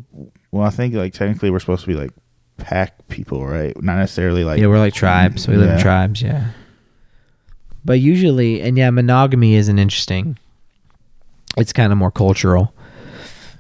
well. 0.52 0.66
I 0.66 0.70
think 0.70 0.96
like 0.96 1.14
technically 1.14 1.52
we're 1.52 1.60
supposed 1.60 1.82
to 1.82 1.88
be 1.88 1.96
like 1.96 2.12
pack 2.58 3.08
people, 3.10 3.46
right? 3.46 3.80
Not 3.82 3.98
necessarily 3.98 4.44
like 4.44 4.60
yeah 4.60 4.68
we're 4.68 4.80
like 4.80 4.94
tribes 4.94 5.48
we 5.48 5.58
live 5.58 5.72
in 5.72 5.80
tribes 5.80 6.22
yeah 6.22 6.52
but 7.86 8.00
usually 8.00 8.62
and 8.62 8.78
yeah 8.78 8.90
monogamy 8.90 9.54
isn't 9.54 9.80
interesting 9.80 10.38
it's 11.58 11.74
kind 11.74 11.92
of 11.92 11.98
more 11.98 12.12
cultural 12.12 12.74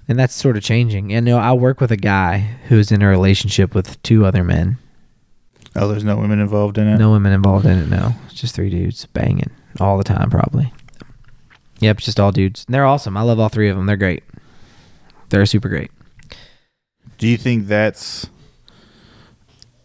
and 0.07 0.17
that's 0.17 0.33
sort 0.33 0.55
of 0.55 0.63
changing 0.63 1.13
and 1.13 1.27
you 1.27 1.33
know 1.33 1.39
i 1.39 1.51
work 1.51 1.81
with 1.81 1.91
a 1.91 1.97
guy 1.97 2.37
who's 2.67 2.91
in 2.91 3.01
a 3.01 3.07
relationship 3.07 3.75
with 3.75 4.01
two 4.03 4.25
other 4.25 4.43
men 4.43 4.77
oh, 5.77 5.87
there's 5.87 6.03
no 6.03 6.17
women 6.17 6.39
involved 6.39 6.77
in 6.77 6.87
it. 6.87 6.97
No 6.97 7.11
women 7.11 7.31
involved 7.31 7.65
in 7.65 7.77
it. 7.77 7.87
No, 7.87 8.13
it's 8.25 8.33
just 8.33 8.55
three 8.55 8.69
dudes 8.69 9.05
banging 9.05 9.51
all 9.79 9.97
the 9.97 10.03
time, 10.03 10.29
probably. 10.29 10.73
Yep, 11.79 11.97
it's 11.97 12.05
just 12.05 12.19
all 12.19 12.31
dudes. 12.31 12.65
And 12.65 12.73
they're 12.73 12.85
awesome. 12.85 13.15
I 13.15 13.21
love 13.21 13.39
all 13.39 13.49
three 13.49 13.69
of 13.69 13.77
them. 13.77 13.85
They're 13.85 13.97
great. 13.97 14.23
They're 15.29 15.45
super 15.45 15.69
great. 15.69 15.91
Do 17.17 17.27
you 17.27 17.37
think 17.37 17.67
that's 17.67 18.27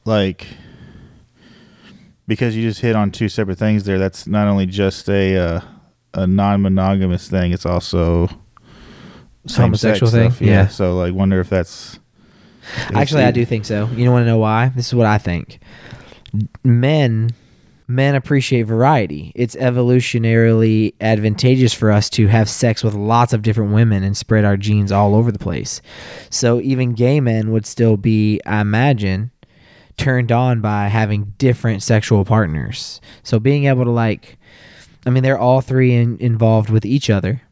like 0.05 0.47
because 2.27 2.57
you 2.57 2.63
just 2.63 2.81
hit 2.81 2.97
on 2.97 3.11
two 3.11 3.29
separate 3.29 3.59
things 3.59 3.85
there? 3.85 3.99
That's 3.99 4.27
not 4.27 4.49
only 4.49 4.67
just 4.67 5.09
a 5.09 5.37
uh, 5.37 5.61
a 6.15 6.27
non-monogamous 6.27 7.29
thing; 7.29 7.53
it's 7.53 7.67
also 7.67 8.29
Homosexual 9.51 10.11
thing? 10.11 10.31
stuff. 10.31 10.41
Yeah. 10.41 10.51
Yeah. 10.51 10.69
So, 10.69 10.97
like, 10.97 11.15
wonder 11.15 11.41
if 11.41 11.49
that's 11.49 11.99
if 12.63 12.97
Actually, 12.97 13.25
I 13.25 13.31
do 13.31 13.45
think 13.45 13.65
so. 13.65 13.87
You 13.89 14.05
don't 14.05 14.15
want 14.15 14.23
to 14.23 14.29
know 14.29 14.39
why? 14.39 14.69
This 14.69 14.89
is 14.89 14.95
what 14.95 15.07
I 15.07 15.19
think. 15.19 15.59
Men, 16.63 17.31
men 17.89 18.15
appreciate 18.15 18.63
variety. 18.63 19.33
It's 19.35 19.57
evolutionarily 19.57 20.95
advantageous 21.01 21.75
for 21.75 21.91
us 21.91 22.09
to 22.11 22.29
have 22.29 22.49
sex 22.49 22.83
with 22.83 22.95
lots 22.95 23.33
of 23.33 23.43
different 23.43 23.73
women 23.73 24.03
and 24.03 24.17
spread 24.17 24.45
our 24.45 24.57
genes 24.57 24.93
all 24.93 25.15
over 25.15 25.33
the 25.33 25.39
place. 25.39 25.83
So 26.31 26.61
even 26.61 26.93
gay 26.93 27.21
men 27.21 27.51
would 27.51 27.67
still 27.67 27.97
be, 27.97 28.41
I 28.47 28.61
imagine, 28.61 29.31
turned 29.97 30.33
on 30.33 30.61
by 30.61 30.89
having 30.89 31.35
different 31.39 31.83
sexual 31.83 32.25
partners. 32.25 33.01
So 33.23 33.39
being 33.39 33.65
able 33.67 33.85
to 33.85 33.91
like, 33.91 34.39
I 35.05 35.11
mean, 35.11 35.23
they're 35.23 35.39
all 35.39 35.61
three 35.61 35.95
in, 35.95 36.19
involved 36.19 36.71
with 36.71 36.85
each 36.85 37.11
other. 37.11 37.43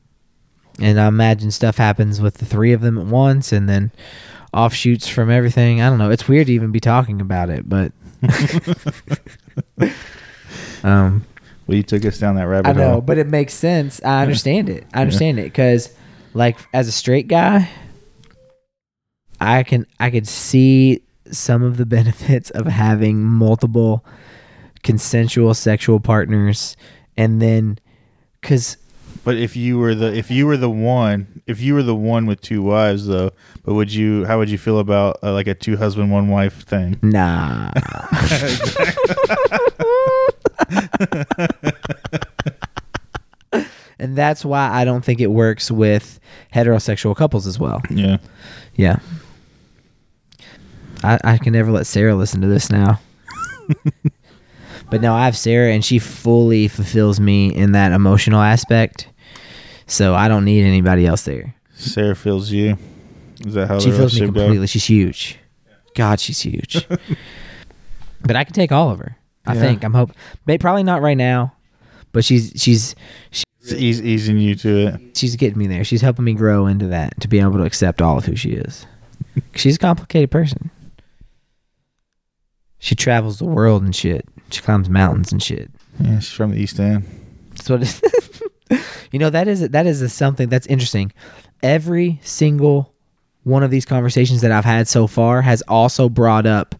And 0.80 0.98
I 1.00 1.06
imagine 1.08 1.50
stuff 1.50 1.76
happens 1.76 2.20
with 2.20 2.34
the 2.34 2.44
three 2.44 2.72
of 2.72 2.80
them 2.80 2.98
at 2.98 3.06
once, 3.06 3.52
and 3.52 3.68
then 3.68 3.90
offshoots 4.54 5.08
from 5.08 5.30
everything. 5.30 5.82
I 5.82 5.88
don't 5.90 5.98
know. 5.98 6.10
It's 6.10 6.28
weird 6.28 6.46
to 6.46 6.52
even 6.52 6.72
be 6.72 6.80
talking 6.80 7.20
about 7.20 7.50
it, 7.50 7.68
but 7.68 7.92
um, 10.82 11.24
Well, 11.66 11.76
you 11.76 11.82
took 11.82 12.04
us 12.04 12.18
down 12.18 12.36
that 12.36 12.46
rabbit 12.46 12.76
hole. 12.76 12.84
I 12.84 12.88
know, 12.92 13.00
but 13.00 13.18
it 13.18 13.26
makes 13.26 13.52
sense. 13.54 14.02
I 14.02 14.22
understand 14.22 14.68
it. 14.68 14.86
I 14.94 15.02
understand 15.02 15.38
it 15.38 15.44
because, 15.44 15.94
like, 16.34 16.56
as 16.72 16.88
a 16.88 16.92
straight 16.92 17.28
guy, 17.28 17.68
I 19.40 19.62
can 19.62 19.86
I 19.98 20.10
could 20.10 20.28
see 20.28 21.02
some 21.30 21.62
of 21.62 21.76
the 21.76 21.86
benefits 21.96 22.50
of 22.50 22.66
having 22.66 23.22
multiple 23.22 24.04
consensual 24.82 25.52
sexual 25.54 26.00
partners, 26.00 26.76
and 27.20 27.40
then 27.42 27.78
because 28.40 28.78
But 29.24 29.36
if 29.36 29.54
you 29.54 29.78
were 29.78 29.94
the 29.94 30.16
if 30.16 30.30
you 30.30 30.46
were 30.46 30.56
the 30.56 30.70
one 30.70 31.42
if 31.46 31.60
you 31.60 31.74
were 31.74 31.82
the 31.82 31.94
one 31.94 32.24
with 32.24 32.40
two 32.40 32.62
wives 32.62 33.06
though, 33.06 33.32
but 33.62 33.74
would 33.74 33.92
you 33.92 34.24
how 34.24 34.38
would 34.38 34.48
you 34.48 34.56
feel 34.56 34.78
about 34.78 35.18
uh, 35.22 35.32
like 35.34 35.46
a 35.46 35.54
two 35.54 35.76
husband 35.76 36.10
one 36.10 36.28
wife 36.28 36.62
thing? 36.62 36.98
nah. 37.02 37.70
and 43.98 44.16
that's 44.16 44.42
why 44.42 44.70
I 44.70 44.86
don't 44.86 45.04
think 45.04 45.20
it 45.20 45.26
works 45.26 45.70
with 45.70 46.18
heterosexual 46.54 47.14
couples 47.14 47.46
as 47.46 47.58
well. 47.58 47.82
Yeah. 47.90 48.16
Yeah. 48.76 49.00
I, 51.02 51.18
I 51.22 51.38
can 51.38 51.52
never 51.52 51.70
let 51.70 51.86
Sarah 51.86 52.14
listen 52.14 52.40
to 52.40 52.46
this 52.46 52.70
now. 52.70 52.98
but 54.90 55.00
no, 55.00 55.14
I 55.14 55.24
have 55.24 55.36
Sarah 55.36 55.72
and 55.72 55.84
she 55.84 55.98
fully 55.98 56.68
fulfills 56.68 57.20
me 57.20 57.54
in 57.54 57.72
that 57.72 57.92
emotional 57.92 58.40
aspect. 58.40 59.08
So 59.86 60.14
I 60.14 60.28
don't 60.28 60.44
need 60.44 60.62
anybody 60.64 61.06
else 61.06 61.22
there. 61.24 61.54
Sarah 61.74 62.14
feels 62.14 62.50
you. 62.50 62.76
Is 63.44 63.54
that 63.54 63.68
how 63.68 63.78
she 63.80 63.90
feels 63.90 64.18
me 64.20 64.26
completely. 64.26 64.66
She's 64.66 64.84
huge. 64.84 65.38
God, 65.94 66.20
she's 66.20 66.40
huge. 66.40 66.86
but 68.22 68.36
I 68.36 68.44
can 68.44 68.52
take 68.54 68.70
all 68.72 68.90
of 68.90 68.98
her. 68.98 69.16
I 69.46 69.54
Yeah. 69.54 69.60
think. 69.60 69.84
I'm 69.84 69.94
hope. 69.94 70.12
May 70.46 70.58
probably 70.58 70.82
not 70.82 71.02
right 71.02 71.16
now, 71.16 71.54
but 72.12 72.24
she's 72.24 72.52
she's 72.56 72.94
she, 73.30 73.44
It's 73.62 73.72
eas- 73.72 74.02
easing 74.02 74.38
you 74.38 74.54
to 74.56 74.86
it. 74.88 75.16
she's 75.16 75.36
getting 75.36 75.58
me 75.58 75.66
there. 75.66 75.82
She's 75.84 76.02
helping 76.02 76.24
me 76.24 76.34
grow 76.34 76.66
into 76.66 76.86
that 76.88 77.18
to 77.22 77.28
be 77.28 77.40
able 77.40 77.54
to 77.58 77.64
accept 77.64 78.02
all 78.02 78.18
of 78.18 78.24
who 78.26 78.36
she 78.36 78.50
is. 78.50 78.86
she's 79.54 79.76
a 79.76 79.78
complicated 79.78 80.30
person. 80.30 80.70
She 82.80 82.94
travels 82.94 83.38
the 83.38 83.44
world 83.44 83.82
and 83.82 83.94
shit. 83.94 84.26
She 84.50 84.60
climbs 84.60 84.88
mountains 84.88 85.30
and 85.30 85.42
shit. 85.42 85.70
Yeah, 86.00 86.18
she's 86.18 86.32
from 86.32 86.50
the 86.50 86.58
East 86.58 86.80
End. 86.80 87.04
That's 87.50 87.70
what 87.70 87.82
it 87.82 88.40
You 89.12 89.18
know 89.18 89.30
that 89.30 89.48
is 89.48 89.68
that 89.68 89.86
is 89.86 90.02
a 90.02 90.08
something 90.08 90.48
that's 90.48 90.66
interesting. 90.66 91.12
Every 91.62 92.20
single 92.22 92.92
one 93.44 93.62
of 93.62 93.70
these 93.70 93.84
conversations 93.84 94.40
that 94.40 94.52
I've 94.52 94.64
had 94.64 94.88
so 94.88 95.06
far 95.06 95.42
has 95.42 95.62
also 95.68 96.08
brought 96.08 96.46
up 96.46 96.74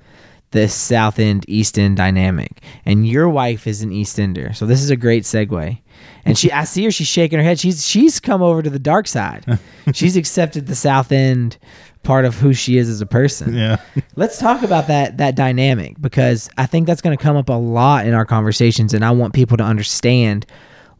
the 0.52 0.68
South 0.68 1.18
End 1.18 1.44
East 1.48 1.78
End 1.78 1.96
dynamic. 1.96 2.62
And 2.84 3.06
your 3.06 3.28
wife 3.28 3.66
is 3.66 3.82
an 3.82 3.92
East 3.92 4.18
Ender, 4.18 4.52
so 4.52 4.66
this 4.66 4.82
is 4.82 4.90
a 4.90 4.96
great 4.96 5.24
segue. 5.24 5.78
And 6.24 6.36
she, 6.38 6.50
I 6.52 6.64
see 6.64 6.84
her, 6.84 6.90
she's 6.90 7.06
shaking 7.06 7.38
her 7.38 7.44
head. 7.44 7.58
She's 7.58 7.86
she's 7.86 8.20
come 8.20 8.42
over 8.42 8.62
to 8.62 8.70
the 8.70 8.78
dark 8.78 9.06
side. 9.06 9.58
she's 9.92 10.16
accepted 10.16 10.66
the 10.66 10.74
South 10.74 11.12
End 11.12 11.58
part 12.02 12.24
of 12.24 12.36
who 12.36 12.52
she 12.52 12.78
is 12.78 12.88
as 12.88 13.00
a 13.00 13.06
person. 13.06 13.54
Yeah. 13.54 13.76
Let's 14.16 14.38
talk 14.38 14.62
about 14.62 14.86
that 14.88 15.18
that 15.18 15.34
dynamic 15.34 16.00
because 16.00 16.50
I 16.56 16.66
think 16.66 16.86
that's 16.86 17.00
going 17.00 17.16
to 17.16 17.22
come 17.22 17.36
up 17.36 17.48
a 17.48 17.54
lot 17.54 18.06
in 18.06 18.14
our 18.14 18.24
conversations, 18.24 18.94
and 18.94 19.04
I 19.04 19.10
want 19.10 19.34
people 19.34 19.56
to 19.58 19.64
understand 19.64 20.46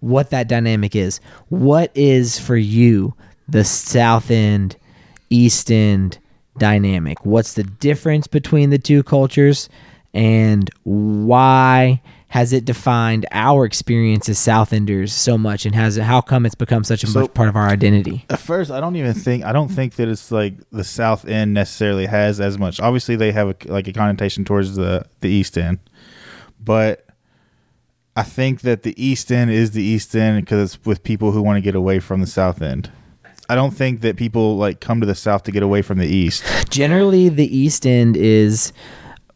what 0.01 0.31
that 0.31 0.49
dynamic 0.49 0.97
is. 0.97 1.21
What 1.49 1.91
is 1.95 2.39
for 2.39 2.57
you 2.57 3.15
the 3.49 3.65
South 3.65 4.31
End, 4.31 4.77
East 5.29 5.71
End 5.71 6.19
dynamic? 6.59 7.25
What's 7.25 7.55
the 7.55 7.65
difference 7.65 8.27
between 8.27 8.71
the 8.71 8.79
two 8.79 9.03
cultures? 9.03 9.69
And 10.13 10.71
why 10.83 12.03
has 12.31 12.53
it 12.53 12.64
defined 12.64 13.26
our 13.33 13.64
experience 13.64 14.28
as 14.28 14.39
South 14.39 14.72
Enders 14.72 15.12
so 15.12 15.37
much? 15.37 15.66
And 15.66 15.74
has 15.74 15.97
it, 15.97 16.03
how 16.05 16.20
come 16.20 16.47
it's 16.47 16.55
become 16.55 16.85
such 16.85 17.03
a 17.05 17.07
So- 17.07 17.22
much 17.22 17.35
part 17.35 17.49
of 17.49 17.57
our 17.57 17.68
identity? 17.68 18.24
At 18.31 18.39
first, 18.39 18.70
I 18.70 18.81
don't 18.81 18.97
even 18.97 19.14
think 19.14 19.45
I 19.45 19.53
don't 19.53 19.68
think 19.68 19.95
that 19.97 20.09
it's 20.09 20.31
like 20.33 20.55
the 20.70 20.85
South 20.85 21.26
End 21.26 21.53
necessarily 21.55 22.07
has 22.07 22.41
as 22.41 22.57
much. 22.59 22.81
Obviously, 22.81 23.16
they 23.16 23.33
have 23.33 23.49
a, 23.49 23.57
like 23.72 23.87
a 23.89 23.93
connotation 23.93 24.45
towards 24.45 24.76
the 24.76 25.05
the 25.20 25.28
East 25.28 25.59
End, 25.59 25.78
but 26.62 27.05
I 28.16 28.22
think 28.22 28.61
that 28.62 28.83
the 28.83 28.95
East 29.03 29.31
End 29.33 29.51
is 29.51 29.70
the 29.72 29.83
East 29.83 30.14
End 30.14 30.43
because 30.45 30.74
it's 30.74 30.85
with 30.87 31.03
people 31.03 31.33
who 31.33 31.43
want 31.43 31.57
to 31.57 31.61
get 31.61 31.74
away 31.74 32.01
from 32.01 32.20
the 32.20 32.26
South 32.26 32.61
End. 32.62 32.91
I 33.49 33.55
don't 33.57 33.72
think 33.72 34.03
that 34.03 34.16
people 34.16 34.57
like 34.57 34.78
come 34.81 35.01
to 35.01 35.07
the 35.07 35.14
South 35.16 35.43
to 35.45 35.51
get 35.53 35.62
away 35.64 35.83
from 35.83 35.99
the 35.99 36.07
East. 36.07 36.45
Generally, 36.70 37.31
the 37.31 37.57
East 37.57 37.85
End 37.87 38.16
is 38.16 38.72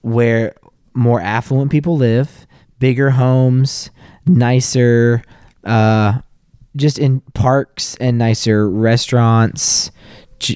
where 0.03 0.55
more 0.93 1.21
affluent 1.21 1.73
people 1.73 1.97
live, 1.97 2.47
bigger 2.85 3.09
homes, 3.09 3.89
nicer, 4.27 5.23
uh, 5.65 6.21
just 6.77 6.99
in 6.99 7.21
parks 7.33 7.97
and 7.97 8.19
nicer 8.19 8.69
restaurants, 8.69 9.91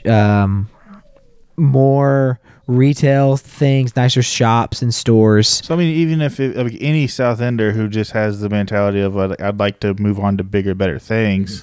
um, 0.05 0.69
more 1.57 2.39
retail 2.67 3.39
things, 3.39 3.97
nicer 3.97 4.21
shops 4.23 4.83
and 4.83 4.93
stores. 4.95 5.49
So 5.65 5.75
I 5.75 5.79
mean, 5.79 5.95
even 5.97 6.21
if 6.21 6.39
it, 6.39 6.55
like 6.55 6.77
any 6.83 7.07
South 7.07 7.41
Ender 7.41 7.73
who 7.73 7.89
just 7.89 8.13
has 8.13 8.41
the 8.41 8.51
mentality 8.51 9.01
of 9.01 9.15
like, 9.15 9.41
I'd 9.41 9.59
like 9.59 9.81
to 9.81 9.95
move 9.95 10.21
on 10.21 10.37
to 10.37 10.45
bigger, 10.45 10.75
better 10.75 10.99
things, 10.99 11.63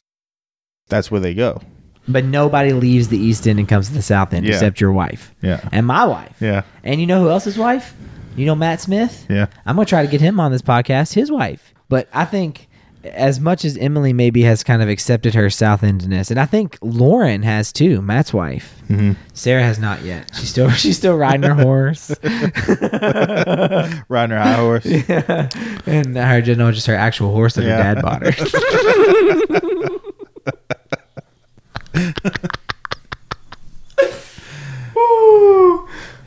that's 0.88 1.12
where 1.12 1.22
they 1.22 1.36
go. 1.36 1.62
But 2.08 2.26
nobody 2.26 2.74
leaves 2.74 3.10
the 3.10 3.20
East 3.20 3.48
End 3.48 3.60
and 3.60 3.68
comes 3.70 3.90
to 3.90 3.94
the 3.94 4.02
South 4.02 4.34
End 4.34 4.48
Yeah. 4.48 4.54
except 4.54 4.82
your 4.82 4.92
wife 4.94 5.32
Yeah, 5.44 5.60
and 5.72 5.86
my 5.86 6.06
wife. 6.06 6.36
yeah, 6.40 6.64
And 6.84 7.00
you 7.00 7.06
know 7.06 7.22
who 7.22 7.30
else's 7.30 7.56
wife? 7.58 7.94
You 8.36 8.46
know 8.46 8.56
Matt 8.56 8.82
Smith? 8.82 9.26
yeah. 9.30 9.48
I'm 9.66 9.76
gonna 9.76 9.86
try 9.86 10.06
to 10.06 10.12
get 10.12 10.22
him 10.22 10.40
on 10.40 10.52
this 10.52 10.62
podcast, 10.62 11.14
his 11.14 11.32
wife. 11.32 11.74
But 11.90 12.08
I 12.14 12.26
think 12.26 12.68
as 13.04 13.40
much 13.40 13.64
as 13.64 13.78
Emily 13.78 14.14
maybe 14.14 14.42
has 14.42 14.64
kind 14.64 14.82
of 14.82 14.90
accepted 14.90 15.36
her 15.36 15.50
South 15.50 15.82
Endness, 15.84 16.32
and 16.32 16.40
I 16.40 16.46
think 16.46 16.78
Lauren 16.82 17.44
has 17.44 17.72
too, 17.72 18.02
Matt's 18.02 18.34
wife. 18.34 18.80
hmm 18.88 19.14
Sarah 19.34 19.62
has 19.64 19.78
not 19.80 20.02
yet. 20.02 20.32
She's 20.36 20.50
still 20.50 20.70
she's 20.84 20.98
still 20.98 21.16
riding 21.16 21.44
her 21.44 21.54
horse. 21.54 22.10
Riding 24.10 24.36
her 24.36 24.42
high 24.42 24.56
horse. 24.56 24.86
yeah. 24.86 25.50
And 25.86 26.18
her 26.18 26.42
just 26.42 26.58
no, 26.58 26.72
just 26.72 26.88
her 26.88 26.96
actual 26.96 27.32
horse 27.32 27.54
that 27.56 27.64
Yeah. 27.66 27.78
her 27.78 27.96
dad 27.96 28.02
bought 28.02 28.26
her. 28.26 28.34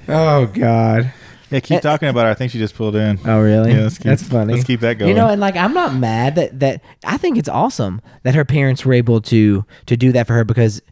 oh 0.09 0.51
God. 0.55 1.13
Yeah, 1.51 1.61
keep 1.61 1.79
eh, 1.79 1.81
talking 1.81 2.09
about 2.09 2.25
her. 2.25 2.31
I 2.31 2.35
think 2.35 2.53
she 2.53 2.59
just 2.59 2.75
pulled 2.75 2.97
in. 2.97 3.19
Oh 3.25 3.41
really? 3.41 3.73
Yeah, 3.73 3.83
let's 3.83 3.99
keep- 3.99 4.05
That's 4.05 4.23
funny. 4.23 4.55
let's 4.55 4.67
keep 4.67 4.81
that 4.81 4.99
going. 4.99 5.09
You 5.09 5.15
know, 5.15 5.29
and 5.29 5.41
like 5.41 5.57
I'm 5.57 5.75
not 5.75 5.95
mad 5.95 6.35
that 6.37 6.61
that 6.61 6.83
I 7.05 7.17
think 7.17 7.39
it's 7.39 7.49
awesome 7.49 8.01
that 8.23 8.35
her 8.35 8.45
parents 8.45 8.85
were 8.85 8.93
able 8.93 9.21
to 9.23 9.65
to 9.87 9.97
do 9.97 10.13
that 10.13 10.27
for 10.27 10.35
her 10.35 10.45
because 10.45 10.83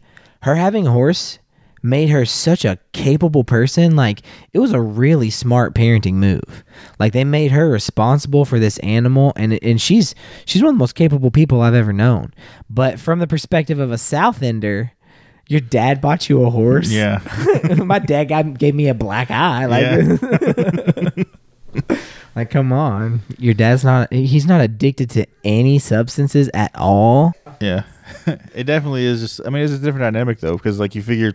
her 0.41 0.55
having 0.55 0.87
a 0.87 0.91
horse 0.91 1.39
made 1.83 2.09
her 2.09 2.25
such 2.25 2.65
a 2.65 2.79
capable 2.91 3.43
person. 3.43 3.95
Like 3.95 4.21
it 4.53 4.59
was 4.59 4.73
a 4.73 4.81
really 4.81 5.29
smart 5.29 5.73
parenting 5.73 6.15
move. 6.15 6.63
Like 6.99 7.13
they 7.13 7.23
made 7.23 7.51
her 7.51 7.69
responsible 7.69 8.45
for 8.45 8.59
this 8.59 8.77
animal 8.79 9.33
and 9.35 9.61
and 9.63 9.81
she's 9.81 10.15
she's 10.45 10.61
one 10.61 10.69
of 10.69 10.75
the 10.75 10.79
most 10.79 10.95
capable 10.95 11.31
people 11.31 11.61
I've 11.61 11.73
ever 11.73 11.93
known. 11.93 12.33
But 12.69 12.99
from 12.99 13.19
the 13.19 13.27
perspective 13.27 13.79
of 13.79 13.91
a 13.91 13.97
South 13.97 14.41
Ender, 14.41 14.93
your 15.47 15.61
dad 15.61 16.01
bought 16.01 16.29
you 16.29 16.43
a 16.43 16.49
horse. 16.49 16.89
Yeah. 16.89 17.21
My 17.77 17.99
dad 17.99 18.25
got, 18.25 18.57
gave 18.57 18.75
me 18.75 18.87
a 18.89 18.93
black 18.93 19.31
eye. 19.31 19.65
Like, 19.65 21.27
like, 22.35 22.49
come 22.49 22.73
on. 22.73 23.21
Your 23.37 23.53
dad's 23.53 23.83
not, 23.83 24.11
he's 24.11 24.45
not 24.45 24.61
addicted 24.61 25.09
to 25.11 25.25
any 25.43 25.79
substances 25.79 26.49
at 26.53 26.71
all. 26.75 27.33
Yeah, 27.61 27.83
it 28.53 28.65
definitely 28.65 29.05
is. 29.05 29.21
Just, 29.21 29.41
I 29.45 29.49
mean, 29.49 29.63
it's 29.63 29.73
a 29.73 29.79
different 29.79 30.03
dynamic 30.03 30.39
though, 30.39 30.57
because 30.57 30.79
like 30.79 30.95
you 30.95 31.01
figure, 31.01 31.33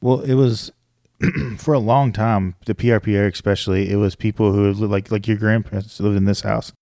well, 0.00 0.20
it 0.20 0.34
was 0.34 0.72
for 1.58 1.74
a 1.74 1.78
long 1.78 2.12
time 2.12 2.54
the 2.66 2.74
PRP 2.74 3.08
era, 3.08 3.28
especially. 3.28 3.90
It 3.90 3.96
was 3.96 4.16
people 4.16 4.52
who 4.52 4.72
like 4.72 5.10
like 5.10 5.28
your 5.28 5.36
grandparents 5.36 6.00
lived 6.00 6.16
in 6.16 6.24
this 6.24 6.40
house. 6.40 6.72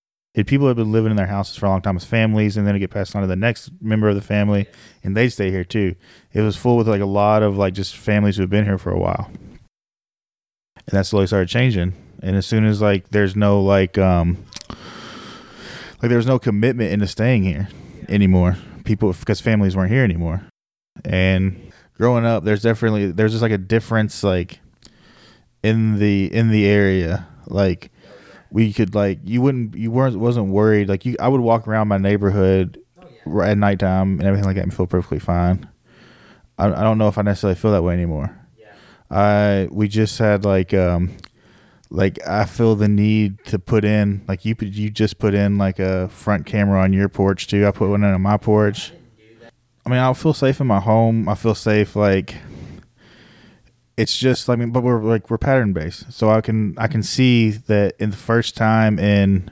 People 0.45 0.67
had 0.67 0.77
been 0.77 0.91
living 0.91 1.11
in 1.11 1.17
their 1.17 1.27
houses 1.27 1.57
for 1.57 1.65
a 1.65 1.69
long 1.69 1.81
time 1.81 1.97
as 1.97 2.05
families, 2.05 2.55
and 2.55 2.65
then 2.65 2.75
it 2.75 2.79
get 2.79 2.91
passed 2.91 3.15
on 3.15 3.21
to 3.21 3.27
the 3.27 3.35
next 3.35 3.71
member 3.81 4.07
of 4.07 4.15
the 4.15 4.21
family, 4.21 4.67
and 5.03 5.17
they 5.17 5.27
stay 5.27 5.51
here 5.51 5.63
too. 5.63 5.95
It 6.33 6.41
was 6.41 6.55
full 6.55 6.77
with 6.77 6.87
like 6.87 7.01
a 7.01 7.05
lot 7.05 7.43
of 7.43 7.57
like 7.57 7.73
just 7.73 7.97
families 7.97 8.37
who 8.37 8.43
have 8.43 8.49
been 8.49 8.65
here 8.65 8.77
for 8.77 8.91
a 8.91 8.99
while, 8.99 9.31
and 9.31 10.91
that 10.91 11.05
slowly 11.05 11.27
started 11.27 11.49
changing. 11.49 11.93
And 12.21 12.35
as 12.35 12.45
soon 12.45 12.65
as 12.65 12.81
like 12.81 13.09
there's 13.09 13.35
no 13.35 13.61
like 13.61 13.97
um 13.97 14.45
like 16.01 16.09
there's 16.09 16.27
no 16.27 16.39
commitment 16.39 16.91
into 16.91 17.07
staying 17.07 17.43
here 17.43 17.67
anymore. 18.07 18.57
People 18.85 19.13
because 19.13 19.41
families 19.41 19.75
weren't 19.75 19.91
here 19.91 20.03
anymore. 20.03 20.43
And 21.03 21.71
growing 21.95 22.25
up, 22.25 22.43
there's 22.43 22.61
definitely 22.61 23.11
there's 23.11 23.31
just 23.31 23.41
like 23.41 23.51
a 23.51 23.57
difference 23.57 24.23
like 24.23 24.59
in 25.63 25.99
the 25.99 26.33
in 26.33 26.49
the 26.49 26.65
area. 26.65 27.27
Like 27.47 27.91
we 28.51 28.73
could 28.73 28.95
like 28.95 29.19
you 29.23 29.41
wouldn't 29.41 29.75
you 29.75 29.91
weren't 29.91 30.17
wasn't 30.17 30.47
worried 30.47 30.89
like 30.89 31.05
you 31.05 31.15
I 31.19 31.27
would 31.27 31.41
walk 31.41 31.67
around 31.67 31.87
my 31.87 31.97
neighborhood 31.97 32.79
r- 33.25 33.43
at 33.43 33.57
nighttime 33.57 34.19
and 34.19 34.23
everything 34.23 34.45
like 34.45 34.55
that 34.55 34.63
and 34.63 34.73
feel 34.73 34.87
perfectly 34.87 35.19
fine. 35.19 35.67
I, 36.57 36.67
I 36.67 36.83
don't 36.83 36.97
know 36.97 37.07
if 37.07 37.17
I 37.17 37.21
necessarily 37.21 37.55
feel 37.59 37.71
that 37.71 37.83
way 37.83 37.93
anymore. 37.93 38.35
Yeah. 38.57 38.67
I 39.09 39.67
we 39.71 39.87
just 39.87 40.17
had 40.17 40.45
like 40.45 40.73
um 40.73 41.11
like 41.89 42.19
I 42.27 42.45
feel 42.45 42.75
the 42.75 42.87
need 42.87 43.43
to 43.45 43.59
put 43.59 43.83
in 43.85 44.23
like 44.27 44.45
you 44.45 44.55
you 44.59 44.89
just 44.89 45.19
put 45.19 45.33
in 45.33 45.57
like 45.57 45.79
a 45.79 46.09
front 46.09 46.45
camera 46.45 46.81
on 46.81 46.93
your 46.93 47.09
porch 47.09 47.47
too. 47.47 47.67
I 47.67 47.71
put 47.71 47.89
one 47.89 48.03
in 48.03 48.13
on 48.13 48.21
my 48.21 48.37
porch. 48.37 48.93
I 49.85 49.89
mean, 49.89 49.99
I 49.99 50.13
feel 50.13 50.33
safe 50.33 50.59
in 50.59 50.67
my 50.67 50.79
home. 50.79 51.27
I 51.27 51.35
feel 51.35 51.55
safe 51.55 51.95
like 51.95 52.35
it's 53.99 54.17
just 54.17 54.49
I 54.49 54.55
mean, 54.55 54.71
but 54.71 54.81
we're 54.81 55.03
like 55.03 55.29
we're 55.29 55.37
pattern 55.37 55.73
based, 55.73 56.13
so 56.13 56.29
I 56.29 56.39
can 56.39 56.73
I 56.77 56.87
can 56.87 57.03
see 57.03 57.49
that 57.49 57.95
in 57.99 58.11
the 58.11 58.17
first 58.17 58.55
time 58.55 58.97
in 58.97 59.51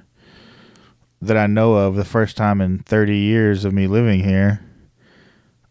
that 1.22 1.36
I 1.36 1.48
know 1.48 1.76
of, 1.76 1.96
the 1.96 2.06
first 2.06 2.38
time 2.38 2.62
in 2.62 2.80
thirty 2.80 3.18
years 3.18 3.66
of 3.66 3.74
me 3.74 3.88
living 3.88 4.24
here, 4.24 4.62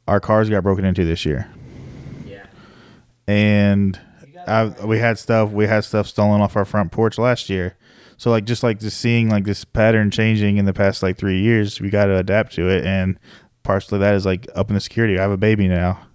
our 0.07 0.20
cars 0.20 0.51
got 0.51 0.62
broken 0.62 0.85
into 0.85 1.07
this 1.07 1.24
year. 1.24 1.49
Yeah. 2.27 2.45
and 3.27 3.99
I, 4.47 4.66
we 4.85 4.99
had 4.99 5.18
stuff 5.18 5.53
we 5.53 5.66
had 5.66 5.83
stuff 5.85 6.07
stolen 6.07 6.43
off 6.43 6.55
our 6.55 6.66
front 6.66 6.93
porch 6.93 7.16
last 7.16 7.49
year. 7.49 7.77
So 8.18 8.31
like 8.31 8.45
just 8.45 8.62
like 8.62 8.79
just 8.79 8.99
seeing 8.99 9.31
like 9.31 9.45
this 9.45 9.64
pattern 9.64 10.11
changing 10.11 10.59
in 10.59 10.66
the 10.66 10.74
past 10.74 11.03
like 11.03 11.16
three 11.16 11.41
years 11.41 11.81
we 11.81 11.89
got 11.89 12.07
to 12.07 12.16
adapt 12.18 12.53
to 12.57 12.68
it. 12.68 12.85
And 12.85 13.18
partially 13.62 14.01
that 14.01 14.14
is 14.14 14.27
like 14.27 14.47
up 14.55 14.68
in 14.68 14.74
the 14.74 14.81
security. 14.81 15.18
I 15.18 15.22
have 15.22 15.31
a 15.31 15.39
baby 15.39 15.66
now 15.66 16.07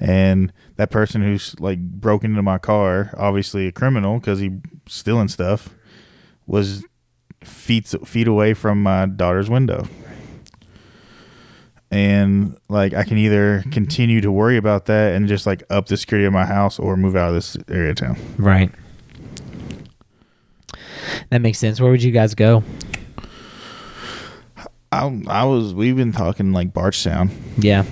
and 0.00 0.52
that 0.76 0.90
person 0.90 1.22
who's 1.22 1.58
like 1.60 1.78
broken 1.80 2.30
into 2.30 2.42
my 2.42 2.58
car 2.58 3.12
obviously 3.16 3.66
a 3.66 3.72
criminal 3.72 4.18
because 4.18 4.38
he 4.38 4.50
stealing 4.86 5.28
stuff 5.28 5.70
was 6.46 6.84
feet 7.42 7.86
feet 8.04 8.28
away 8.28 8.54
from 8.54 8.82
my 8.82 9.06
daughter's 9.06 9.50
window 9.50 9.86
and 11.90 12.56
like 12.68 12.92
I 12.94 13.04
can 13.04 13.18
either 13.18 13.64
continue 13.70 14.20
to 14.20 14.30
worry 14.30 14.56
about 14.56 14.86
that 14.86 15.14
and 15.14 15.26
just 15.26 15.46
like 15.46 15.62
up 15.70 15.86
the 15.86 15.96
security 15.96 16.26
of 16.26 16.32
my 16.32 16.44
house 16.44 16.78
or 16.78 16.96
move 16.96 17.16
out 17.16 17.28
of 17.28 17.34
this 17.34 17.56
area 17.68 17.90
of 17.90 17.96
town. 17.96 18.18
Right. 18.36 18.70
That 21.30 21.40
makes 21.40 21.58
sense. 21.58 21.80
Where 21.80 21.90
would 21.90 22.02
you 22.02 22.12
guys 22.12 22.34
go? 22.34 22.62
I 24.92 25.22
I 25.28 25.44
was 25.44 25.74
we've 25.74 25.96
been 25.96 26.12
talking 26.12 26.52
like 26.52 26.72
Bardstown. 26.72 27.30
Yeah. 27.58 27.84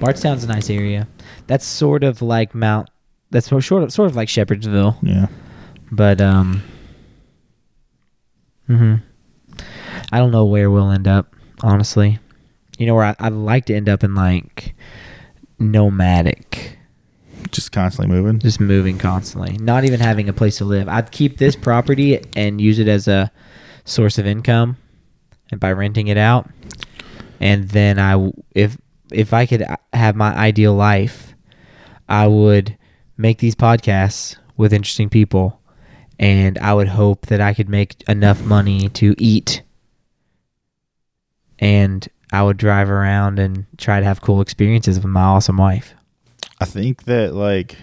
Bardstown's 0.00 0.44
a 0.44 0.48
nice 0.48 0.70
area. 0.70 1.06
That's 1.46 1.64
sort 1.66 2.02
of 2.04 2.22
like 2.22 2.54
Mount. 2.54 2.88
That's 3.30 3.48
sort 3.48 3.70
of 3.70 3.92
sort 3.92 4.10
of 4.10 4.16
like 4.16 4.28
Shepherdsville, 4.28 4.96
Yeah, 5.02 5.26
but 5.92 6.20
um. 6.20 6.62
Hmm. 8.66 8.94
I 10.12 10.18
don't 10.18 10.30
know 10.30 10.44
where 10.44 10.70
we'll 10.70 10.90
end 10.90 11.06
up. 11.06 11.34
Honestly, 11.62 12.18
you 12.78 12.86
know 12.86 12.94
where 12.94 13.04
I, 13.04 13.16
I'd 13.18 13.32
like 13.32 13.66
to 13.66 13.74
end 13.74 13.88
up 13.88 14.02
in 14.02 14.14
like 14.14 14.74
nomadic, 15.58 16.78
just 17.50 17.70
constantly 17.72 18.14
moving. 18.16 18.38
just 18.38 18.60
moving 18.60 18.96
constantly, 18.96 19.58
not 19.58 19.84
even 19.84 20.00
having 20.00 20.28
a 20.28 20.32
place 20.32 20.58
to 20.58 20.64
live. 20.64 20.88
I'd 20.88 21.10
keep 21.12 21.36
this 21.36 21.54
property 21.54 22.24
and 22.34 22.60
use 22.60 22.78
it 22.78 22.88
as 22.88 23.06
a 23.08 23.30
source 23.84 24.18
of 24.18 24.26
income, 24.26 24.76
and 25.50 25.60
by 25.60 25.72
renting 25.72 26.08
it 26.08 26.16
out, 26.16 26.48
and 27.40 27.68
then 27.68 27.98
I 27.98 28.32
if 28.54 28.78
if 29.12 29.32
I 29.32 29.46
could 29.46 29.62
uh, 29.62 29.76
have 29.92 30.16
my 30.16 30.34
ideal 30.34 30.74
life, 30.74 31.34
I 32.08 32.26
would 32.26 32.76
make 33.16 33.38
these 33.38 33.54
podcasts 33.54 34.36
with 34.56 34.72
interesting 34.72 35.08
people, 35.08 35.60
and 36.18 36.58
I 36.58 36.74
would 36.74 36.88
hope 36.88 37.26
that 37.26 37.40
I 37.40 37.54
could 37.54 37.68
make 37.68 38.02
enough 38.08 38.42
money 38.42 38.88
to 38.90 39.14
eat, 39.18 39.62
and 41.58 42.06
I 42.32 42.42
would 42.42 42.56
drive 42.56 42.90
around 42.90 43.38
and 43.38 43.66
try 43.78 44.00
to 44.00 44.06
have 44.06 44.20
cool 44.20 44.40
experiences 44.40 44.98
with 44.98 45.06
my 45.06 45.22
awesome 45.22 45.56
wife. 45.56 45.94
I 46.60 46.64
think 46.64 47.04
that 47.04 47.34
like 47.34 47.76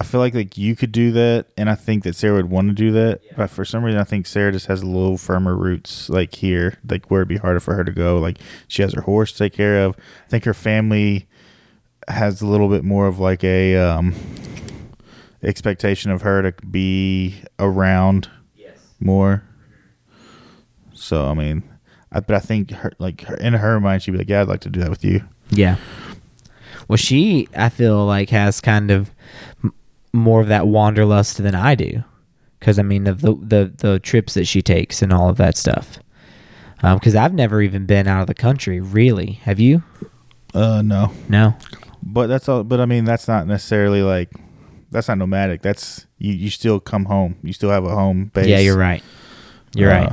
I 0.00 0.04
feel 0.04 0.20
like 0.20 0.34
like 0.34 0.58
you 0.58 0.74
could 0.74 0.92
do 0.92 1.12
that, 1.12 1.46
and 1.56 1.70
I 1.70 1.74
think 1.76 2.02
that 2.04 2.16
Sarah 2.16 2.34
would 2.36 2.50
want 2.50 2.68
to 2.68 2.74
do 2.74 2.90
that. 2.92 3.20
But 3.36 3.48
for 3.48 3.64
some 3.64 3.84
reason, 3.84 4.00
I 4.00 4.04
think 4.04 4.26
Sarah 4.26 4.52
just 4.52 4.66
has 4.66 4.82
a 4.82 4.86
little 4.86 5.16
firmer 5.16 5.54
roots, 5.56 6.08
like 6.08 6.34
here, 6.34 6.78
like 6.88 7.10
where 7.10 7.20
it'd 7.20 7.28
be 7.28 7.36
harder 7.36 7.60
for 7.60 7.74
her 7.74 7.84
to 7.84 7.92
go. 7.92 8.18
Like 8.18 8.38
she 8.66 8.82
has 8.82 8.92
her 8.94 9.02
horse 9.02 9.32
to 9.32 9.38
take 9.38 9.52
care 9.52 9.84
of. 9.84 9.96
I 10.26 10.28
think 10.28 10.44
her 10.44 10.54
family 10.54 11.28
has 12.08 12.42
a 12.42 12.46
little 12.46 12.68
bit 12.68 12.84
more 12.84 13.06
of 13.06 13.18
like 13.18 13.44
a 13.44 13.76
um, 13.76 14.14
expectation 15.42 16.10
of 16.10 16.22
her 16.22 16.42
to 16.42 16.66
be 16.66 17.36
around 17.58 18.28
more. 19.00 19.44
So 20.92 21.26
I 21.26 21.34
mean, 21.34 21.62
I, 22.10 22.20
but 22.20 22.36
I 22.36 22.40
think 22.40 22.70
her 22.72 22.92
like 22.98 23.22
her, 23.22 23.36
in 23.36 23.54
her 23.54 23.78
mind, 23.80 24.02
she'd 24.02 24.12
be 24.12 24.18
like, 24.18 24.28
"Yeah, 24.28 24.42
I'd 24.42 24.48
like 24.48 24.60
to 24.62 24.70
do 24.70 24.80
that 24.80 24.90
with 24.90 25.04
you." 25.04 25.22
Yeah. 25.50 25.76
Well, 26.88 26.96
she 26.96 27.48
I 27.56 27.68
feel 27.68 28.04
like 28.04 28.30
has 28.30 28.60
kind 28.60 28.90
of 28.90 29.10
m- 29.10 29.13
more 30.14 30.40
of 30.40 30.48
that 30.48 30.66
wanderlust 30.66 31.42
than 31.42 31.54
I 31.54 31.74
do, 31.74 32.04
because 32.58 32.78
I 32.78 32.82
mean 32.82 33.06
of 33.06 33.20
the 33.20 33.34
the 33.34 33.72
the 33.76 33.98
trips 33.98 34.34
that 34.34 34.46
she 34.46 34.62
takes 34.62 35.02
and 35.02 35.12
all 35.12 35.28
of 35.28 35.36
that 35.36 35.56
stuff. 35.56 35.98
Because 36.80 37.14
I've 37.14 37.32
never 37.32 37.62
even 37.62 37.86
been 37.86 38.06
out 38.06 38.20
of 38.20 38.26
the 38.26 38.34
country, 38.34 38.78
really. 38.78 39.32
Have 39.44 39.58
you? 39.58 39.82
Uh, 40.52 40.82
no. 40.82 41.12
No. 41.30 41.56
But 42.02 42.26
that's 42.26 42.46
all. 42.46 42.62
But 42.62 42.80
I 42.80 42.86
mean, 42.86 43.04
that's 43.06 43.26
not 43.26 43.46
necessarily 43.46 44.02
like 44.02 44.30
that's 44.90 45.08
not 45.08 45.18
nomadic. 45.18 45.62
That's 45.62 46.06
you. 46.18 46.32
You 46.32 46.50
still 46.50 46.80
come 46.80 47.06
home. 47.06 47.36
You 47.42 47.54
still 47.54 47.70
have 47.70 47.84
a 47.84 47.94
home 47.94 48.30
base. 48.34 48.46
Yeah, 48.46 48.58
you're 48.58 48.76
right. 48.76 49.02
You're 49.74 49.90
right. 49.90 50.12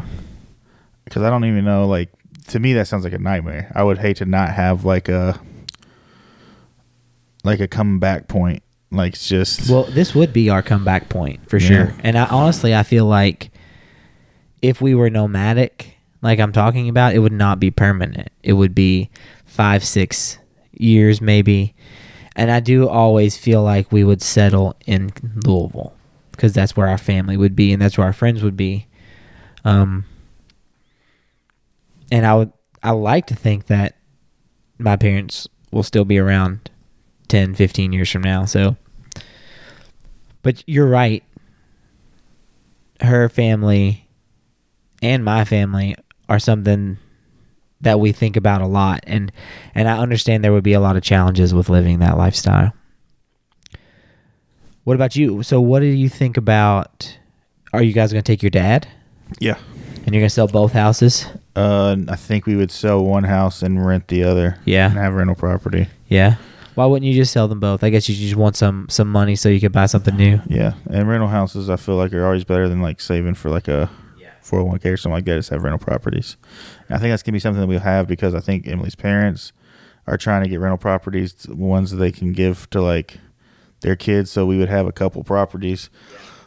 Because 1.03 1.23
I 1.23 1.29
don't 1.29 1.43
even 1.43 1.65
know. 1.65 1.87
Like 1.87 2.09
to 2.47 2.59
me, 2.59 2.73
that 2.73 2.87
sounds 2.87 3.03
like 3.03 3.13
a 3.13 3.19
nightmare. 3.19 3.71
I 3.75 3.83
would 3.83 3.97
hate 3.97 4.17
to 4.17 4.25
not 4.25 4.51
have 4.51 4.85
like 4.85 5.09
a 5.09 5.39
like 7.43 7.59
a 7.59 7.67
come 7.67 7.99
back 7.99 8.29
point. 8.29 8.63
Like 8.91 9.13
it's 9.13 9.27
just 9.27 9.69
Well, 9.69 9.83
this 9.85 10.13
would 10.13 10.33
be 10.33 10.49
our 10.49 10.61
comeback 10.61 11.09
point 11.09 11.47
for 11.49 11.57
Yeah. 11.57 11.67
sure. 11.67 11.95
And 12.03 12.17
I 12.17 12.25
honestly, 12.25 12.75
I 12.75 12.83
feel 12.83 13.05
like 13.05 13.51
if 14.61 14.81
we 14.81 14.93
were 14.93 15.09
nomadic, 15.09 15.95
like 16.21 16.39
I'm 16.39 16.51
talking 16.51 16.89
about, 16.89 17.15
it 17.15 17.19
would 17.19 17.31
not 17.31 17.59
be 17.59 17.71
permanent. 17.71 18.29
It 18.43 18.53
would 18.53 18.75
be 18.75 19.09
five, 19.45 19.83
six 19.83 20.37
years 20.71 21.21
maybe. 21.21 21.73
And 22.35 22.51
I 22.51 22.59
do 22.59 22.87
always 22.87 23.37
feel 23.37 23.61
like 23.63 23.91
we 23.91 24.03
would 24.03 24.21
settle 24.21 24.75
in 24.85 25.11
Louisville 25.45 25.93
because 26.31 26.53
that's 26.53 26.75
where 26.77 26.87
our 26.87 26.97
family 26.97 27.37
would 27.37 27.55
be 27.55 27.71
and 27.73 27.81
that's 27.81 27.97
where 27.97 28.07
our 28.07 28.13
friends 28.13 28.41
would 28.43 28.57
be. 28.57 28.87
Um, 29.65 30.05
and 32.11 32.25
I 32.25 32.35
would, 32.35 32.51
I 32.83 32.91
like 32.91 33.27
to 33.27 33.35
think 33.35 33.67
that 33.67 33.95
my 34.79 34.95
parents 34.95 35.47
will 35.71 35.83
still 35.83 36.05
be 36.05 36.17
around 36.17 36.70
10, 37.31 37.55
15 37.55 37.93
years 37.93 38.11
from 38.11 38.21
now. 38.21 38.43
So, 38.45 38.75
but 40.43 40.63
you're 40.67 40.87
right. 40.87 41.23
Her 42.99 43.29
family 43.29 44.07
and 45.01 45.23
my 45.23 45.45
family 45.45 45.95
are 46.27 46.39
something 46.39 46.97
that 47.79 47.99
we 47.99 48.11
think 48.11 48.35
about 48.35 48.61
a 48.61 48.67
lot 48.67 49.03
and 49.07 49.31
and 49.73 49.89
I 49.89 49.97
understand 49.97 50.43
there 50.43 50.51
would 50.51 50.63
be 50.63 50.73
a 50.73 50.79
lot 50.79 50.95
of 50.95 51.01
challenges 51.01 51.51
with 51.51 51.67
living 51.67 51.97
that 51.99 52.15
lifestyle. 52.15 52.73
What 54.83 54.93
about 54.93 55.15
you? 55.15 55.41
So 55.41 55.59
what 55.59 55.79
do 55.79 55.87
you 55.87 56.09
think 56.09 56.37
about 56.37 57.17
are 57.73 57.81
you 57.81 57.93
guys 57.93 58.11
going 58.11 58.21
to 58.21 58.31
take 58.31 58.43
your 58.43 58.51
dad 58.51 58.87
yeah. 59.39 59.57
and 60.05 60.13
you're 60.13 60.21
going 60.21 60.25
to 60.25 60.29
sell 60.29 60.47
both 60.47 60.73
houses? 60.73 61.25
Uh, 61.55 61.95
I 62.07 62.15
think 62.17 62.45
we 62.45 62.55
would 62.55 62.71
sell 62.71 63.03
one 63.03 63.23
house 63.23 63.63
and 63.63 63.83
rent 63.83 64.09
the 64.09 64.23
other. 64.23 64.59
Yeah. 64.65 64.87
And 64.87 64.97
have 64.97 65.13
rental 65.13 65.35
property. 65.35 65.87
Yeah. 66.07 66.35
Why 66.75 66.85
wouldn't 66.85 67.05
you 67.05 67.13
just 67.13 67.33
sell 67.33 67.47
them 67.47 67.59
both? 67.59 67.83
I 67.83 67.89
guess 67.89 68.07
you 68.07 68.15
just 68.15 68.35
want 68.35 68.55
some 68.55 68.87
some 68.89 69.09
money 69.09 69.35
so 69.35 69.49
you 69.49 69.59
could 69.59 69.71
buy 69.71 69.85
something 69.87 70.15
new. 70.15 70.41
Yeah. 70.47 70.73
And 70.89 71.07
rental 71.07 71.27
houses, 71.27 71.69
I 71.69 71.75
feel 71.75 71.95
like 71.95 72.13
are 72.13 72.25
always 72.25 72.43
better 72.43 72.69
than 72.69 72.81
like 72.81 73.01
saving 73.01 73.35
for 73.35 73.49
like 73.49 73.67
a 73.67 73.89
401k 74.43 74.93
or 74.93 74.97
something 74.97 75.15
like 75.15 75.25
that. 75.25 75.37
Is 75.37 75.49
have 75.49 75.63
rental 75.63 75.85
properties. 75.85 76.37
And 76.87 76.95
I 76.95 76.99
think 76.99 77.11
that's 77.11 77.23
gonna 77.23 77.33
be 77.33 77.39
something 77.39 77.61
that 77.61 77.67
we'll 77.67 77.79
have 77.79 78.07
because 78.07 78.33
I 78.33 78.39
think 78.39 78.67
Emily's 78.67 78.95
parents 78.95 79.51
are 80.07 80.17
trying 80.17 80.43
to 80.43 80.49
get 80.49 80.59
rental 80.59 80.77
properties, 80.77 81.47
ones 81.49 81.91
that 81.91 81.97
they 81.97 82.11
can 82.11 82.33
give 82.33 82.69
to 82.71 82.81
like 82.81 83.17
their 83.81 83.95
kids. 83.95 84.31
So 84.31 84.45
we 84.45 84.57
would 84.57 84.69
have 84.69 84.87
a 84.87 84.91
couple 84.91 85.23
properties. 85.23 85.89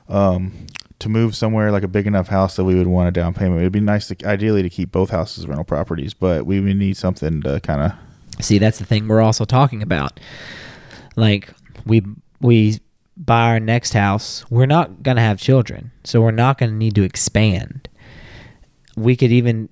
Um, 0.09 0.67
to 1.01 1.09
move 1.09 1.35
somewhere 1.35 1.71
like 1.71 1.83
a 1.83 1.89
big 1.89 2.07
enough 2.07 2.29
house 2.29 2.57
that 2.57 2.65
we 2.65 2.75
would 2.75 2.87
want 2.87 3.09
a 3.09 3.11
down 3.11 3.35
payment. 3.35 3.61
It'd 3.61 3.73
be 3.73 3.81
nice 3.81 4.09
to 4.09 4.17
ideally 4.27 4.63
to 4.63 4.71
keep 4.71 4.91
both 4.93 5.11
houses 5.11 5.47
rental 5.47 5.65
properties, 5.65 6.15
but 6.15 6.47
we 6.47 6.61
would 6.61 6.77
need 6.77 6.97
something 6.97 7.43
to 7.43 7.61
kind 7.61 7.83
of 7.83 7.93
See, 8.41 8.59
that's 8.59 8.79
the 8.79 8.85
thing 8.85 9.09
we're 9.09 9.23
also 9.23 9.45
talking 9.45 9.83
about. 9.83 10.19
Like 11.17 11.51
we 11.87 12.03
we 12.41 12.81
buy 13.17 13.51
our 13.51 13.61
next 13.61 13.93
house, 13.93 14.45
we're 14.51 14.67
not 14.67 15.03
going 15.03 15.17
to 15.17 15.23
have 15.23 15.39
children. 15.39 15.93
So 16.03 16.21
we're 16.21 16.33
not 16.33 16.59
going 16.59 16.71
to 16.71 16.77
need 16.77 16.95
to 16.97 17.03
expand. 17.03 17.89
We 18.97 19.17
could 19.17 19.33
even 19.33 19.69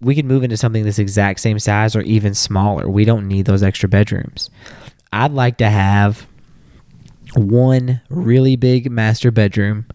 we 0.00 0.14
could 0.14 0.24
move 0.24 0.42
into 0.42 0.56
something 0.56 0.84
this 0.84 0.98
exact 0.98 1.40
same 1.40 1.58
size 1.58 1.94
or 1.94 2.00
even 2.02 2.34
smaller. 2.34 2.88
We 2.88 3.04
don't 3.04 3.28
need 3.28 3.46
those 3.46 3.62
extra 3.62 3.88
bedrooms. 3.88 4.50
I'd 5.12 5.32
like 5.32 5.58
to 5.58 5.68
have 5.68 6.26
one 7.34 8.00
really 8.08 8.56
big 8.56 8.90
master 8.90 9.30
bedroom 9.30 9.86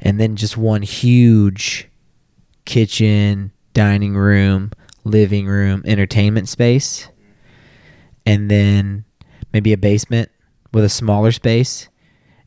and 0.00 0.20
then 0.20 0.36
just 0.36 0.56
one 0.56 0.82
huge 0.82 1.88
kitchen, 2.64 3.52
dining 3.72 4.14
room, 4.14 4.72
living 5.04 5.46
room, 5.46 5.82
entertainment 5.86 6.48
space, 6.48 7.08
and 8.26 8.50
then 8.50 9.04
maybe 9.52 9.72
a 9.72 9.76
basement 9.76 10.30
with 10.72 10.84
a 10.84 10.88
smaller 10.88 11.32
space 11.32 11.88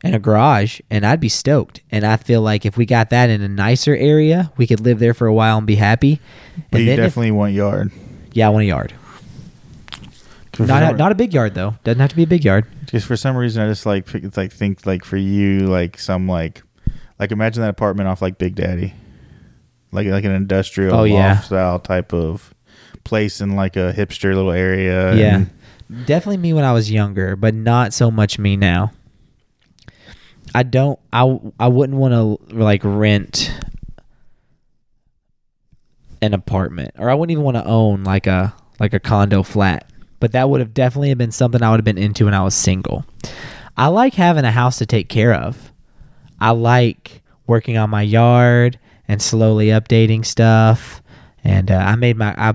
and 0.04 0.14
a 0.14 0.18
garage, 0.18 0.80
and 0.90 1.06
I'd 1.06 1.20
be 1.20 1.28
stoked. 1.28 1.82
And 1.90 2.04
I 2.04 2.16
feel 2.16 2.42
like 2.42 2.66
if 2.66 2.76
we 2.76 2.84
got 2.86 3.10
that 3.10 3.30
in 3.30 3.40
a 3.42 3.48
nicer 3.48 3.94
area, 3.96 4.52
we 4.56 4.66
could 4.66 4.80
live 4.80 4.98
there 4.98 5.14
for 5.14 5.26
a 5.26 5.34
while 5.34 5.58
and 5.58 5.66
be 5.66 5.76
happy. 5.76 6.20
But 6.70 6.78
And 6.78 6.80
you 6.80 6.86
then 6.96 6.98
if- 7.00 7.04
definitely 7.06 7.30
want 7.32 7.54
yard. 7.54 7.90
yeah, 8.32 8.46
I 8.46 8.50
want 8.50 8.64
a 8.64 8.66
yard. 8.66 8.92
Not 10.58 10.82
a, 10.82 10.86
some- 10.88 10.96
not 10.96 11.12
a 11.12 11.14
big 11.14 11.34
yard 11.34 11.54
though. 11.54 11.74
Doesn't 11.84 12.00
have 12.00 12.10
to 12.10 12.16
be 12.16 12.22
a 12.22 12.26
big 12.26 12.44
yard. 12.44 12.66
Just 12.86 13.06
for 13.06 13.16
some 13.16 13.36
reason, 13.36 13.62
I 13.62 13.68
just 13.68 13.84
like 13.84 14.12
it's 14.14 14.36
like 14.36 14.52
think 14.52 14.86
like 14.86 15.04
for 15.04 15.16
you 15.18 15.60
like 15.66 15.98
some 15.98 16.28
like 16.28 16.62
like 17.18 17.30
imagine 17.30 17.62
that 17.62 17.68
apartment 17.70 18.08
off 18.08 18.22
like 18.22 18.38
Big 18.38 18.54
Daddy, 18.54 18.94
like 19.92 20.06
like 20.06 20.24
an 20.24 20.30
industrial 20.32 20.94
Oh, 20.94 21.04
yeah. 21.04 21.32
loft 21.34 21.46
style 21.46 21.78
type 21.78 22.14
of 22.14 22.54
place 23.04 23.40
in 23.42 23.54
like 23.56 23.76
a 23.76 23.92
hipster 23.96 24.34
little 24.34 24.50
area. 24.52 25.14
Yeah. 25.14 25.34
and- 25.36 25.50
Definitely 25.90 26.38
me 26.38 26.52
when 26.52 26.64
I 26.64 26.72
was 26.72 26.90
younger, 26.90 27.36
but 27.36 27.54
not 27.54 27.92
so 27.92 28.10
much 28.10 28.38
me 28.38 28.56
now. 28.56 28.92
I 30.54 30.62
don't 30.62 30.98
I 31.12 31.38
I 31.60 31.68
wouldn't 31.68 31.98
want 31.98 32.14
to 32.14 32.54
like 32.56 32.80
rent 32.84 33.52
an 36.22 36.34
apartment 36.34 36.92
or 36.98 37.10
I 37.10 37.14
wouldn't 37.14 37.32
even 37.32 37.44
want 37.44 37.56
to 37.56 37.64
own 37.64 38.04
like 38.04 38.26
a 38.26 38.54
like 38.80 38.94
a 38.94 39.00
condo 39.00 39.42
flat. 39.42 39.90
But 40.18 40.32
that 40.32 40.48
would 40.48 40.60
have 40.60 40.72
definitely 40.74 41.12
been 41.14 41.30
something 41.30 41.62
I 41.62 41.70
would 41.70 41.78
have 41.78 41.84
been 41.84 41.98
into 41.98 42.24
when 42.24 42.34
I 42.34 42.42
was 42.42 42.54
single. 42.54 43.04
I 43.76 43.88
like 43.88 44.14
having 44.14 44.44
a 44.44 44.50
house 44.50 44.78
to 44.78 44.86
take 44.86 45.08
care 45.08 45.34
of. 45.34 45.72
I 46.40 46.50
like 46.50 47.22
working 47.46 47.76
on 47.76 47.90
my 47.90 48.02
yard 48.02 48.78
and 49.08 49.20
slowly 49.20 49.66
updating 49.66 50.24
stuff. 50.24 51.02
And 51.44 51.70
uh, 51.70 51.76
I 51.76 51.96
made 51.96 52.16
my 52.16 52.34
I 52.36 52.54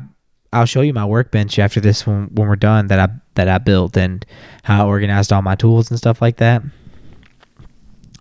I'll 0.53 0.65
show 0.65 0.81
you 0.81 0.93
my 0.93 1.05
workbench 1.05 1.59
after 1.59 1.79
this 1.79 2.05
when 2.05 2.27
when 2.33 2.47
we're 2.47 2.55
done 2.57 2.87
that 2.87 2.99
I 2.99 3.13
that 3.35 3.47
I 3.47 3.57
built 3.57 3.95
and 3.95 4.25
how 4.63 4.85
I 4.85 4.87
organized 4.87 5.31
all 5.31 5.41
my 5.41 5.55
tools 5.55 5.89
and 5.89 5.97
stuff 5.97 6.21
like 6.21 6.37
that. 6.37 6.61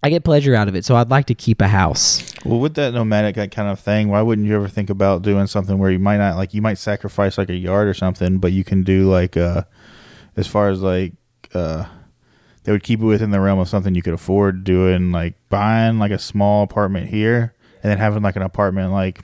I 0.03 0.09
get 0.09 0.25
pleasure 0.25 0.55
out 0.55 0.67
of 0.67 0.75
it, 0.75 0.85
so 0.85 0.97
I'd 0.97 1.11
like 1.11 1.27
to 1.27 1.35
keep 1.35 1.61
a 1.61 1.69
house. 1.69 2.25
Well, 2.45 2.59
with 2.59 2.75
that 2.77 2.95
nomadic 2.95 3.35
kind 3.51 3.69
of 3.69 3.79
thing, 3.79 4.09
why 4.09 4.23
wouldn't 4.23 4.47
you 4.47 4.57
ever 4.57 4.69
think 4.69 4.89
about 4.89 5.21
doing 5.21 5.47
something 5.47 5.77
where 5.77 5.91
you 5.91 5.99
might 5.99 6.17
not 6.17 6.37
like 6.37 6.55
you 6.55 6.63
might 6.63 6.79
sacrifice 6.79 7.37
like 7.37 7.51
a 7.51 7.57
yard 7.57 7.89
or 7.89 7.95
something, 7.95 8.39
but 8.39 8.53
you 8.53 8.65
can 8.65 8.83
do 8.83 9.11
like 9.11 9.37
uh 9.37 9.65
as 10.37 10.47
far 10.47 10.69
as 10.71 10.81
like 10.81 11.13
uh 11.53 11.85
they 12.65 12.73
would 12.73 12.83
keep 12.83 13.01
it 13.01 13.05
within 13.05 13.31
the 13.31 13.41
realm 13.41 13.59
of 13.59 13.69
something 13.69 13.95
you 13.95 14.03
could 14.03 14.15
afford 14.15 14.65
doing 14.65 15.13
like 15.13 15.35
buying 15.49 15.99
like 15.99 16.13
a 16.13 16.19
small 16.19 16.63
apartment 16.63 17.09
here 17.09 17.55
and 17.83 17.91
then 17.91 17.99
having 17.99 18.23
like 18.23 18.37
an 18.37 18.43
apartment 18.43 18.93
like 18.93 19.21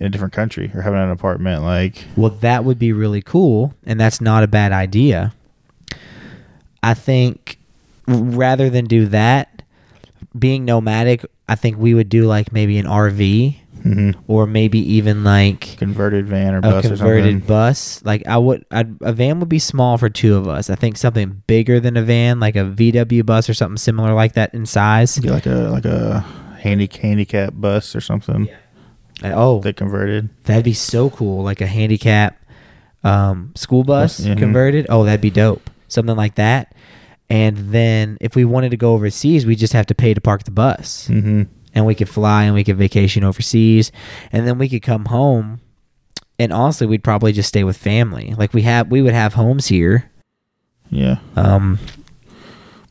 in 0.00 0.06
a 0.06 0.10
different 0.10 0.32
country 0.32 0.70
or 0.74 0.82
having 0.82 1.00
an 1.00 1.10
apartment 1.10 1.62
like 1.62 2.04
Well, 2.16 2.30
that 2.30 2.64
would 2.64 2.78
be 2.78 2.92
really 2.92 3.22
cool, 3.22 3.74
and 3.84 3.98
that's 4.00 4.20
not 4.20 4.42
a 4.42 4.46
bad 4.46 4.72
idea. 4.72 5.32
I 6.82 6.94
think 6.94 7.58
rather 8.06 8.70
than 8.70 8.84
do 8.86 9.06
that, 9.06 9.62
being 10.38 10.64
nomadic, 10.64 11.24
I 11.48 11.54
think 11.56 11.78
we 11.78 11.94
would 11.94 12.08
do 12.08 12.24
like 12.26 12.52
maybe 12.52 12.78
an 12.78 12.86
RV 12.86 13.56
or 14.26 14.46
maybe 14.46 14.78
even 14.94 15.24
like 15.24 15.76
converted 15.78 16.26
van 16.26 16.54
or 16.54 16.58
a 16.58 16.60
bus 16.60 16.84
or 16.84 16.88
converted 16.88 17.46
bus. 17.46 18.02
Like 18.04 18.26
I 18.26 18.36
would, 18.36 18.64
I'd, 18.70 18.96
a 19.00 19.12
van 19.12 19.40
would 19.40 19.48
be 19.48 19.58
small 19.58 19.96
for 19.96 20.08
two 20.10 20.36
of 20.36 20.46
us. 20.46 20.68
I 20.68 20.74
think 20.74 20.96
something 20.98 21.42
bigger 21.46 21.80
than 21.80 21.96
a 21.96 22.02
van, 22.02 22.38
like 22.38 22.54
a 22.54 22.64
VW 22.64 23.24
bus 23.24 23.48
or 23.48 23.54
something 23.54 23.78
similar 23.78 24.12
like 24.14 24.34
that 24.34 24.52
in 24.52 24.66
size. 24.66 25.18
Get 25.18 25.30
like 25.30 25.46
a 25.46 25.70
like 25.70 25.84
a 25.86 26.20
handy 26.60 26.88
handicap 27.00 27.54
bus 27.56 27.94
or 27.96 28.00
something 28.00 28.48
Uh, 28.48 28.52
Oh, 29.24 29.60
they 29.60 29.72
converted. 29.72 30.28
That'd 30.44 30.64
be 30.64 30.72
so 30.74 31.10
cool, 31.10 31.42
like 31.42 31.60
a 31.60 31.66
handicap 31.66 32.36
um, 33.04 33.52
school 33.54 33.84
bus 33.84 34.20
Mhm. 34.20 34.38
converted. 34.38 34.86
Oh, 34.88 35.04
that'd 35.04 35.20
be 35.20 35.30
dope. 35.30 35.70
something 35.90 36.16
like 36.16 36.34
that. 36.34 36.74
And 37.30 37.56
then 37.72 38.18
if 38.20 38.36
we 38.36 38.44
wanted 38.44 38.70
to 38.72 38.76
go 38.76 38.92
overseas, 38.92 39.46
we 39.46 39.56
just 39.56 39.72
have 39.72 39.86
to 39.86 39.94
pay 39.94 40.12
to 40.12 40.20
park 40.20 40.44
the 40.44 40.50
bus. 40.50 41.08
Mm-hmm. 41.10 41.44
And 41.74 41.86
we 41.86 41.94
could 41.94 42.08
fly 42.10 42.44
and 42.44 42.54
we 42.54 42.62
could 42.64 42.76
vacation 42.76 43.24
overseas. 43.24 43.90
And 44.32 44.46
then 44.46 44.58
we 44.58 44.68
could 44.68 44.82
come 44.82 45.06
home. 45.06 45.60
And 46.38 46.52
honestly, 46.52 46.86
we'd 46.86 47.02
probably 47.04 47.32
just 47.32 47.48
stay 47.48 47.64
with 47.64 47.76
family. 47.78 48.34
Like 48.36 48.52
we 48.52 48.62
have 48.62 48.90
we 48.90 49.00
would 49.00 49.14
have 49.14 49.32
homes 49.34 49.68
here. 49.68 50.10
Yeah. 50.90 51.18
Um 51.36 51.78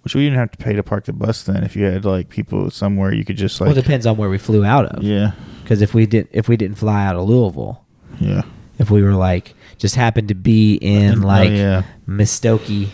Which 0.07 0.15
we 0.15 0.23
didn't 0.23 0.39
have 0.39 0.51
to 0.51 0.57
pay 0.57 0.71
to 0.71 0.83
park 0.83 1.03
the 1.03 1.11
bus 1.11 1.43
then. 1.43 1.65
If 1.65 1.75
you 1.75 1.83
had 1.83 2.05
like 2.05 2.29
people 2.29 2.71
somewhere, 2.71 3.13
you 3.13 3.25
could 3.25 3.35
just 3.35 3.59
like. 3.59 3.67
well 3.67 3.77
it 3.77 3.81
depends 3.81 4.05
on 4.05 4.15
where 4.15 4.29
we 4.29 4.37
flew 4.37 4.63
out 4.63 4.85
of. 4.85 5.03
yeah. 5.03 5.33
Because 5.63 5.81
if 5.81 5.93
we 5.93 6.05
did 6.05 6.29
if 6.31 6.47
we 6.47 6.55
didn't 6.55 6.77
fly 6.77 7.05
out 7.05 7.17
of 7.17 7.27
Louisville, 7.27 7.83
Yeah. 8.19 8.43
if 8.79 8.89
we 8.89 9.03
were 9.03 9.15
like 9.15 9.53
just 9.77 9.95
happened 9.95 10.29
to 10.29 10.33
be 10.35 10.75
in 10.75 11.23
Oh, 11.23 11.27
like 11.27 11.49
yeah. 11.51 11.83
Muskogee, 12.07 12.87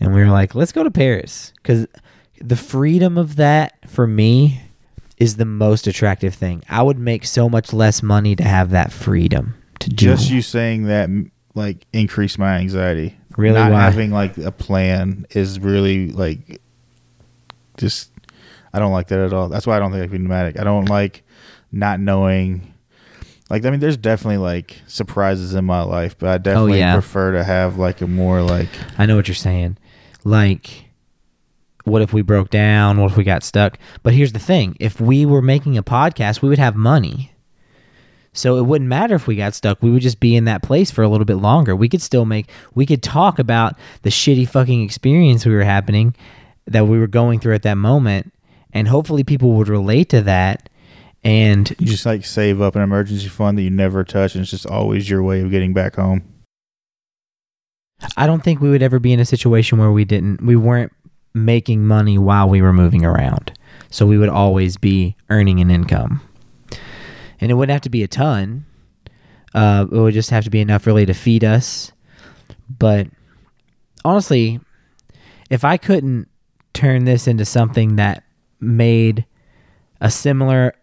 and 0.00 0.14
we 0.14 0.20
were 0.20 0.30
like, 0.30 0.54
let's 0.54 0.72
go 0.72 0.82
to 0.82 0.90
Paris 0.90 1.52
because 1.56 1.86
the 2.40 2.56
freedom 2.56 3.18
of 3.18 3.36
that 3.36 3.74
for 3.86 4.06
me 4.06 4.62
is 5.18 5.36
the 5.36 5.44
most 5.44 5.86
attractive 5.86 6.34
thing. 6.34 6.62
I 6.70 6.82
would 6.82 6.98
make 6.98 7.24
so 7.26 7.48
much 7.50 7.72
less 7.74 8.02
money 8.02 8.34
to 8.34 8.44
have 8.44 8.70
that 8.70 8.92
freedom 8.92 9.54
to 9.80 9.90
do. 9.90 10.06
Just 10.06 10.30
you 10.30 10.40
saying 10.40 10.84
that 10.84 11.10
like 11.54 11.86
increased 11.92 12.38
my 12.38 12.56
anxiety. 12.56 13.16
Really? 13.36 13.58
Not 13.58 13.72
Why? 13.72 13.80
having 13.80 14.10
like 14.10 14.36
a 14.38 14.52
plan 14.52 15.26
is 15.30 15.58
really 15.58 16.10
like 16.10 16.60
just 17.76 18.10
I 18.72 18.78
don't 18.78 18.92
like 18.92 19.08
that 19.08 19.20
at 19.20 19.32
all. 19.32 19.48
That's 19.48 19.66
why 19.66 19.76
I 19.76 19.78
don't 19.78 19.92
think 19.92 20.02
I 20.02 20.06
can 20.06 20.12
be 20.12 20.18
nomadic. 20.18 20.58
I 20.58 20.64
don't 20.64 20.88
like 20.88 21.22
not 21.72 22.00
knowing 22.00 22.74
like 23.50 23.64
I 23.64 23.70
mean 23.70 23.80
there's 23.80 23.96
definitely 23.96 24.38
like 24.38 24.80
surprises 24.86 25.54
in 25.54 25.64
my 25.64 25.82
life, 25.82 26.16
but 26.18 26.28
I 26.28 26.34
oh, 26.34 26.38
definitely 26.38 26.78
yeah. 26.78 26.94
prefer 26.94 27.32
to 27.32 27.44
have 27.44 27.78
like 27.78 28.00
a 28.00 28.06
more 28.06 28.42
like 28.42 28.68
I 28.98 29.06
know 29.06 29.16
what 29.16 29.28
you're 29.28 29.34
saying. 29.34 29.78
Like, 30.24 30.86
what 31.84 32.00
if 32.00 32.12
we 32.12 32.22
broke 32.22 32.48
down? 32.48 32.98
What 32.98 33.10
if 33.10 33.16
we 33.16 33.24
got 33.24 33.42
stuck? 33.42 33.78
But 34.02 34.14
here's 34.14 34.32
the 34.32 34.38
thing: 34.38 34.76
if 34.80 35.00
we 35.00 35.26
were 35.26 35.42
making 35.42 35.76
a 35.76 35.82
podcast, 35.82 36.40
we 36.40 36.48
would 36.48 36.58
have 36.58 36.74
money. 36.74 37.32
So 38.34 38.58
it 38.58 38.66
wouldn't 38.66 38.88
matter 38.88 39.14
if 39.14 39.26
we 39.26 39.36
got 39.36 39.54
stuck. 39.54 39.80
We 39.80 39.90
would 39.90 40.02
just 40.02 40.20
be 40.20 40.34
in 40.34 40.44
that 40.44 40.62
place 40.62 40.90
for 40.90 41.02
a 41.02 41.08
little 41.08 41.24
bit 41.24 41.36
longer. 41.36 41.74
We 41.74 41.88
could 41.88 42.02
still 42.02 42.24
make. 42.24 42.50
We 42.74 42.84
could 42.84 43.02
talk 43.02 43.38
about 43.38 43.78
the 44.02 44.10
shitty 44.10 44.48
fucking 44.48 44.82
experience 44.82 45.46
we 45.46 45.54
were 45.54 45.64
happening, 45.64 46.14
that 46.66 46.86
we 46.86 46.98
were 46.98 47.06
going 47.06 47.38
through 47.38 47.54
at 47.54 47.62
that 47.62 47.76
moment, 47.76 48.32
and 48.72 48.88
hopefully 48.88 49.22
people 49.22 49.52
would 49.52 49.68
relate 49.68 50.08
to 50.10 50.20
that. 50.22 50.68
And 51.22 51.70
you 51.78 51.86
just 51.86 52.04
like 52.04 52.26
save 52.26 52.60
up 52.60 52.76
an 52.76 52.82
emergency 52.82 53.28
fund 53.28 53.56
that 53.56 53.62
you 53.62 53.70
never 53.70 54.04
touch 54.04 54.34
and 54.34 54.42
it's 54.42 54.50
just 54.50 54.66
always 54.66 55.08
your 55.08 55.22
way 55.22 55.40
of 55.40 55.50
getting 55.50 55.72
back 55.72 55.94
home. 55.94 56.22
I 58.16 58.26
don't 58.26 58.42
think 58.42 58.60
we 58.60 58.68
would 58.68 58.82
ever 58.82 58.98
be 58.98 59.12
in 59.12 59.20
a 59.20 59.24
situation 59.24 59.78
where 59.78 59.90
we 59.90 60.04
didn't 60.04 60.42
we 60.42 60.56
weren't 60.56 60.92
making 61.32 61.86
money 61.86 62.18
while 62.18 62.48
we 62.48 62.60
were 62.60 62.72
moving 62.72 63.06
around. 63.06 63.52
So 63.90 64.06
we 64.06 64.18
would 64.18 64.28
always 64.28 64.76
be 64.76 65.16
earning 65.30 65.60
an 65.60 65.70
income. 65.70 66.20
And 67.40 67.50
it 67.50 67.54
wouldn't 67.54 67.72
have 67.72 67.82
to 67.82 67.90
be 67.90 68.02
a 68.02 68.08
ton. 68.08 68.66
Uh, 69.54 69.86
it 69.90 69.96
would 69.96 70.14
just 70.14 70.30
have 70.30 70.44
to 70.44 70.50
be 70.50 70.60
enough 70.60 70.86
really 70.86 71.06
to 71.06 71.14
feed 71.14 71.44
us. 71.44 71.92
But 72.68 73.08
honestly, 74.04 74.60
if 75.50 75.64
I 75.64 75.76
couldn't 75.76 76.28
turn 76.72 77.04
this 77.04 77.26
into 77.26 77.44
something 77.44 77.96
that 77.96 78.24
made 78.60 79.26
a 80.00 80.10
similar 80.10 80.74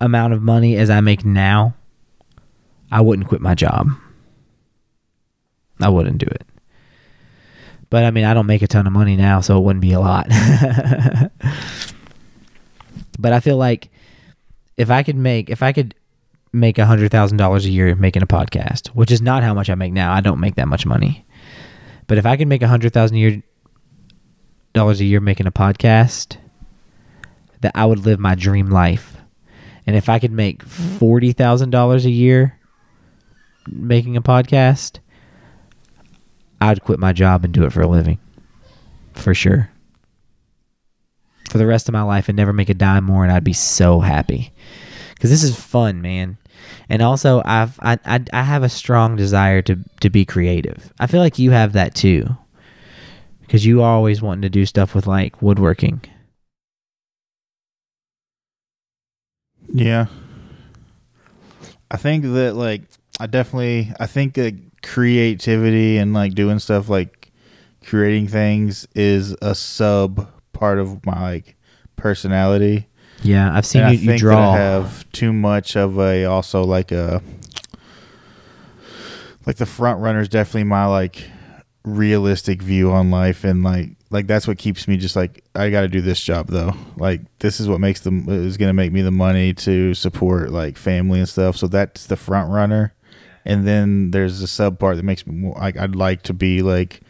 amount 0.00 0.32
of 0.32 0.42
money 0.42 0.76
as 0.76 0.90
I 0.90 1.00
make 1.00 1.24
now, 1.24 1.74
I 2.90 3.00
wouldn't 3.00 3.28
quit 3.28 3.40
my 3.40 3.54
job. 3.54 3.88
I 5.80 5.88
wouldn't 5.88 6.18
do 6.18 6.26
it. 6.26 6.46
But 7.88 8.04
I 8.04 8.10
mean, 8.10 8.24
I 8.24 8.34
don't 8.34 8.46
make 8.46 8.62
a 8.62 8.66
ton 8.66 8.86
of 8.86 8.92
money 8.92 9.16
now, 9.16 9.40
so 9.40 9.56
it 9.58 9.60
wouldn't 9.62 9.80
be 9.80 9.92
a 9.92 10.00
lot. 10.00 10.26
but 13.18 13.32
I 13.32 13.40
feel 13.40 13.56
like 13.56 13.90
if 14.76 14.90
I 14.90 15.02
could 15.02 15.16
make 15.16 15.50
if 15.50 15.62
I 15.62 15.72
could 15.72 15.94
make 16.52 16.78
a 16.78 16.86
hundred 16.86 17.10
thousand 17.10 17.38
dollars 17.38 17.64
a 17.64 17.70
year 17.70 17.94
making 17.94 18.22
a 18.22 18.26
podcast, 18.26 18.88
which 18.88 19.10
is 19.10 19.20
not 19.20 19.42
how 19.42 19.54
much 19.54 19.70
I 19.70 19.74
make 19.74 19.92
now. 19.92 20.12
I 20.12 20.20
don't 20.20 20.40
make 20.40 20.56
that 20.56 20.68
much 20.68 20.86
money. 20.86 21.24
But 22.06 22.18
if 22.18 22.26
I 22.26 22.36
could 22.36 22.48
make 22.48 22.62
a 22.62 22.68
hundred 22.68 22.92
thousand 22.92 23.42
dollars 24.72 25.00
a 25.00 25.04
year 25.04 25.20
making 25.20 25.46
a 25.46 25.52
podcast, 25.52 26.36
that 27.60 27.72
I 27.74 27.86
would 27.86 28.04
live 28.04 28.20
my 28.20 28.34
dream 28.34 28.68
life. 28.70 29.16
And 29.86 29.96
if 29.96 30.08
I 30.08 30.18
could 30.18 30.32
make 30.32 30.62
forty 30.62 31.32
thousand 31.32 31.70
dollars 31.70 32.04
a 32.06 32.10
year 32.10 32.58
making 33.66 34.16
a 34.16 34.22
podcast, 34.22 34.98
I'd 36.60 36.82
quit 36.82 36.98
my 36.98 37.12
job 37.12 37.44
and 37.44 37.52
do 37.52 37.64
it 37.64 37.72
for 37.72 37.82
a 37.82 37.88
living. 37.88 38.18
For 39.14 39.34
sure. 39.34 39.70
For 41.50 41.58
the 41.58 41.66
rest 41.66 41.88
of 41.88 41.92
my 41.92 42.02
life 42.02 42.28
and 42.28 42.36
never 42.36 42.52
make 42.52 42.68
a 42.68 42.74
dime 42.74 43.04
more 43.04 43.22
and 43.22 43.32
I'd 43.32 43.44
be 43.44 43.52
so 43.52 44.00
happy. 44.00 44.52
Cuz 45.20 45.30
this 45.30 45.42
is 45.42 45.56
fun, 45.56 46.02
man. 46.02 46.38
And 46.88 47.02
also 47.02 47.42
I've 47.44 47.78
I, 47.80 47.98
I 48.04 48.24
I 48.32 48.42
have 48.42 48.62
a 48.62 48.68
strong 48.68 49.16
desire 49.16 49.62
to 49.62 49.78
to 50.00 50.10
be 50.10 50.24
creative. 50.24 50.92
I 50.98 51.06
feel 51.06 51.20
like 51.20 51.38
you 51.38 51.52
have 51.52 51.72
that 51.74 51.94
too. 51.94 52.36
Cuz 53.48 53.64
you 53.64 53.82
are 53.82 53.94
always 53.94 54.20
wanting 54.20 54.42
to 54.42 54.50
do 54.50 54.66
stuff 54.66 54.94
with 54.94 55.06
like 55.06 55.40
woodworking. 55.40 56.00
Yeah. 59.72 60.06
I 61.90 61.96
think 61.96 62.24
that 62.24 62.54
like 62.56 62.82
I 63.20 63.26
definitely 63.26 63.92
I 64.00 64.06
think 64.06 64.34
that 64.34 64.54
creativity 64.82 65.98
and 65.98 66.12
like 66.12 66.34
doing 66.34 66.58
stuff 66.58 66.88
like 66.88 67.30
creating 67.84 68.28
things 68.28 68.86
is 68.94 69.34
a 69.40 69.54
sub 69.54 70.28
part 70.58 70.78
of 70.78 71.04
my 71.04 71.20
like 71.20 71.56
personality. 71.96 72.88
Yeah, 73.22 73.54
I've 73.54 73.66
seen 73.66 73.82
and 73.82 73.98
you, 73.98 74.10
I 74.10 74.14
you 74.14 74.18
draw. 74.18 74.52
I 74.52 74.58
have 74.58 75.10
too 75.12 75.32
much 75.32 75.76
of 75.76 75.98
a 75.98 76.24
also 76.24 76.64
like 76.64 76.92
a 76.92 77.22
like 79.46 79.56
the 79.56 79.66
front 79.66 80.00
runner 80.00 80.20
is 80.20 80.28
definitely 80.28 80.64
my 80.64 80.86
like 80.86 81.30
realistic 81.84 82.60
view 82.60 82.90
on 82.90 83.12
life 83.12 83.44
and 83.44 83.62
like 83.62 83.90
like 84.10 84.26
that's 84.26 84.46
what 84.46 84.58
keeps 84.58 84.88
me 84.88 84.96
just 84.96 85.14
like 85.14 85.44
I 85.54 85.70
got 85.70 85.82
to 85.82 85.88
do 85.88 86.00
this 86.00 86.20
job 86.20 86.48
though. 86.48 86.74
Like 86.96 87.22
this 87.38 87.60
is 87.60 87.68
what 87.68 87.80
makes 87.80 88.00
them 88.00 88.28
is 88.28 88.56
going 88.56 88.68
to 88.68 88.74
make 88.74 88.92
me 88.92 89.02
the 89.02 89.10
money 89.10 89.54
to 89.54 89.94
support 89.94 90.50
like 90.50 90.76
family 90.76 91.18
and 91.18 91.28
stuff. 91.28 91.56
So 91.56 91.66
that's 91.68 92.06
the 92.06 92.16
front 92.16 92.50
runner. 92.50 92.94
And 93.44 93.66
then 93.66 94.10
there's 94.10 94.40
the 94.40 94.48
sub 94.48 94.78
part 94.78 94.96
that 94.96 95.04
makes 95.04 95.26
me 95.26 95.34
more 95.34 95.54
like 95.54 95.76
I'd 95.76 95.94
like 95.96 96.22
to 96.22 96.34
be 96.34 96.62
like 96.62 97.00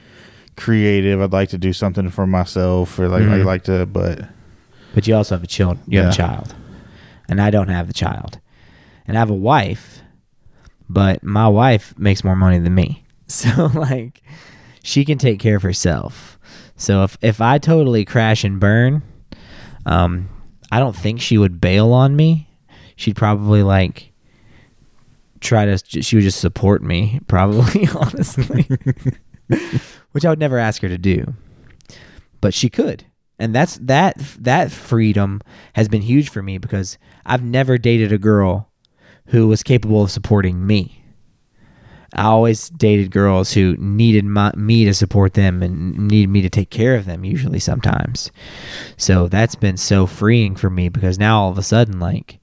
creative. 0.56 1.20
I'd 1.20 1.32
like 1.32 1.50
to 1.50 1.58
do 1.58 1.72
something 1.72 2.10
for 2.10 2.26
myself 2.26 2.98
or 2.98 3.08
like 3.08 3.22
I 3.22 3.38
Mhm. 3.38 3.44
like 3.44 3.64
to 3.64 3.86
but 3.86 4.28
But 4.94 5.06
you 5.06 5.14
also 5.14 5.34
have 5.34 5.44
a 5.44 5.46
child. 5.46 5.78
You 5.86 6.00
have 6.00 6.12
a 6.12 6.16
child, 6.16 6.54
and 7.28 7.40
I 7.40 7.50
don't 7.50 7.68
have 7.68 7.86
the 7.88 7.92
child, 7.94 8.38
and 9.06 9.16
I 9.16 9.20
have 9.20 9.30
a 9.30 9.34
wife, 9.34 10.00
but 10.88 11.22
my 11.22 11.48
wife 11.48 11.94
makes 11.98 12.24
more 12.24 12.36
money 12.36 12.58
than 12.58 12.74
me. 12.74 13.02
So 13.28 13.66
like, 13.74 14.22
she 14.84 15.04
can 15.04 15.18
take 15.18 15.40
care 15.40 15.56
of 15.56 15.62
herself. 15.62 16.38
So 16.76 17.02
if 17.02 17.18
if 17.22 17.40
I 17.40 17.58
totally 17.58 18.04
crash 18.04 18.44
and 18.44 18.60
burn, 18.60 19.02
um, 19.84 20.28
I 20.70 20.78
don't 20.78 20.94
think 20.94 21.20
she 21.20 21.36
would 21.36 21.60
bail 21.60 21.92
on 21.92 22.14
me. 22.14 22.48
She'd 22.94 23.16
probably 23.16 23.62
like 23.64 24.12
try 25.40 25.64
to. 25.66 25.76
She 26.02 26.14
would 26.16 26.22
just 26.22 26.40
support 26.40 26.82
me, 26.84 27.18
probably 27.28 27.88
honestly, 27.96 28.66
which 30.16 30.24
I 30.24 30.30
would 30.30 30.40
never 30.40 30.58
ask 30.58 30.80
her 30.80 30.88
to 30.88 30.98
do 30.98 31.34
but 32.40 32.54
she 32.54 32.68
could. 32.68 33.04
And 33.40 33.54
that's 33.54 33.76
that 33.78 34.18
that 34.38 34.70
freedom 34.70 35.40
has 35.74 35.88
been 35.88 36.02
huge 36.02 36.30
for 36.30 36.42
me 36.42 36.58
because 36.58 36.96
i've 37.26 37.42
never 37.42 37.76
dated 37.76 38.12
a 38.12 38.18
girl 38.18 38.70
who 39.26 39.48
was 39.48 39.62
capable 39.62 40.02
of 40.02 40.10
supporting 40.10 40.66
me. 40.66 41.02
I 42.14 42.22
always 42.26 42.70
dated 42.70 43.10
girls 43.10 43.52
who 43.52 43.76
needed 43.78 44.24
my, 44.24 44.52
me 44.54 44.84
to 44.84 44.94
support 44.94 45.34
them 45.34 45.60
and 45.60 46.08
needed 46.08 46.30
me 46.30 46.40
to 46.42 46.48
take 46.48 46.70
care 46.70 46.94
of 46.94 47.04
them 47.04 47.24
usually 47.24 47.58
sometimes. 47.58 48.30
So 48.96 49.26
that's 49.26 49.56
been 49.56 49.76
so 49.76 50.06
freeing 50.06 50.54
for 50.54 50.70
me 50.70 50.88
because 50.88 51.18
now 51.18 51.40
all 51.40 51.50
of 51.50 51.58
a 51.58 51.64
sudden 51.64 51.98
like 51.98 52.38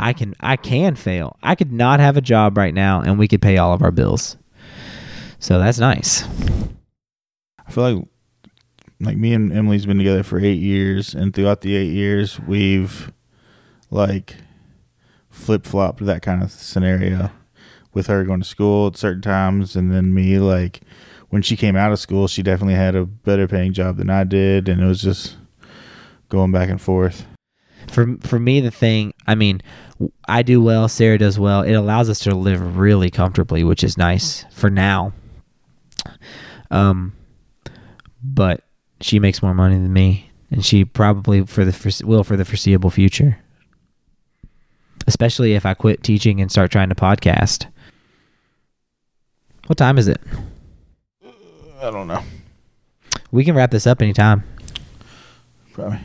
i 0.00 0.12
can 0.12 0.34
i 0.40 0.56
can 0.56 0.96
fail. 0.96 1.36
I 1.42 1.54
could 1.54 1.72
not 1.72 2.00
have 2.00 2.16
a 2.16 2.20
job 2.20 2.58
right 2.58 2.74
now 2.74 3.00
and 3.00 3.18
we 3.18 3.28
could 3.28 3.40
pay 3.40 3.56
all 3.56 3.72
of 3.72 3.82
our 3.82 3.92
bills. 3.92 4.36
So 5.38 5.60
that's 5.60 5.78
nice 5.78 6.24
I 7.68 7.70
feel 7.70 7.94
like 7.94 8.04
like 9.00 9.16
me 9.16 9.32
and 9.32 9.52
Emily's 9.52 9.86
been 9.86 9.98
together 9.98 10.22
for 10.24 10.40
eight 10.40 10.58
years, 10.60 11.14
and 11.14 11.32
throughout 11.32 11.60
the 11.60 11.76
eight 11.76 11.92
years, 11.92 12.40
we've 12.40 13.12
like 13.90 14.36
flip 15.30 15.64
flopped 15.64 16.04
that 16.04 16.22
kind 16.22 16.42
of 16.42 16.50
scenario 16.50 17.30
with 17.94 18.08
her 18.08 18.24
going 18.24 18.40
to 18.40 18.46
school 18.46 18.88
at 18.88 18.96
certain 18.96 19.22
times, 19.22 19.76
and 19.76 19.92
then 19.92 20.12
me 20.14 20.38
like 20.38 20.80
when 21.28 21.42
she 21.42 21.56
came 21.56 21.76
out 21.76 21.92
of 21.92 21.98
school, 22.00 22.26
she 22.26 22.42
definitely 22.42 22.74
had 22.74 22.94
a 22.96 23.04
better 23.04 23.46
paying 23.46 23.72
job 23.72 23.98
than 23.98 24.10
I 24.10 24.24
did, 24.24 24.68
and 24.68 24.80
it 24.82 24.86
was 24.86 25.02
just 25.02 25.36
going 26.28 26.50
back 26.52 26.68
and 26.70 26.80
forth. 26.80 27.26
for 27.90 28.16
for 28.20 28.38
me 28.38 28.60
the 28.60 28.70
thing 28.70 29.14
i 29.26 29.34
mean 29.34 29.62
I 30.26 30.42
do 30.42 30.60
well 30.60 30.88
sarah 30.88 31.16
does 31.16 31.38
well 31.38 31.62
it 31.62 31.72
allows 31.72 32.10
us 32.10 32.18
to 32.20 32.34
live 32.34 32.76
really 32.76 33.08
comfortably 33.10 33.64
which 33.64 33.82
is 33.82 33.96
nice 33.96 34.44
for 34.52 34.68
now 34.68 35.14
um 36.70 37.14
but 38.34 38.62
she 39.00 39.18
makes 39.18 39.42
more 39.42 39.54
money 39.54 39.74
than 39.74 39.92
me, 39.92 40.30
and 40.50 40.64
she 40.64 40.84
probably 40.84 41.44
for 41.44 41.64
the 41.64 42.02
will 42.04 42.24
for 42.24 42.36
the 42.36 42.44
foreseeable 42.44 42.90
future. 42.90 43.38
Especially 45.06 45.54
if 45.54 45.64
I 45.64 45.74
quit 45.74 46.02
teaching 46.02 46.40
and 46.40 46.50
start 46.50 46.70
trying 46.70 46.90
to 46.90 46.94
podcast. 46.94 47.66
What 49.66 49.78
time 49.78 49.98
is 49.98 50.08
it? 50.08 50.20
I 51.80 51.90
don't 51.90 52.08
know. 52.08 52.22
We 53.30 53.44
can 53.44 53.54
wrap 53.54 53.70
this 53.70 53.86
up 53.86 54.02
anytime. 54.02 54.42
Probably. 55.72 56.00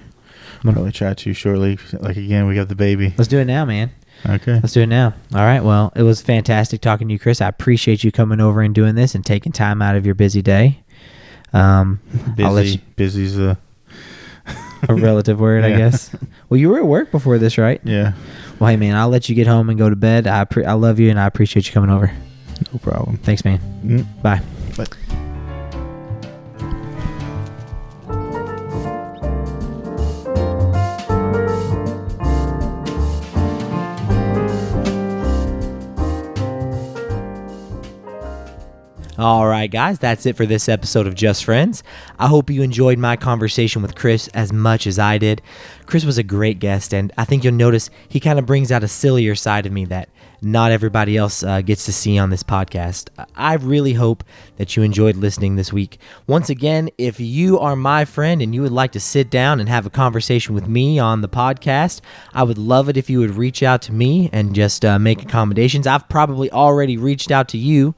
Probably 0.62 0.92
try 0.92 1.14
to 1.14 1.34
shortly. 1.34 1.78
Like 1.94 2.16
again, 2.16 2.48
we 2.48 2.56
got 2.56 2.70
the 2.70 2.76
baby. 2.76 3.14
Let's 3.18 3.28
do 3.28 3.40
it 3.40 3.46
now, 3.46 3.66
man. 3.66 3.92
Okay. 4.26 4.54
Let's 4.54 4.74
do 4.74 4.82
it 4.82 4.88
now. 4.88 5.14
All 5.34 5.42
right. 5.42 5.62
Well, 5.62 5.92
it 5.96 6.04
was 6.04 6.22
fantastic 6.22 6.80
talking 6.80 7.08
to 7.08 7.14
you, 7.14 7.20
Chris. 7.20 7.42
I 7.42 7.50
appreciate 7.50 8.04
you 8.04 8.12
coming 8.12 8.40
over 8.40 8.62
and 8.62 8.74
doing 8.74 8.96
this 8.96 9.16
and 9.16 9.26
taking 9.26 9.52
time 9.52 9.82
out 9.82 9.96
of 9.96 10.06
your 10.06 10.16
busy 10.16 10.42
day. 10.42 10.83
Um, 11.54 12.00
Busy. 12.36 12.82
Busy's 12.96 13.40
uh 13.40 13.56
a 14.90 14.94
relative 14.96 15.40
word, 15.40 15.64
I 15.64 15.70
guess. 15.78 16.14
Well, 16.50 16.60
you 16.60 16.70
were 16.70 16.78
at 16.80 16.86
work 16.86 17.12
before 17.12 17.38
this, 17.38 17.58
right? 17.58 17.80
yeah. 17.84 18.14
Well, 18.60 18.70
hey, 18.70 18.78
man, 18.78 18.96
I'll 18.96 19.10
let 19.10 19.30
you 19.30 19.36
get 19.36 19.48
home 19.48 19.70
and 19.70 19.78
go 19.80 19.90
to 19.90 19.96
bed. 19.96 20.28
I 20.28 20.44
pre- 20.46 20.66
I 20.66 20.74
love 20.74 21.00
you 21.00 21.10
and 21.10 21.20
I 21.20 21.26
appreciate 21.26 21.68
you 21.68 21.74
coming 21.74 21.90
over. 21.90 22.12
No 22.72 22.80
problem. 22.80 23.18
Thanks, 23.18 23.44
man. 23.44 23.60
Mm. 23.84 24.22
Bye. 24.22 24.42
But 24.78 24.96
All 39.16 39.46
right, 39.46 39.70
guys, 39.70 40.00
that's 40.00 40.26
it 40.26 40.36
for 40.36 40.48
this 40.48 40.68
episode 40.68 41.06
of 41.06 41.14
Just 41.14 41.46
Friends. 41.46 41.84
I 42.18 42.28
hope 42.28 42.50
you 42.50 42.64
enjoyed 42.64 42.98
my 42.98 43.16
conversation 43.16 43.84
with 43.84 43.94
Chris 43.94 44.28
as 44.30 44.52
much 44.52 44.88
as 44.88 44.98
I 44.98 45.20
did. 45.20 45.40
Chris 45.86 46.04
was 46.04 46.18
a 46.18 46.24
great 46.24 46.58
guest, 46.58 46.96
and 46.96 47.12
I 47.16 47.24
think 47.24 47.44
you'll 47.44 47.54
notice 47.54 47.92
he 48.10 48.20
kind 48.20 48.40
of 48.40 48.48
brings 48.48 48.72
out 48.72 48.84
a 48.84 48.88
sillier 48.88 49.36
side 49.36 49.68
of 49.68 49.72
me 49.72 49.86
that 49.86 50.10
not 50.42 50.72
everybody 50.72 51.16
else 51.16 51.44
uh, 51.44 51.62
gets 51.62 51.86
to 51.86 51.94
see 51.94 52.18
on 52.18 52.32
this 52.32 52.42
podcast. 52.42 53.10
I 53.36 53.54
really 53.54 53.94
hope 53.94 54.24
that 54.58 54.76
you 54.76 54.82
enjoyed 54.82 55.16
listening 55.16 55.58
this 55.58 55.72
week. 55.72 56.00
Once 56.26 56.50
again, 56.50 56.90
if 56.98 57.20
you 57.20 57.60
are 57.60 57.76
my 57.76 58.06
friend 58.06 58.42
and 58.42 58.56
you 58.56 58.64
would 58.64 58.72
like 58.72 58.94
to 58.94 59.00
sit 59.00 59.30
down 59.30 59.60
and 59.60 59.70
have 59.70 59.86
a 59.86 59.92
conversation 59.92 60.56
with 60.56 60.68
me 60.68 60.98
on 60.98 61.22
the 61.22 61.30
podcast, 61.30 62.02
I 62.34 62.42
would 62.42 62.58
love 62.58 62.90
it 62.90 62.98
if 62.98 63.12
you 63.12 63.20
would 63.20 63.36
reach 63.36 63.62
out 63.62 63.84
to 63.84 63.94
me 63.94 64.32
and 64.34 64.56
just 64.56 64.84
uh, 64.84 64.98
make 64.98 65.22
accommodations. 65.22 65.86
I've 65.86 66.10
probably 66.10 66.50
already 66.50 66.98
reached 66.98 67.30
out 67.30 67.48
to 67.50 67.60
you. 67.60 67.94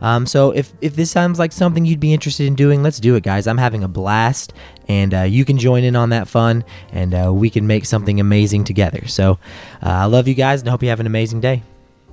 Um, 0.00 0.26
so 0.26 0.50
if, 0.50 0.72
if 0.80 0.96
this 0.96 1.10
sounds 1.10 1.38
like 1.38 1.52
something 1.52 1.84
you'd 1.84 2.00
be 2.00 2.12
interested 2.12 2.46
in 2.46 2.54
doing, 2.54 2.82
let's 2.82 3.00
do 3.00 3.14
it, 3.16 3.22
guys. 3.22 3.46
I'm 3.46 3.58
having 3.58 3.84
a 3.84 3.88
blast, 3.88 4.52
and 4.88 5.14
uh, 5.14 5.22
you 5.22 5.44
can 5.44 5.58
join 5.58 5.84
in 5.84 5.96
on 5.96 6.10
that 6.10 6.28
fun, 6.28 6.64
and 6.92 7.14
uh, 7.14 7.32
we 7.32 7.50
can 7.50 7.66
make 7.66 7.84
something 7.84 8.20
amazing 8.20 8.64
together. 8.64 9.06
So 9.06 9.38
uh, 9.82 9.88
I 9.88 10.04
love 10.06 10.28
you 10.28 10.34
guys, 10.34 10.60
and 10.60 10.68
hope 10.68 10.82
you 10.82 10.88
have 10.88 11.00
an 11.00 11.06
amazing 11.06 11.40
day. 11.40 11.62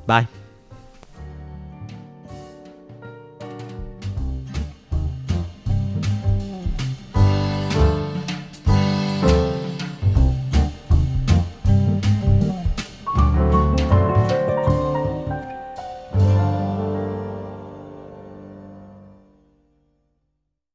Bye. 0.06 0.28